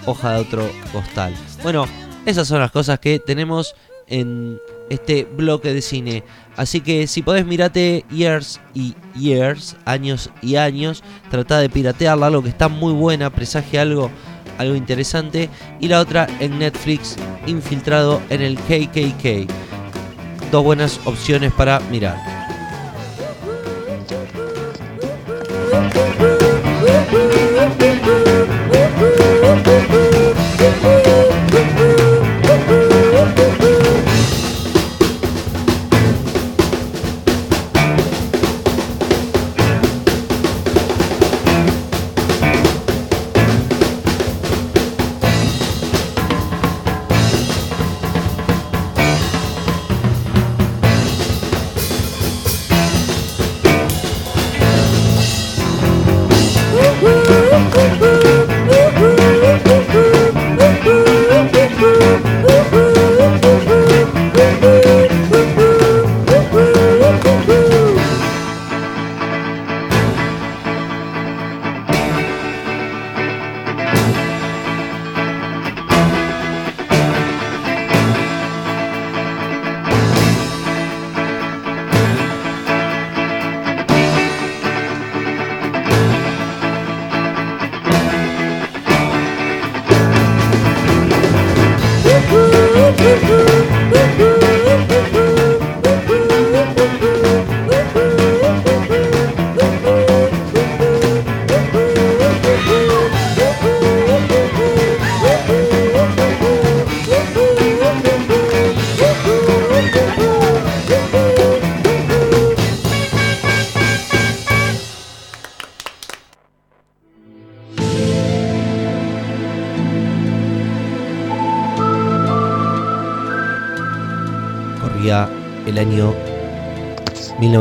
[0.05, 1.33] hoja de otro costal.
[1.63, 1.85] Bueno,
[2.25, 3.75] esas son las cosas que tenemos
[4.07, 6.23] en este bloque de cine.
[6.57, 12.43] Así que si podés mirate Years y Years, años y años, trata de piratearla, algo
[12.43, 14.11] que está muy buena, presagia algo,
[14.57, 15.49] algo interesante.
[15.79, 17.15] Y la otra en Netflix,
[17.47, 19.49] infiltrado en el KKK
[20.51, 22.41] dos buenas opciones para mirar.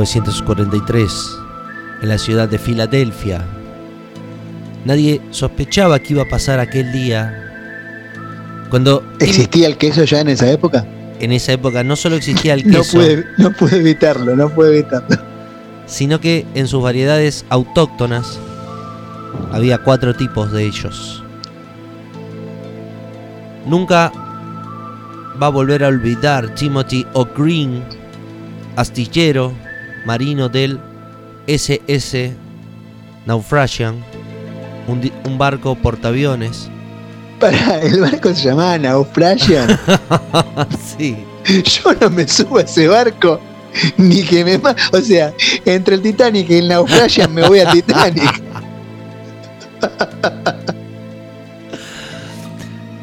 [0.01, 1.39] 1943
[2.02, 3.44] en la ciudad de Filadelfia.
[4.86, 7.36] Nadie sospechaba que iba a pasar aquel día.
[8.70, 10.86] Cuando ¿Existía el queso ya en esa época?
[11.20, 14.78] en esa época no solo existía el No queso, pude, no pude evitarlo, no pude
[14.78, 15.18] evitarlo.
[15.86, 18.39] sino que en sus variedades autóctonas
[19.52, 21.22] había cuatro tipos de ellos.
[23.66, 24.10] Nunca
[25.40, 27.85] va a volver a olvidar Timothy O'Green,
[28.77, 29.52] astillero
[30.05, 30.81] marino del
[31.47, 32.35] SS
[33.27, 34.02] Naufragian,
[34.86, 36.68] un, barco portaaviones.
[37.39, 39.78] Para, el barco se llamaba Naufragian.
[40.98, 43.40] sí, Yo no me subo a ese barco.
[43.97, 44.60] Ni que me
[44.93, 45.32] O sea,
[45.64, 48.43] entre el Titanic y el Naufragian me voy a Titanic.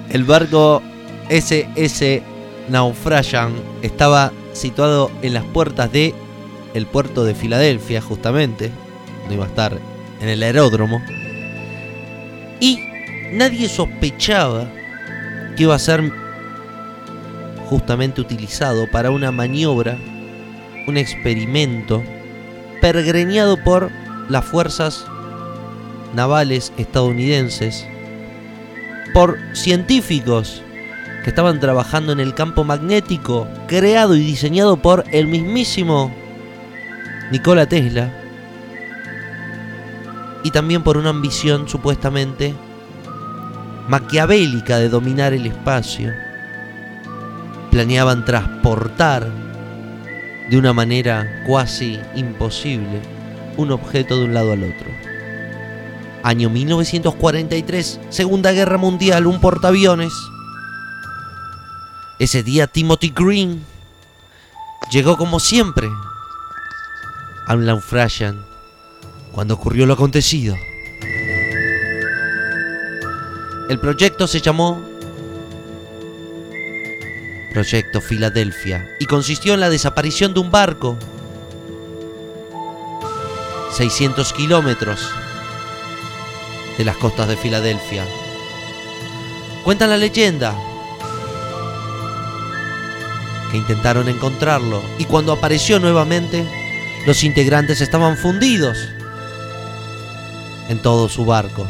[0.10, 0.82] El barco
[1.30, 2.24] SS
[2.69, 6.15] Naufragian estaba situado en las puertas de
[6.78, 8.72] el puerto de Filadelfia, justamente.
[9.28, 9.78] No iba a estar
[10.22, 11.02] en el aeródromo.
[12.60, 12.80] Y
[13.32, 14.70] nadie sospechaba
[15.56, 16.12] que iba a ser
[17.66, 19.98] justamente utilizado para una maniobra,
[20.88, 22.04] un experimento
[22.82, 23.91] pergreñado por
[24.30, 25.06] las fuerzas
[26.14, 27.86] navales estadounidenses
[29.14, 30.62] por científicos
[31.24, 36.12] que estaban trabajando en el campo magnético creado y diseñado por el mismísimo
[37.32, 38.10] Nikola Tesla
[40.44, 42.56] y también por una ambición supuestamente
[43.90, 46.14] maquiavélica de dominar el espacio.
[47.70, 49.28] Planeaban transportar
[50.49, 53.02] de una manera cuasi imposible
[53.58, 54.88] un objeto de un lado al otro.
[56.24, 60.14] Año 1943, Segunda Guerra Mundial, un portaaviones.
[62.20, 63.64] Ese día Timothy Green
[64.91, 65.90] llegó como siempre
[67.48, 68.44] a un naufragian
[69.32, 70.56] cuando ocurrió lo acontecido.
[73.69, 74.82] El proyecto se llamó
[77.53, 80.98] Proyecto Filadelfia y consistió en la desaparición de un barco
[83.72, 85.10] 600 kilómetros
[86.78, 88.06] de las costas de Filadelfia.
[89.64, 90.53] Cuenta la leyenda
[93.52, 96.66] que intentaron encontrarlo y cuando apareció nuevamente,
[97.07, 98.89] los integrantes estaban fundidos
[100.69, 101.65] en todo su barco,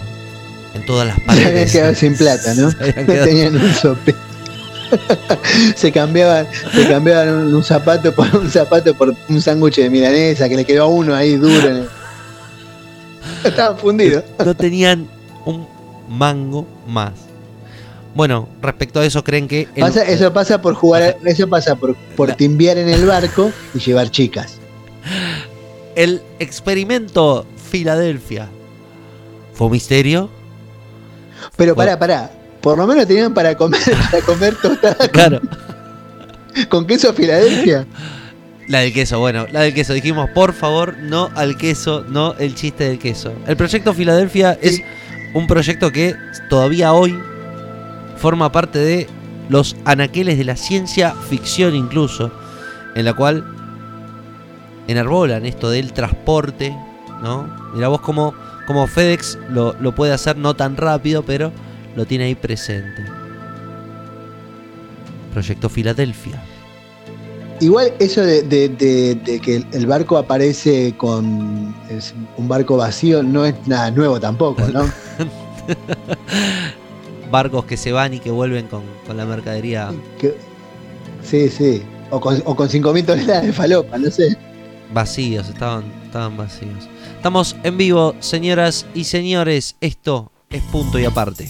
[0.73, 1.71] en todas las Se habían paredes.
[1.71, 2.71] quedado sin plata, ¿no?
[2.71, 4.15] Se quedado- tenían un sope.
[5.75, 10.47] se cambiaban, se cambiaban un, un zapato por un zapato por un sándwich de milanesa
[10.49, 11.69] que le quedó a uno ahí duro.
[11.69, 11.89] en el-
[13.43, 14.23] Estaban fundidos.
[14.43, 15.07] no tenían
[15.45, 15.67] un
[16.09, 17.11] mango más.
[18.15, 21.95] Bueno, respecto a eso, creen que el- Pasa- eso pasa por jugar, eso pasa por,
[22.15, 24.56] por timbiar en el barco y llevar chicas.
[25.95, 28.47] El experimento Filadelfia
[29.53, 30.29] fue un misterio.
[31.55, 32.31] Pero pará, pará.
[32.61, 33.81] Por lo menos tenían para comer,
[34.11, 35.41] para comer tostadas con, Claro,
[36.69, 37.85] con queso Filadelfia.
[38.67, 39.93] La del queso, bueno, la del queso.
[39.93, 43.33] Dijimos, por favor, no al queso, no el chiste del queso.
[43.47, 44.81] El proyecto Filadelfia es
[45.33, 46.15] un proyecto que
[46.49, 47.17] todavía hoy
[48.17, 49.07] forma parte de
[49.49, 52.31] los anaqueles de la ciencia ficción incluso,
[52.95, 53.56] en la cual
[54.87, 56.75] enarbolan esto del transporte,
[57.21, 57.47] ¿no?
[57.73, 58.33] Mira vos cómo,
[58.67, 61.51] cómo FedEx lo, lo puede hacer no tan rápido, pero
[61.95, 63.03] lo tiene ahí presente.
[65.33, 66.41] Proyecto Filadelfia.
[67.59, 73.23] Igual eso de, de- de- de que el barco aparece con es un barco vacío
[73.23, 74.83] no es nada nuevo tampoco, ¿no?
[77.31, 80.35] Barcos que se van y que vuelven con, con la mercadería Que-
[81.23, 81.83] sí, sí.
[82.09, 84.37] O con, o con 5.000 toneladas de falopa, no sé.
[84.93, 86.87] Vacíos, estaban, estaban vacíos.
[87.15, 89.75] Estamos en vivo, señoras y señores.
[89.81, 91.47] Esto es punto y aparte.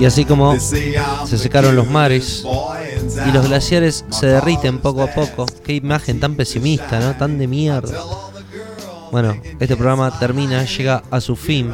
[0.00, 2.44] Y así como se secaron los mares
[3.26, 5.46] y los glaciares se derriten poco a poco.
[5.64, 7.16] Qué imagen tan pesimista, ¿no?
[7.16, 7.98] Tan de mierda.
[9.10, 11.72] Bueno, este programa termina, llega a su fin.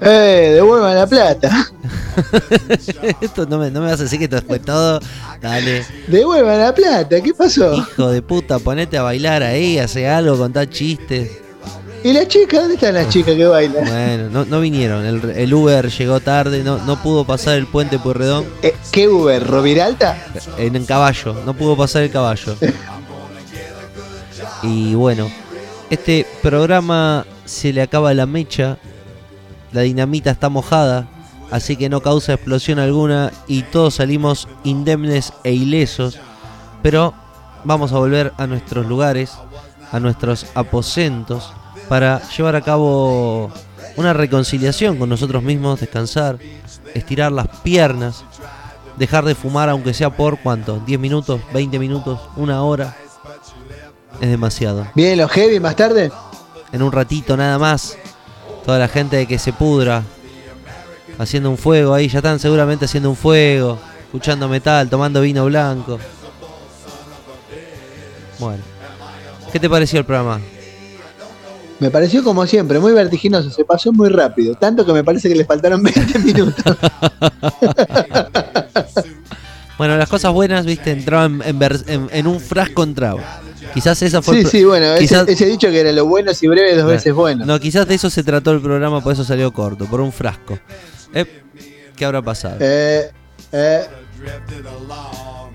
[0.00, 0.52] ¡Eh!
[0.54, 1.68] Devuelvan la plata.
[3.20, 5.00] Esto no me, no me vas a decir que esto fue todo.
[5.40, 5.84] Dale.
[6.06, 7.20] Devuelvan la plata.
[7.20, 7.74] ¿Qué pasó?
[7.74, 11.30] Hijo de puta, ponete a bailar ahí, hace algo, contá chistes.
[12.04, 12.60] ¿Y la chica?
[12.60, 13.84] ¿Dónde están las chicas que bailan?
[13.84, 15.04] Bueno, no, no vinieron.
[15.04, 19.44] El, el Uber llegó tarde, no, no pudo pasar el puente Pueyrredón Eh, ¿Qué Uber?
[19.44, 20.16] ¿Roviralta?
[20.58, 21.34] en, en caballo.
[21.44, 22.54] No pudo pasar el caballo.
[24.62, 25.30] Y bueno,
[25.90, 28.78] este programa se le acaba la mecha.
[29.72, 31.06] La dinamita está mojada,
[31.50, 36.18] así que no causa explosión alguna y todos salimos indemnes e ilesos.
[36.82, 37.12] Pero
[37.64, 39.32] vamos a volver a nuestros lugares,
[39.92, 41.52] a nuestros aposentos,
[41.88, 43.50] para llevar a cabo
[43.96, 46.38] una reconciliación con nosotros mismos, descansar,
[46.94, 48.24] estirar las piernas,
[48.96, 52.96] dejar de fumar aunque sea por cuánto, 10 minutos, 20 minutos, una hora.
[54.20, 54.86] Es demasiado.
[54.94, 56.10] ¿Vienen los heavy más tarde?
[56.72, 57.96] En un ratito nada más,
[58.64, 60.02] toda la gente que se pudra,
[61.18, 65.98] haciendo un fuego ahí, ya están seguramente haciendo un fuego, escuchando metal, tomando vino blanco.
[68.38, 68.62] Bueno,
[69.52, 70.40] ¿qué te pareció el programa?
[71.80, 75.34] Me pareció como siempre, muy vertiginoso, se pasó muy rápido, tanto que me parece que
[75.36, 76.64] les faltaron 20 minutos.
[79.76, 83.40] Bueno, las cosas buenas, viste, entraban en, vers- en- en un frasco entraba.
[83.74, 86.74] Quizás esa fue Sí, sí, bueno, quizás- ese dicho que era lo bueno si breve
[86.74, 87.44] dos veces bueno.
[87.46, 90.58] No, quizás de eso se trató el programa, por eso salió corto, por un frasco.
[91.14, 91.26] Eh,
[91.94, 92.56] ¿Qué habrá pasado?
[92.60, 93.10] Eh,
[93.52, 93.82] eh,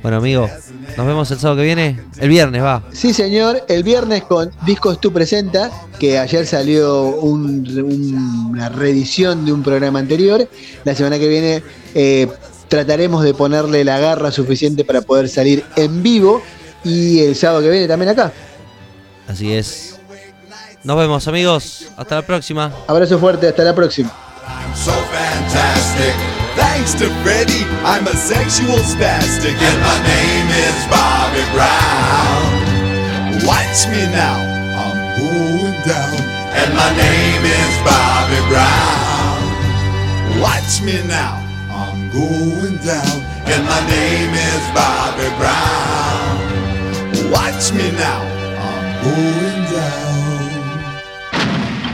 [0.04, 0.50] Bueno, amigo,
[0.98, 2.00] nos vemos el sábado que viene.
[2.20, 2.84] El viernes, va.
[2.92, 9.46] sí, señor, el viernes con Discos Tú Presenta, que ayer salió un- un- una reedición
[9.46, 10.48] de un programa anterior.
[10.84, 11.64] La semana que viene
[11.96, 12.28] eh,
[12.68, 16.42] trataremos de ponerle la garra suficiente para poder salir en vivo.
[16.84, 18.34] Y el sábado que viene también acá.
[19.28, 19.96] Así es.
[20.84, 21.86] Nos vemos, amigos.
[21.96, 22.74] Hasta la próxima.
[22.88, 24.12] Abrazo fuerte, hasta la próxima.
[26.74, 32.50] Thanks to Freddy, I'm a sexual spastic, and my name is Bobby Brown.
[33.46, 34.42] Watch me now,
[34.82, 36.18] I'm going down,
[36.58, 39.38] and my name is Bobby Brown.
[40.42, 43.22] Watch me now, I'm going down,
[43.54, 46.42] and my name is Bobby Brown.
[47.32, 48.26] Watch me now,
[48.58, 50.23] I'm going down.